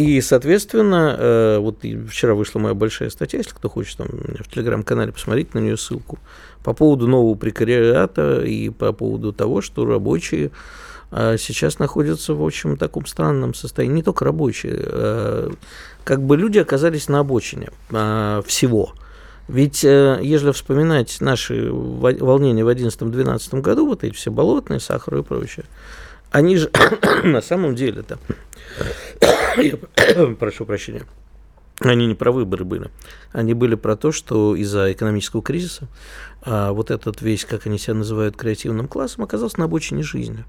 И, 0.00 0.18
соответственно, 0.22 1.14
э, 1.18 1.58
вот 1.58 1.84
вчера 2.08 2.34
вышла 2.34 2.58
моя 2.58 2.72
большая 2.72 3.10
статья, 3.10 3.40
если 3.40 3.50
кто 3.50 3.68
хочет 3.68 3.98
там 3.98 4.08
в 4.08 4.50
телеграм-канале 4.50 5.12
посмотреть 5.12 5.52
на 5.52 5.58
нее 5.58 5.76
ссылку, 5.76 6.18
по 6.64 6.72
поводу 6.72 7.06
нового 7.06 7.34
прекариата 7.34 8.40
и 8.40 8.70
по 8.70 8.94
поводу 8.94 9.34
того, 9.34 9.60
что 9.60 9.84
рабочие 9.84 10.52
э, 11.10 11.36
сейчас 11.38 11.78
находятся 11.78 12.32
в 12.32 12.42
общем 12.42 12.78
таком 12.78 13.04
странном 13.04 13.52
состоянии. 13.52 13.96
Не 13.96 14.02
только 14.02 14.24
рабочие, 14.24 14.74
э, 14.78 15.50
как 16.04 16.22
бы 16.22 16.38
люди 16.38 16.56
оказались 16.56 17.08
на 17.08 17.18
обочине 17.18 17.68
всего. 17.90 18.94
Ведь, 19.48 19.82
если 19.82 20.52
вспоминать 20.52 21.20
наши 21.20 21.70
волнения 21.70 22.64
в 22.64 22.68
2011-2012 22.68 23.60
году, 23.60 23.86
вот 23.86 24.02
эти 24.02 24.14
все 24.14 24.30
болотные, 24.30 24.80
сахар 24.80 25.18
и 25.18 25.22
прочее, 25.22 25.66
они 26.30 26.56
же 26.56 26.70
на 27.24 27.40
самом 27.40 27.74
деле-то 27.74 28.18
прошу 30.38 30.64
прощения, 30.64 31.02
они 31.80 32.06
не 32.06 32.14
про 32.14 32.30
выборы 32.30 32.64
были. 32.64 32.90
Они 33.32 33.54
были 33.54 33.74
про 33.74 33.96
то, 33.96 34.12
что 34.12 34.54
из-за 34.54 34.92
экономического 34.92 35.42
кризиса 35.42 35.88
а 36.42 36.72
вот 36.72 36.90
этот 36.90 37.20
весь, 37.22 37.44
как 37.44 37.66
они 37.66 37.78
себя 37.78 37.94
называют, 37.94 38.36
креативным 38.36 38.86
классом, 38.88 39.24
оказался 39.24 39.58
на 39.58 39.64
обочине 39.64 40.02
жизни. 40.02 40.44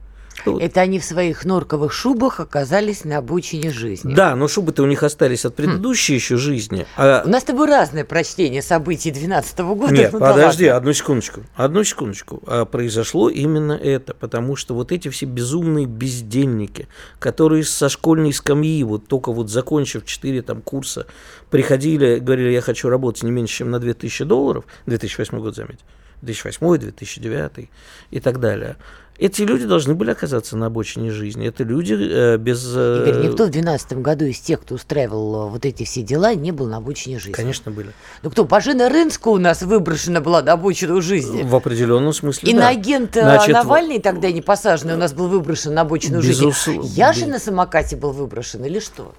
Вот. 0.45 0.61
Это 0.61 0.81
они 0.81 0.99
в 0.99 1.05
своих 1.05 1.45
норковых 1.45 1.91
шубах 1.91 2.39
оказались 2.39 3.03
на 3.03 3.17
обочине 3.17 3.71
жизни. 3.71 4.13
Да, 4.13 4.35
но 4.35 4.47
шубы-то 4.47 4.83
у 4.83 4.85
них 4.85 5.03
остались 5.03 5.45
от 5.45 5.55
предыдущей 5.55 6.13
хм. 6.13 6.15
еще 6.15 6.37
жизни. 6.37 6.85
А... 6.97 7.23
У 7.25 7.29
нас 7.29 7.43
с 7.43 7.45
тобой 7.45 7.67
разное 7.67 8.03
прочтение 8.05 8.61
событий 8.61 9.11
2012 9.11 9.59
года. 9.59 9.93
Нет, 9.93 10.13
ну, 10.13 10.19
подожди, 10.19 10.65
да 10.65 10.77
одну 10.77 10.93
секундочку. 10.93 11.41
Одну 11.55 11.83
секундочку. 11.83 12.41
А 12.45 12.65
произошло 12.65 13.29
именно 13.29 13.73
это, 13.73 14.13
потому 14.13 14.55
что 14.55 14.73
вот 14.73 14.91
эти 14.91 15.09
все 15.09 15.25
безумные 15.25 15.85
бездельники, 15.85 16.87
которые 17.19 17.63
со 17.63 17.89
школьной 17.89 18.33
скамьи, 18.33 18.83
вот 18.83 19.07
только 19.07 19.31
вот 19.31 19.49
закончив 19.49 20.05
4 20.05 20.41
там 20.41 20.61
курса, 20.61 21.07
приходили, 21.49 22.19
говорили, 22.19 22.49
я 22.49 22.61
хочу 22.61 22.89
работать 22.89 23.23
не 23.23 23.31
меньше, 23.31 23.57
чем 23.57 23.71
на 23.71 23.79
2000 23.79 24.23
долларов, 24.25 24.65
2008 24.85 25.39
год, 25.39 25.55
заметь, 25.55 25.79
2008, 26.21 26.77
2009 26.77 27.69
и 28.11 28.19
так 28.19 28.39
далее– 28.39 28.77
эти 29.21 29.43
люди 29.43 29.65
должны 29.65 29.93
были 29.93 30.09
оказаться 30.09 30.57
на 30.57 30.65
обочине 30.65 31.11
жизни. 31.11 31.47
Это 31.47 31.63
люди 31.63 31.93
э, 31.93 32.37
без... 32.37 32.65
Э... 32.75 33.03
Игорь, 33.03 33.21
никто 33.21 33.43
в 33.45 33.51
2012 33.51 33.93
году 33.99 34.25
из 34.25 34.39
тех, 34.39 34.61
кто 34.61 34.73
устраивал 34.73 35.47
э, 35.47 35.49
вот 35.51 35.63
эти 35.63 35.83
все 35.83 36.01
дела, 36.01 36.33
не 36.33 36.51
был 36.51 36.65
на 36.65 36.77
обочине 36.77 37.19
жизни. 37.19 37.33
Конечно, 37.33 37.71
были. 37.71 37.91
Ну 38.23 38.31
кто, 38.31 38.45
Бажена 38.45 38.89
Рынска 38.89 39.27
у 39.27 39.37
нас 39.37 39.61
выброшена 39.61 40.21
была 40.21 40.41
на 40.41 40.53
обочину 40.53 41.03
жизни. 41.03 41.43
В 41.43 41.55
определенном 41.55 42.13
смысле, 42.13 42.49
Иноагент 42.49 43.11
да. 43.13 43.19
Э, 43.19 43.23
Значит, 43.37 43.53
Навальный 43.53 43.99
тогда 43.99 44.31
не 44.31 44.41
посаженный 44.41 44.95
у 44.95 44.97
нас 44.97 45.13
был 45.13 45.27
выброшен 45.27 45.75
на 45.75 45.81
обочину 45.81 46.19
Безус... 46.19 46.65
жизни. 46.65 46.87
Яшин 46.87 47.29
на 47.29 47.37
самокате 47.37 47.97
был 47.97 48.13
выброшен 48.13 48.65
или 48.65 48.79
что? 48.79 49.13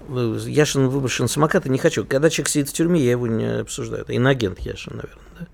Яшин 0.45 0.89
выброшен 0.89 1.25
на 1.25 1.29
самокаты 1.29 1.69
не 1.69 1.77
хочу. 1.77 2.03
Когда 2.03 2.29
человек 2.29 2.49
сидит 2.49 2.67
в 2.67 2.73
тюрьме, 2.73 2.99
я 2.99 3.11
его 3.11 3.27
не 3.27 3.61
обсуждаю. 3.61 4.01
Это 4.01 4.11
иноагент 4.11 4.59
Яшин, 4.59 4.97
наверное. 4.97 5.23
Да? 5.39 5.47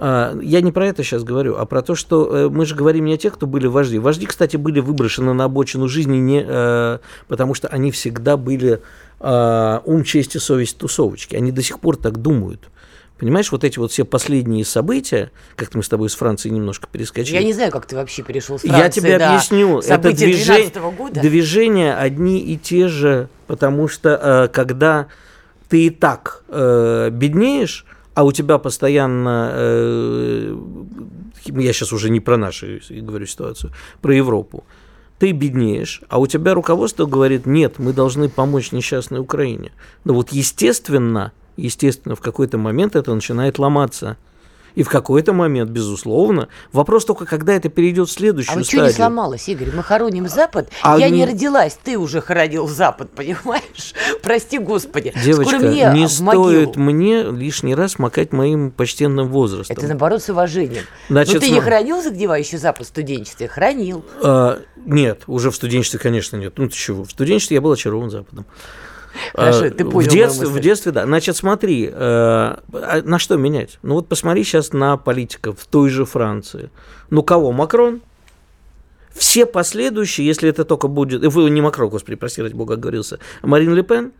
А, 0.00 0.38
я 0.40 0.60
не 0.60 0.70
про 0.70 0.86
это 0.86 1.02
сейчас 1.02 1.24
говорю, 1.24 1.56
а 1.56 1.66
про 1.66 1.82
то, 1.82 1.96
что 1.96 2.36
э, 2.36 2.48
мы 2.48 2.66
же 2.66 2.76
говорим 2.76 3.04
не 3.06 3.14
о 3.14 3.16
тех, 3.16 3.34
кто 3.34 3.48
были 3.48 3.66
вожди. 3.66 3.98
Вожди, 3.98 4.26
кстати, 4.26 4.56
были 4.56 4.78
выброшены 4.78 5.32
на 5.32 5.44
обочину 5.44 5.88
жизни 5.88 6.18
не 6.18 6.44
э, 6.46 6.98
потому, 7.26 7.54
что 7.54 7.66
они 7.66 7.90
всегда 7.90 8.36
были 8.36 8.80
э, 9.18 9.80
ум, 9.84 10.04
честь 10.04 10.36
и 10.36 10.38
совесть 10.38 10.78
тусовочки. 10.78 11.34
Они 11.34 11.50
до 11.50 11.62
сих 11.62 11.80
пор 11.80 11.96
так 11.96 12.18
думают. 12.18 12.70
Понимаешь, 13.18 13.50
вот 13.50 13.64
эти 13.64 13.80
вот 13.80 13.90
все 13.90 14.04
последние 14.04 14.64
события, 14.64 15.32
как 15.56 15.74
мы 15.74 15.82
с 15.82 15.88
тобой 15.88 16.06
из 16.06 16.14
Франции 16.14 16.48
немножко 16.48 16.86
перескочили. 16.86 17.34
Я 17.34 17.42
не 17.42 17.52
знаю, 17.52 17.72
как 17.72 17.84
ты 17.84 17.96
вообще 17.96 18.22
перешел 18.22 18.56
с 18.56 18.62
Франции 18.62 18.80
Я 18.80 18.88
тебе 18.90 19.18
до 19.18 19.30
объясню. 19.30 19.80
Это 19.80 20.12
движение, 20.12 20.70
12 20.70 20.96
года. 20.96 21.20
движения 21.20 21.96
одни 21.96 22.38
и 22.38 22.56
те 22.56 22.86
же, 22.86 23.28
потому 23.48 23.88
что 23.88 24.10
э, 24.10 24.48
когда 24.54 25.08
ты 25.68 25.86
и 25.86 25.90
так 25.90 26.44
беднеешь, 26.48 27.84
а 28.18 28.24
у 28.24 28.32
тебя 28.32 28.58
постоянно, 28.58 29.50
э, 29.52 30.56
я 31.46 31.72
сейчас 31.72 31.92
уже 31.92 32.10
не 32.10 32.18
про 32.18 32.36
нашу 32.36 32.66
говорю 32.90 33.26
ситуацию, 33.26 33.72
про 34.02 34.12
Европу, 34.12 34.64
ты 35.20 35.30
беднеешь, 35.30 36.02
а 36.08 36.18
у 36.18 36.26
тебя 36.26 36.54
руководство 36.54 37.06
говорит, 37.06 37.46
нет, 37.46 37.78
мы 37.78 37.92
должны 37.92 38.28
помочь 38.28 38.72
несчастной 38.72 39.20
Украине. 39.20 39.70
Ну 40.02 40.14
вот 40.14 40.32
естественно, 40.32 41.30
естественно, 41.56 42.16
в 42.16 42.20
какой-то 42.20 42.58
момент 42.58 42.96
это 42.96 43.14
начинает 43.14 43.60
ломаться. 43.60 44.16
И 44.78 44.84
в 44.84 44.88
какой-то 44.88 45.32
момент, 45.32 45.70
безусловно, 45.70 46.46
вопрос 46.72 47.04
только, 47.04 47.26
когда 47.26 47.52
это 47.52 47.68
перейдет 47.68 48.08
в 48.08 48.12
следующую 48.12 48.52
А 48.54 48.56
вот 48.58 48.62
что 48.64 48.76
стадию. 48.76 48.86
не 48.86 48.94
сломалось, 48.94 49.48
Игорь? 49.48 49.70
Мы 49.74 49.82
хороним 49.82 50.28
Запад. 50.28 50.68
А 50.82 50.96
я 50.96 51.08
не- 51.08 51.16
не 51.18 51.24
родилась, 51.26 51.76
ты 51.82 51.98
уже 51.98 52.20
хоронил 52.20 52.68
Запад, 52.68 53.10
понимаешь? 53.10 53.92
Прости, 54.22 54.58
Господи. 54.58 55.12
Девочка, 55.24 55.56
Скоро 55.56 55.68
мне 55.68 55.80
не 55.80 56.06
могилу. 56.06 56.08
стоит 56.08 56.76
мне 56.76 57.22
лишний 57.24 57.74
раз 57.74 57.98
макать 57.98 58.32
моим 58.32 58.70
почтенным 58.70 59.26
возрастом. 59.26 59.76
Это 59.76 59.88
наоборот 59.88 60.22
с 60.22 60.28
уважением. 60.28 60.84
Значит, 61.08 61.34
ну 61.34 61.40
ты 61.40 61.50
не 61.50 61.60
хранил 61.60 62.00
загнивающий 62.00 62.58
Запад 62.58 62.86
в 62.86 62.88
студенчестве? 62.88 63.48
Хранил. 63.48 64.04
А, 64.22 64.60
нет, 64.76 65.22
уже 65.26 65.50
в 65.50 65.56
студенчестве, 65.56 65.98
конечно, 65.98 66.36
нет. 66.36 66.54
Ну 66.56 66.68
ты 66.68 66.74
чего? 66.76 67.02
В 67.02 67.10
студенчестве 67.10 67.56
я 67.56 67.60
был 67.60 67.72
очарован 67.72 68.10
Западом. 68.10 68.46
Хорошо, 69.34 69.70
ты 69.70 69.84
в 69.84 69.90
понял 69.90 70.10
детстве, 70.10 70.40
мою 70.42 70.50
мысль. 70.50 70.60
в 70.60 70.62
детстве, 70.62 70.92
да. 70.92 71.04
Значит, 71.04 71.36
смотри, 71.36 71.86
э, 71.86 71.92
а 71.92 73.02
на 73.04 73.18
что 73.18 73.36
менять? 73.36 73.78
Ну 73.82 73.94
вот 73.94 74.08
посмотри 74.08 74.44
сейчас 74.44 74.72
на 74.72 74.96
политиков 74.96 75.58
в 75.60 75.66
той 75.66 75.88
же 75.88 76.04
Франции. 76.04 76.70
Ну 77.10 77.22
кого? 77.22 77.52
Макрон? 77.52 78.00
Все 79.12 79.46
последующие, 79.46 80.26
если 80.26 80.48
это 80.48 80.64
только 80.64 80.86
будет... 80.88 81.24
э, 81.24 81.28
Вы 81.28 81.50
не 81.50 81.60
Макрон, 81.60 81.88
господи, 81.90 82.16
прости, 82.16 82.42
ради 82.42 82.54
бога, 82.54 82.74
оговорился. 82.74 83.18
а 83.42 83.46
Марин 83.46 83.74
Ле 83.74 83.82
Пен? 83.82 84.12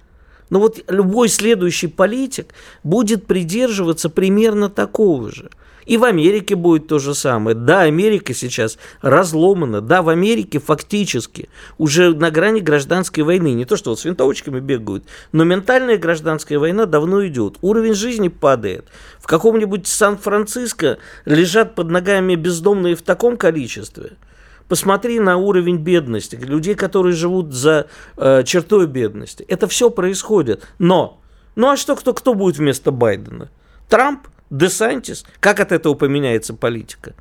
Ну 0.51 0.59
вот 0.61 0.83
любой 0.89 1.29
следующий 1.29 1.87
политик 1.87 2.55
будет 2.83 3.27
придерживаться 3.27 4.09
примерно 4.09 4.69
такого 4.69 5.31
же. 5.31 5.51
И 5.89 5.97
в 5.97 6.05
Америке 6.05 6.55
будет 6.55 6.87
то 6.87 6.99
же 6.99 7.15
самое. 7.15 7.57
Да, 7.57 7.81
Америка 7.81 8.35
сейчас 8.35 8.77
разломана. 9.01 9.81
Да, 9.81 10.03
в 10.03 10.11
Америке 10.11 10.59
фактически 10.59 11.49
уже 11.79 12.15
на 12.15 12.31
грани 12.31 12.61
гражданской 12.61 13.25
войны. 13.25 13.55
Не 13.55 13.65
то, 13.65 13.77
что 13.79 13.91
вот 13.91 13.99
с 13.99 14.05
винтовочками 14.05 14.61
бегают, 14.61 15.05
но 15.33 15.45
ментальная 15.45 15.97
гражданская 15.97 16.59
война 16.59 16.85
давно 16.85 17.27
идет. 17.27 17.57
Уровень 17.63 17.95
жизни 17.95 18.29
падает. 18.29 18.85
В 19.19 19.27
каком-нибудь 19.27 19.87
Сан-Франциско 19.87 20.99
лежат 21.25 21.75
под 21.75 21.89
ногами 21.89 22.35
бездомные 22.35 22.95
в 22.95 23.01
таком 23.01 23.39
количестве. 23.39 24.19
Посмотри 24.69 25.19
на 25.19 25.39
уровень 25.39 25.79
бедности, 25.79 26.37
людей, 26.37 26.75
которые 26.75 27.15
живут 27.15 27.53
за 27.53 27.89
э, 28.17 28.43
чертой 28.45 28.87
бедности. 28.87 29.43
Это 29.49 29.67
все 29.67 29.91
происходит. 29.91 30.67
Но, 30.79 31.21
ну 31.57 31.71
а 31.71 31.77
что, 31.77 31.97
кто, 31.97 32.13
кто 32.13 32.35
будет 32.35 32.59
вместо 32.59 32.91
Байдена? 32.91 33.51
Трамп? 33.89 34.29
Десантис? 34.51 35.25
Как 35.41 35.61
от 35.61 35.73
этого 35.73 35.95
поменяется 35.95 36.55
политика? 36.55 37.15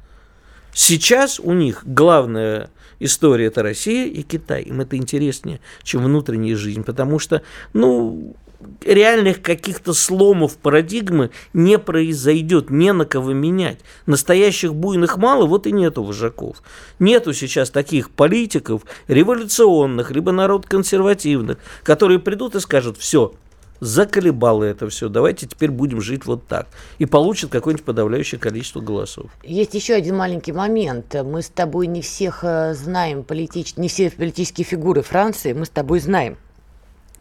Сейчас 0.74 1.39
у 1.39 1.54
них 1.54 1.82
главная 1.86 2.70
история 3.00 3.48
это 3.48 3.64
Россия 3.64 4.08
и 4.08 4.22
Китай. 4.22 4.64
Им 4.64 4.82
это 4.82 4.95
интереснее, 4.98 5.60
чем 5.84 6.04
внутренняя 6.04 6.56
жизнь, 6.56 6.84
потому 6.84 7.20
что, 7.20 7.41
ну, 7.74 8.36
реальных 8.84 9.41
каких-то 9.41 9.93
сломов 9.93 10.58
парадигмы 10.58 11.32
не 11.53 11.78
произойдет, 11.78 12.70
не 12.70 12.93
на 12.93 13.05
кого 13.05 13.34
менять. 13.34 13.80
Настоящих 14.05 14.74
буйных 14.74 15.18
мало, 15.18 15.45
вот 15.45 15.68
и 15.68 15.72
нету 15.72 16.03
вожаков. 16.03 16.62
Нету 16.99 17.34
сейчас 17.34 17.70
таких 17.70 18.10
политиков 18.10 18.84
революционных, 19.08 20.12
либо 20.12 20.32
народ 20.32 20.66
консервативных, 20.66 21.58
которые 21.84 22.20
придут 22.20 22.55
и 22.55 22.60
скажут, 22.60 22.97
все, 22.97 23.34
заколебало 23.80 24.64
это 24.64 24.89
все, 24.89 25.10
давайте 25.10 25.47
теперь 25.47 25.72
будем 25.72 26.01
жить 26.01 26.26
вот 26.26 26.45
так. 26.47 26.68
И 26.97 27.05
получат 27.05 27.51
какое-нибудь 27.51 27.86
подавляющее 27.86 28.39
количество 28.39 28.82
голосов. 28.82 29.30
Есть 29.43 29.74
еще 29.74 29.93
один 29.93 30.18
маленький 30.18 30.51
момент. 30.51 31.16
Мы 31.24 31.41
с 31.41 31.49
тобой 31.49 31.88
не 31.88 32.01
всех 32.01 32.43
э, 32.43 32.74
знаем, 32.74 33.24
политич... 33.24 33.78
не 33.78 33.88
все 33.88 34.10
политические 34.10 34.66
фигуры 34.66 35.01
Франции 35.01 35.53
мы 35.53 35.66
с 35.66 35.70
тобой 35.70 35.99
знаем. 35.99 36.38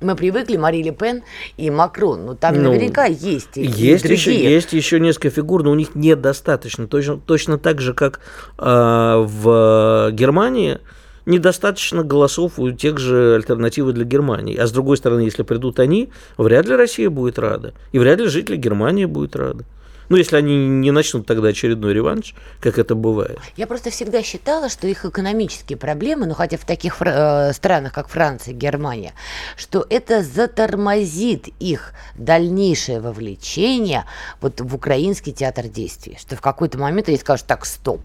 Мы 0.00 0.14
привыкли 0.14 0.56
Мари 0.56 0.82
Ле 0.82 0.92
Пен 0.92 1.22
и 1.56 1.70
Макрон, 1.70 2.26
но 2.26 2.34
там 2.34 2.54
Ну, 2.62 2.70
наверняка 2.70 3.06
есть 3.06 3.56
и, 3.56 3.62
и 3.62 3.66
Есть 3.66 4.04
еще, 4.04 4.30
другие. 4.30 4.50
есть 4.50 4.72
еще 4.72 5.00
несколько 5.00 5.30
фигур, 5.30 5.62
но 5.62 5.70
у 5.70 5.74
них 5.74 5.94
недостаточно. 5.94 6.86
Точно, 6.86 7.16
точно 7.16 7.58
так 7.58 7.80
же, 7.80 7.94
как 7.94 8.20
а, 8.58 9.18
в 9.20 10.10
Германии 10.12 10.78
недостаточно 11.24 12.04
голосов 12.04 12.58
у 12.58 12.70
тех 12.70 12.98
же 12.98 13.34
альтернативы 13.34 13.92
для 13.92 14.04
Германии. 14.04 14.56
А 14.56 14.66
с 14.66 14.72
другой 14.72 14.96
стороны, 14.96 15.20
если 15.20 15.42
придут 15.42 15.80
они, 15.80 16.10
вряд 16.36 16.66
ли 16.66 16.76
Россия 16.76 17.10
будет 17.10 17.38
рада. 17.38 17.72
И 17.92 17.98
вряд 17.98 18.20
ли 18.20 18.26
жители 18.28 18.56
Германии 18.56 19.06
будут 19.06 19.34
рады. 19.34 19.64
Ну, 20.08 20.16
если 20.16 20.36
они 20.36 20.56
не 20.68 20.90
начнут 20.90 21.26
тогда 21.26 21.48
очередной 21.48 21.92
реванш, 21.92 22.34
как 22.60 22.78
это 22.78 22.94
бывает. 22.94 23.38
Я 23.56 23.66
просто 23.66 23.90
всегда 23.90 24.22
считала, 24.22 24.68
что 24.68 24.86
их 24.86 25.04
экономические 25.04 25.78
проблемы, 25.78 26.26
ну 26.26 26.34
хотя 26.34 26.56
в 26.56 26.64
таких 26.64 26.96
э, 27.00 27.52
странах, 27.52 27.92
как 27.92 28.08
Франция, 28.08 28.54
Германия, 28.54 29.12
что 29.56 29.86
это 29.88 30.22
затормозит 30.22 31.48
их 31.58 31.92
дальнейшее 32.14 33.00
вовлечение 33.00 34.04
вот 34.40 34.60
в 34.60 34.74
украинский 34.74 35.32
театр 35.32 35.68
действий. 35.68 36.16
Что 36.20 36.36
в 36.36 36.40
какой-то 36.40 36.78
момент 36.78 37.08
они 37.08 37.18
скажут, 37.18 37.46
так, 37.46 37.64
стоп, 37.64 38.02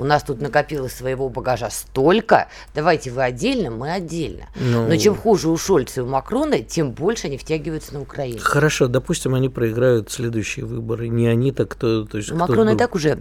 у 0.00 0.04
нас 0.04 0.22
тут 0.22 0.40
накопилось 0.40 0.94
своего 0.94 1.28
багажа 1.28 1.68
столько, 1.68 2.48
давайте 2.74 3.10
вы 3.10 3.22
отдельно, 3.22 3.70
мы 3.70 3.92
отдельно. 3.92 4.46
Ну. 4.56 4.88
Но 4.88 4.96
чем 4.96 5.14
хуже 5.14 5.50
у 5.50 5.56
Шольца 5.58 6.00
и 6.00 6.02
у 6.04 6.06
Макрона, 6.06 6.60
тем 6.60 6.92
больше 6.92 7.26
они 7.26 7.36
втягиваются 7.36 7.92
на 7.92 8.00
Украину. 8.00 8.38
Хорошо, 8.40 8.88
допустим, 8.88 9.34
они 9.34 9.50
проиграют 9.50 10.10
следующие 10.10 10.64
выборы. 10.64 11.08
Не 11.08 11.26
они, 11.26 11.52
так 11.52 11.68
кто... 11.68 12.04
То 12.04 12.16
есть 12.16 12.30
кто 12.30 12.38
Макрон 12.38 12.68
и 12.68 12.72
был. 12.72 12.78
так 12.78 12.94
уже 12.94 13.18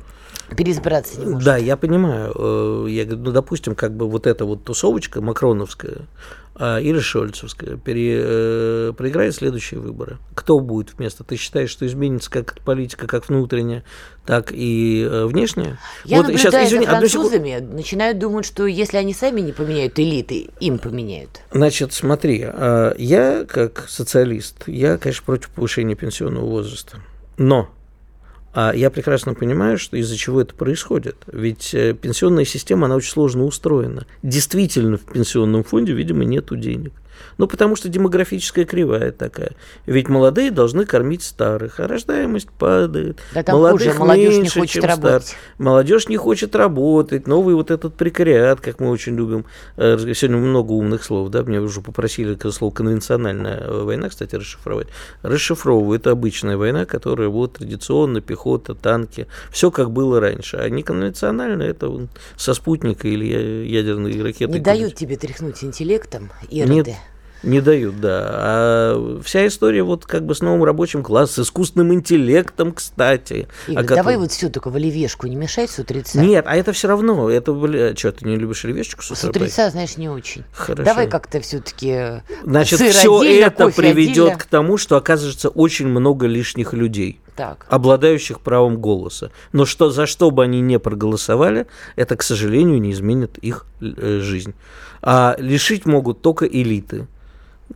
переизбираться 0.56 1.20
не 1.20 1.26
может. 1.26 1.44
Да, 1.44 1.58
я 1.58 1.76
понимаю. 1.76 2.34
Э, 2.34 2.86
Я 2.90 3.04
говорю, 3.04 3.24
ну, 3.26 3.32
допустим, 3.32 3.76
как 3.76 3.94
бы 3.94 4.10
вот 4.10 4.26
эта 4.26 4.46
вот 4.46 4.64
тусовочка 4.64 5.20
макроновская 5.22 5.98
или 6.60 7.00
шольцевская 7.00 7.78
пере, 7.78 8.20
э, 8.22 8.94
проиграет 8.98 9.36
следующие 9.36 9.80
выборы. 9.80 10.18
Кто 10.36 10.60
будет 10.60 10.94
вместо? 10.98 11.24
Ты 11.24 11.38
считаешь, 11.38 11.70
что 11.70 11.86
изменится 11.88 12.30
как 12.30 12.60
политика, 12.66 13.08
как 13.08 13.30
внутренняя, 13.30 13.84
так 14.26 14.52
и 14.52 15.08
э, 15.10 15.26
внешняя? 15.26 15.80
Я 16.04 16.18
Вот 16.18 16.28
наблюдаю 16.28 16.68
извини, 16.68 16.86
за 16.86 16.92
одну 16.92 17.08
секунду. 17.08 17.30
французами, 17.30 17.74
начинаю 17.74 18.16
думать, 18.16 18.46
что 18.46 18.66
если 18.66 18.98
они 18.98 19.14
сами 19.14 19.42
не 19.42 19.54
поменяют 19.54 19.98
элиты, 20.00 20.50
им 20.60 20.80
поменяют. 20.80 21.42
Значит, 21.52 21.94
смотри, 21.94 22.44
а, 22.46 22.94
я 22.98 23.46
как 23.46 23.86
социалист, 23.88 24.68
я, 24.68 24.98
конечно, 24.98 25.24
против 25.26 25.50
повышения 25.50 25.96
пенсионного 25.96 26.46
возраста. 26.46 26.98
Но 27.38 27.70
а 28.54 28.74
я 28.74 28.90
прекрасно 28.90 29.34
понимаю, 29.34 29.78
что 29.78 29.98
из-за 29.98 30.18
чего 30.18 30.42
это 30.42 30.54
происходит. 30.56 31.18
Ведь 31.28 31.74
э, 31.74 31.94
пенсионная 31.94 32.46
система, 32.46 32.86
она 32.86 32.96
очень 32.96 33.12
сложно 33.12 33.46
устроена. 33.46 34.06
Действительно, 34.24 34.98
в 34.98 35.06
пенсионном 35.06 35.64
фонде, 35.64 35.94
видимо, 35.94 36.24
нету 36.24 36.56
денег. 36.56 36.94
Ну, 37.38 37.48
потому 37.48 37.76
что 37.76 37.90
демографическая 37.90 38.66
кривая 38.66 39.12
такая. 39.12 39.52
Ведь 39.86 40.10
молодые 40.10 40.52
должны 40.52 40.86
кормить 40.86 41.24
старых, 41.24 41.80
а 41.80 41.88
рождаемость 41.88 42.50
падает. 42.52 43.20
Да 43.34 43.44
там 43.44 43.60
хуже, 43.72 43.94
молодежь 43.94 44.38
не 44.38 44.50
хочет 44.50 44.74
чем 44.74 44.84
стар. 44.84 44.98
работать. 44.98 45.36
Молодежь 45.58 46.08
не 46.10 46.18
хочет 46.18 46.56
работать, 46.56 47.28
новый 47.28 47.56
вот 47.56 47.72
этот 47.72 47.96
прекариат, 47.96 48.62
как 48.62 48.80
мы 48.80 48.90
очень 48.90 49.16
любим. 49.16 49.46
Э, 49.78 49.98
Сегодня 50.14 50.38
много 50.38 50.72
умных 50.74 51.04
слов, 51.04 51.30
да, 51.30 51.44
мне 51.44 51.60
уже 51.60 51.82
попросили 51.82 52.38
слово 52.52 52.74
конвенциональная 52.74 53.70
война, 53.70 54.10
кстати, 54.10 54.36
расшифровать. 54.36 54.88
Расшифровываю, 55.22 56.00
это 56.00 56.12
обычная 56.12 56.58
война, 56.58 56.86
которая 56.86 57.30
вот 57.30 57.54
традиционно, 57.54 58.22
пехота, 58.22 58.76
танки, 58.76 59.28
все 59.52 59.72
как 59.72 59.92
было 59.92 60.20
раньше. 60.20 60.58
А 60.58 60.70
не 60.70 60.84
конвенциональная, 60.84 61.70
это 61.70 62.08
со 62.36 62.54
спутника 62.54 63.08
или 63.08 63.66
ядерные 63.66 64.22
ракеты. 64.24 64.54
Не 64.54 64.60
дают 64.60 64.96
тебе 64.96 65.18
тряхнуть 65.18 65.64
интеллектом, 65.64 66.32
ироды. 66.50 66.74
Нет, 66.74 66.88
не 67.44 67.62
дают, 67.62 68.00
да. 68.02 68.30
А 68.32 69.22
вся 69.24 69.48
история 69.48 69.84
вот 69.84 70.06
как 70.06 70.26
бы 70.26 70.36
с 70.36 70.42
новым 70.42 70.64
рабочим 70.64 71.04
классом, 71.04 71.44
с 71.44 71.48
искусственным 71.48 71.94
интеллектом, 71.94 72.72
кстати. 72.74 73.48
Игорь, 73.68 73.84
о 73.84 73.88
давай 73.88 73.98
котором- 74.04 74.20
вот 74.22 74.32
все 74.32 74.50
только 74.50 74.70
в 74.70 74.76
оливешку 74.76 75.28
не 75.28 75.36
мешай 75.36 75.68
с 75.68 75.80
утреца. 75.80 76.20
Нет, 76.22 76.46
а 76.48 76.56
это 76.56 76.74
все 76.74 76.88
равно. 76.88 77.30
Это, 77.30 77.52
что, 77.98 78.12
ты 78.12 78.26
не 78.28 78.36
любишь 78.36 78.66
оливешечку 78.66 79.04
с 79.04 79.08
С 79.08 79.24
утра? 79.24 79.42
утреца, 79.42 79.70
знаешь, 79.70 79.98
не 79.98 80.10
очень. 80.10 80.44
Хорошо. 80.52 80.84
Давай 80.84 81.08
как-то 81.08 81.40
все-таки 81.42 82.22
Значит, 82.44 82.80
сыр 82.80 82.92
все 82.92 83.20
отдельно, 83.20 83.46
это 83.46 83.70
приведет 83.70 84.18
отдельно. 84.26 84.40
к 84.40 84.44
тому, 84.46 84.78
что 84.78 84.98
окажется 84.98 85.50
очень 85.50 85.88
много 85.88 86.26
лишних 86.28 86.74
людей, 86.74 87.20
Так. 87.36 87.66
обладающих 87.70 88.42
правом 88.42 88.78
голоса. 88.82 89.32
Но 89.54 89.66
что, 89.66 89.90
за 89.92 90.06
что 90.08 90.32
бы 90.32 90.44
они 90.44 90.62
не 90.62 90.78
проголосовали, 90.80 91.68
это, 91.96 92.16
к 92.16 92.24
сожалению, 92.24 92.82
не 92.82 92.92
изменит 92.92 93.38
их 93.38 93.66
э, 93.82 94.20
жизнь. 94.22 94.54
А 95.02 95.36
лишить 95.40 95.86
могут 95.86 96.22
только 96.22 96.46
элиты. 96.46 97.08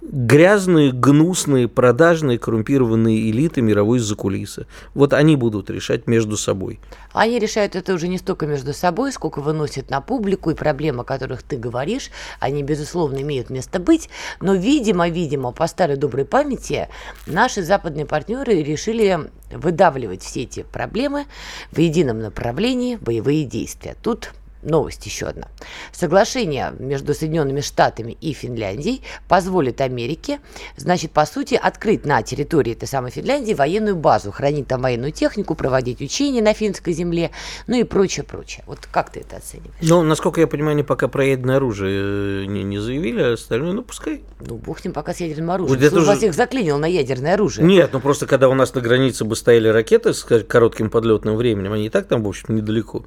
Грязные, 0.02 0.92
гнусные, 0.92 1.68
продажные, 1.68 2.40
коррумпированные 2.40 3.30
элиты 3.32 3.62
мировой 3.62 4.00
закулисы. 4.00 4.68
Вот 4.94 5.14
они 5.14 5.36
будут 5.36 5.70
решать 5.70 6.08
между 6.08 6.38
собой. 6.38 6.80
Они 7.14 7.40
решают 7.40 7.76
это 7.76 7.94
уже 7.94 8.08
не 8.08 8.18
столько 8.18 8.46
между 8.46 8.74
собой, 8.74 9.12
сколько 9.12 9.40
выносят 9.40 9.90
на 9.90 10.02
публику, 10.02 10.52
и 10.52 10.56
проблемы, 10.56 11.02
о 11.02 11.04
которых 11.04 11.44
ты 11.44 11.58
говоришь, 11.58 12.10
они, 12.40 12.64
безусловно, 12.64 13.22
имеют 13.22 13.50
место 13.50 13.80
быть, 13.80 14.10
но, 14.42 14.54
видимо, 14.54 15.10
видимо, 15.10 15.52
по 15.52 15.68
старой 15.68 15.98
доброй 15.98 16.26
памяти 16.26 16.90
наши 17.28 17.64
западные 17.64 18.06
партнеры 18.06 18.64
решили 18.64 19.32
выдавливать 19.52 20.24
все 20.24 20.44
эти 20.44 20.64
проблемы 20.64 21.26
в 21.72 21.80
едином 21.80 22.20
направлении 22.20 22.96
боевые 22.96 23.46
действия. 23.46 23.96
Тут 24.02 24.32
новость 24.64 25.06
еще 25.06 25.28
одна. 25.28 25.48
Соглашение 25.92 26.74
между 26.80 27.14
Соединенными 27.14 27.62
Штатами 27.62 28.18
и 28.20 28.34
Финляндией 28.34 29.02
позволит 29.28 29.82
Америке, 29.82 30.40
значит, 30.78 31.12
по 31.12 31.26
сути, 31.26 31.60
открыть 31.62 32.06
на 32.06 32.22
территории 32.24 32.74
этой 32.74 32.88
самой 32.88 33.12
Финляндии 33.12 33.54
военную 33.54 33.96
базу, 33.96 34.32
хранить 34.32 34.68
там 34.68 34.82
военную 34.82 35.12
технику, 35.12 35.56
проводить 35.56 36.02
учения 36.02 36.42
на 36.42 36.54
финской 36.54 36.94
земле, 36.94 37.32
ну 37.68 37.78
и 37.78 37.84
прочее, 37.84 38.24
прочее. 38.26 38.64
Вот 38.68 38.80
как 38.92 39.12
ты 39.12 39.22
это 39.22 39.38
оцениваешь? 39.38 39.74
Ну, 39.82 40.04
насколько 40.04 40.42
я 40.42 40.48
понимаю, 40.48 40.74
они 40.74 40.84
пока 40.84 41.08
про 41.08 41.26
ядерное 41.26 41.58
оружие 41.58 42.44
э, 42.44 42.46
не, 42.46 42.64
не 42.64 42.80
заявили, 42.80 43.22
а 43.22 43.34
остальное, 43.34 43.74
ну, 43.74 43.84
пускай. 43.84 44.24
Ну, 44.40 44.56
бог 44.56 44.80
с 44.80 44.84
ним 44.84 44.94
пока 44.94 45.14
с 45.14 45.20
ядерным 45.20 45.52
оружием. 45.52 45.80
Вот 45.80 45.86
это 45.86 46.00
уже- 46.00 46.16
всех 46.18 46.34
заклинил 46.34 46.78
на 46.78 46.86
ядерное 46.86 47.34
оружие. 47.34 47.66
Нет, 47.66 47.90
ну 47.94 48.00
просто 48.00 48.26
когда 48.28 48.50
у 48.50 48.54
нас 48.54 48.74
на 48.74 48.82
границе 48.82 49.26
бы 49.26 49.36
стояли 49.36 49.68
ракеты 49.68 50.14
с 50.14 50.24
коротким 50.24 50.90
подлетным 50.90 51.36
временем, 51.36 51.74
они 51.74 51.88
и 51.88 51.90
так 51.90 52.08
там, 52.08 52.24
в 52.24 52.28
общем, 52.28 52.56
недалеко. 52.56 53.06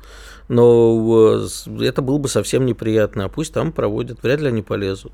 Но 0.49 1.43
э, 1.43 1.46
это 1.81 2.03
было 2.03 2.19
бы 2.19 2.29
совсем 2.29 2.67
неприятно. 2.67 3.25
А 3.25 3.29
пусть 3.29 3.53
там 3.53 3.73
проводят, 3.73 4.23
вряд 4.23 4.41
ли 4.41 4.49
они 4.49 4.63
полезут. 4.63 5.13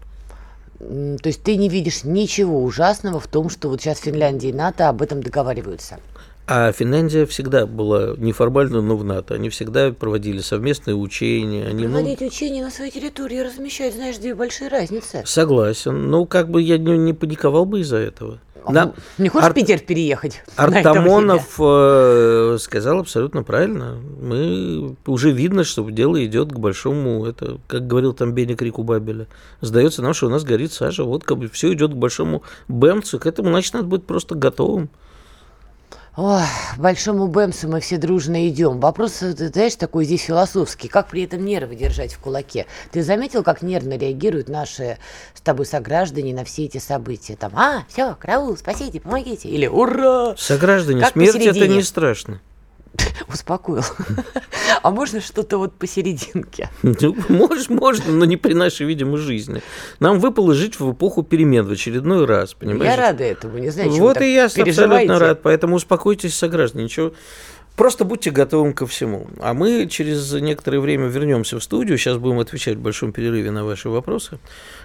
То 0.79 1.29
есть 1.29 1.43
ты 1.43 1.57
не 1.57 1.69
видишь 1.69 2.03
ничего 2.05 2.63
ужасного 2.63 3.21
в 3.21 3.29
том, 3.29 3.51
что 3.51 3.69
вот 3.69 3.81
сейчас 3.81 4.01
Финляндия 4.01 4.51
и 4.51 4.53
НАТО 4.53 4.89
об 4.89 5.01
этом 5.01 5.23
договариваются. 5.23 6.01
А 6.45 6.73
Финляндия 6.73 7.25
всегда 7.25 7.67
была 7.67 8.15
неформально, 8.17 8.83
но 8.83 8.97
в 8.97 9.05
НАТО. 9.05 9.35
Они 9.35 9.49
всегда 9.49 9.93
проводили 9.93 10.41
совместные 10.41 10.97
учения. 10.97 11.67
Они, 11.69 11.87
ну, 11.87 11.93
Проводить 11.93 12.21
учения 12.21 12.65
на 12.65 12.71
своей 12.71 12.91
территории 12.91 13.39
размещать, 13.39 13.95
знаешь, 13.95 14.19
две 14.19 14.35
большие 14.35 14.69
разницы. 14.69 15.23
согласен. 15.25 16.11
Ну, 16.11 16.27
как 16.27 16.51
бы 16.51 16.61
я 16.61 16.79
не, 16.79 16.99
не 16.99 17.13
паниковал 17.13 17.65
бы 17.65 17.81
из-за 17.81 17.99
этого. 17.99 18.41
Нам- 18.71 18.95
Не 19.19 19.29
хочешь 19.29 19.47
Ар- 19.47 19.53
в 19.53 19.55
Питер 19.55 19.79
переехать? 19.81 20.43
Артамонов 20.57 21.57
э, 21.59 22.57
сказал 22.61 23.01
абсолютно 23.01 23.43
правильно. 23.43 23.99
Мы 24.21 24.97
уже 25.07 25.31
видно, 25.33 25.65
что 25.65 25.89
дело 25.91 26.25
идет 26.25 26.53
к 26.53 26.59
большому, 26.59 27.25
это, 27.27 27.59
как 27.67 27.87
говорил 27.87 28.13
там 28.13 28.33
Беня 28.33 28.57
Крику 28.57 28.83
Бабеля, 28.83 29.27
сдается 29.61 30.03
нам, 30.03 30.15
что 30.15 30.27
у 30.27 30.31
нас 30.31 30.45
горит 30.45 30.73
сажа, 30.73 31.05
вот 31.05 31.25
как 31.25 31.39
бы 31.39 31.49
все 31.49 31.73
идет 31.73 31.93
к 31.93 31.97
большому 31.97 32.43
бэмцу, 32.69 33.19
к 33.19 33.27
этому, 33.27 33.49
значит, 33.51 33.75
надо 33.75 33.87
быть 33.87 34.05
просто 34.05 34.35
готовым. 34.35 34.89
Ой, 36.15 36.43
большому 36.77 37.27
Бэмсу 37.27 37.69
мы 37.69 37.81
все 37.81 37.97
дружно 37.97 38.47
идем. 38.47 38.81
Вопрос, 38.81 39.23
э, 39.23 39.33
ты 39.33 39.49
знаешь, 39.49 39.77
такой 39.77 40.05
здесь 40.05 40.21
философский. 40.21 40.89
Как 40.89 41.09
при 41.09 41.23
этом 41.23 41.43
нервы 41.43 41.75
держать 41.75 42.13
в 42.13 42.19
кулаке? 42.19 42.67
Ты 42.91 43.03
заметил, 43.03 43.43
как 43.43 43.63
нервно 43.63 43.97
реагируют 43.97 44.51
наши 44.51 44.99
с 45.33 45.41
тобой 45.41 45.65
сограждане 45.65 46.35
на 46.35 46.45
все 46.45 46.67
эти 46.67 46.77
события? 46.77 47.35
Там, 47.35 47.53
а, 47.57 47.85
все, 47.89 48.15
караул, 48.21 48.55
спасите, 48.59 49.01
помогите. 49.01 49.49
Или 49.49 49.67
ура! 49.67 50.35
Сограждане, 50.37 51.01
Как 51.01 51.13
смерть 51.13 51.31
это 51.37 51.49
посередине. 51.49 51.77
не 51.77 51.83
страшно. 51.83 52.43
Успокоил. 53.29 53.85
А 54.83 54.91
можно 54.91 55.21
что-то 55.21 55.59
вот 55.59 55.75
посерединке? 55.75 56.69
Ну, 56.83 57.17
Можешь, 57.29 57.69
можно, 57.69 58.13
но 58.13 58.25
не 58.25 58.37
при 58.37 58.53
нашей, 58.53 58.87
видимо, 58.87 59.17
жизни. 59.17 59.63
Нам 60.01 60.19
выпало 60.19 60.55
жить 60.55 60.81
в 60.81 60.93
эпоху 60.93 61.23
перемен 61.23 61.65
в 61.65 61.71
очередной 61.71 62.25
раз, 62.27 62.55
понимаешь? 62.55 62.91
Я 62.91 62.97
рада 62.97 63.25
этому, 63.25 63.59
не 63.59 63.71
знаю, 63.71 63.91
Вот 63.93 64.21
и 64.21 64.35
я 64.35 64.47
абсолютно 64.47 65.19
рад, 65.19 65.43
поэтому 65.43 65.77
успокойтесь, 65.77 66.35
сограждане, 66.35 66.85
ничего. 66.85 67.13
Просто 67.77 68.05
будьте 68.05 68.31
готовы 68.31 68.75
ко 68.75 68.87
всему. 68.87 69.29
А 69.41 69.55
мы 69.55 69.87
через 69.89 70.31
некоторое 70.33 70.79
время 70.79 71.07
вернемся 71.07 71.59
в 71.59 71.65
студию. 71.65 71.97
Сейчас 71.97 72.19
будем 72.19 72.39
отвечать 72.39 72.77
в 72.77 72.81
большом 72.81 73.13
перерыве 73.13 73.51
на 73.51 73.65
ваши 73.65 73.89
вопросы. 73.89 74.39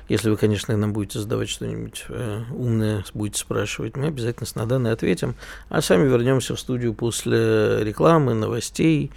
Если 0.07 0.29
вы, 0.29 0.37
конечно, 0.37 0.75
нам 0.77 0.93
будете 0.93 1.19
задавать 1.19 1.49
что-нибудь 1.49 2.05
э, 2.07 2.43
умное, 2.51 3.03
будете 3.13 3.39
спрашивать, 3.39 3.97
мы 3.97 4.07
обязательно 4.07 4.45
с 4.45 4.55
Наданой 4.55 4.93
ответим. 4.93 5.35
А 5.69 5.81
сами 5.81 6.07
вернемся 6.07 6.55
в 6.55 6.59
студию 6.59 6.93
после 6.93 7.83
рекламы, 7.83 8.33
новостей. 8.33 9.11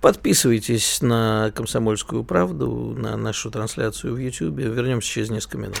Подписывайтесь 0.00 1.02
на 1.02 1.52
«Комсомольскую 1.54 2.24
правду», 2.24 2.94
на 2.96 3.16
нашу 3.16 3.50
трансляцию 3.50 4.14
в 4.14 4.18
YouTube. 4.18 4.56
Вернемся 4.56 5.08
через 5.08 5.30
несколько 5.30 5.58
минут. 5.58 5.80